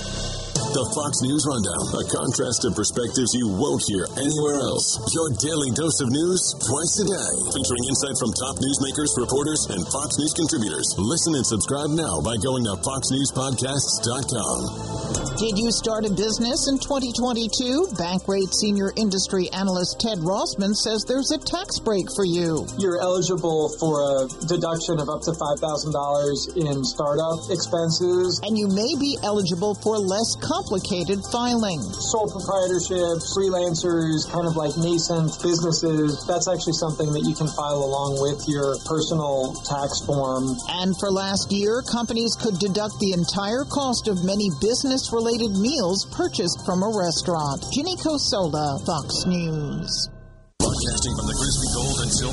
The 0.77 0.93
Fox 0.93 1.25
News 1.25 1.41
Rundown, 1.49 1.89
a 1.89 2.05
contrast 2.05 2.61
of 2.69 2.77
perspectives 2.77 3.33
you 3.33 3.49
won't 3.49 3.81
hear 3.89 4.05
anywhere 4.13 4.61
else. 4.61 4.85
Your 5.09 5.33
daily 5.41 5.73
dose 5.73 5.97
of 6.05 6.13
news 6.13 6.37
twice 6.61 7.01
a 7.01 7.09
day, 7.09 7.33
featuring 7.49 7.89
insight 7.89 8.13
from 8.21 8.29
top 8.37 8.61
newsmakers, 8.61 9.09
reporters, 9.17 9.57
and 9.73 9.81
Fox 9.89 10.21
News 10.21 10.37
contributors. 10.37 10.85
Listen 11.01 11.33
and 11.33 11.49
subscribe 11.49 11.89
now 11.97 12.21
by 12.21 12.37
going 12.45 12.61
to 12.69 12.77
foxnewspodcasts.com. 12.85 15.33
Did 15.41 15.57
you 15.57 15.73
start 15.73 16.05
a 16.05 16.13
business 16.13 16.69
in 16.69 16.77
2022? 16.77 17.97
Bankrate 17.97 18.53
senior 18.53 18.93
industry 18.97 19.49
analyst 19.53 19.97
Ted 19.97 20.21
Rossman 20.21 20.77
says 20.77 21.01
there's 21.09 21.33
a 21.33 21.41
tax 21.41 21.81
break 21.81 22.05
for 22.13 22.25
you. 22.25 22.69
You're 22.77 23.01
eligible 23.01 23.73
for 23.81 23.97
a 24.01 24.27
deduction 24.45 24.99
of 25.01 25.09
up 25.09 25.21
to 25.25 25.33
$5,000 25.33 26.57
in 26.57 26.83
startup 26.85 27.49
expenses. 27.49 28.41
And 28.45 28.57
you 28.57 28.67
may 28.69 28.93
be 29.01 29.17
eligible 29.25 29.73
for 29.81 29.97
less 29.97 30.37
complicated 30.67 31.23
filing. 31.31 31.79
Sole 31.79 32.27
proprietorships, 32.27 33.31
freelancers, 33.31 34.27
kind 34.27 34.47
of 34.47 34.59
like 34.59 34.75
nascent 34.75 35.31
businesses, 35.39 36.25
that's 36.27 36.47
actually 36.47 36.75
something 36.75 37.07
that 37.15 37.23
you 37.23 37.31
can 37.31 37.47
file 37.47 37.79
along 37.79 38.19
with 38.19 38.43
your 38.51 38.75
personal 38.83 39.55
tax 39.63 40.03
form. 40.03 40.51
And 40.83 40.91
for 40.99 41.07
last 41.07 41.51
year, 41.55 41.81
companies 41.87 42.35
could 42.35 42.59
deduct 42.59 42.99
the 42.99 43.15
entire 43.15 43.63
cost 43.63 44.11
of 44.11 44.27
many 44.27 44.51
business 44.59 45.15
related 45.15 45.55
meals 45.55 46.03
purchased 46.11 46.59
from 46.67 46.83
a 46.83 46.91
restaurant. 46.91 47.63
Ginny 47.71 47.95
Cosola, 47.95 48.83
Fox 48.83 49.23
News. 49.23 50.11
Broadcasting 50.59 51.15
from 51.15 51.27
the 51.31 51.37
Grizzly 51.39 51.69
Gold 51.71 51.97
and 52.03 52.11
Silver 52.11 52.17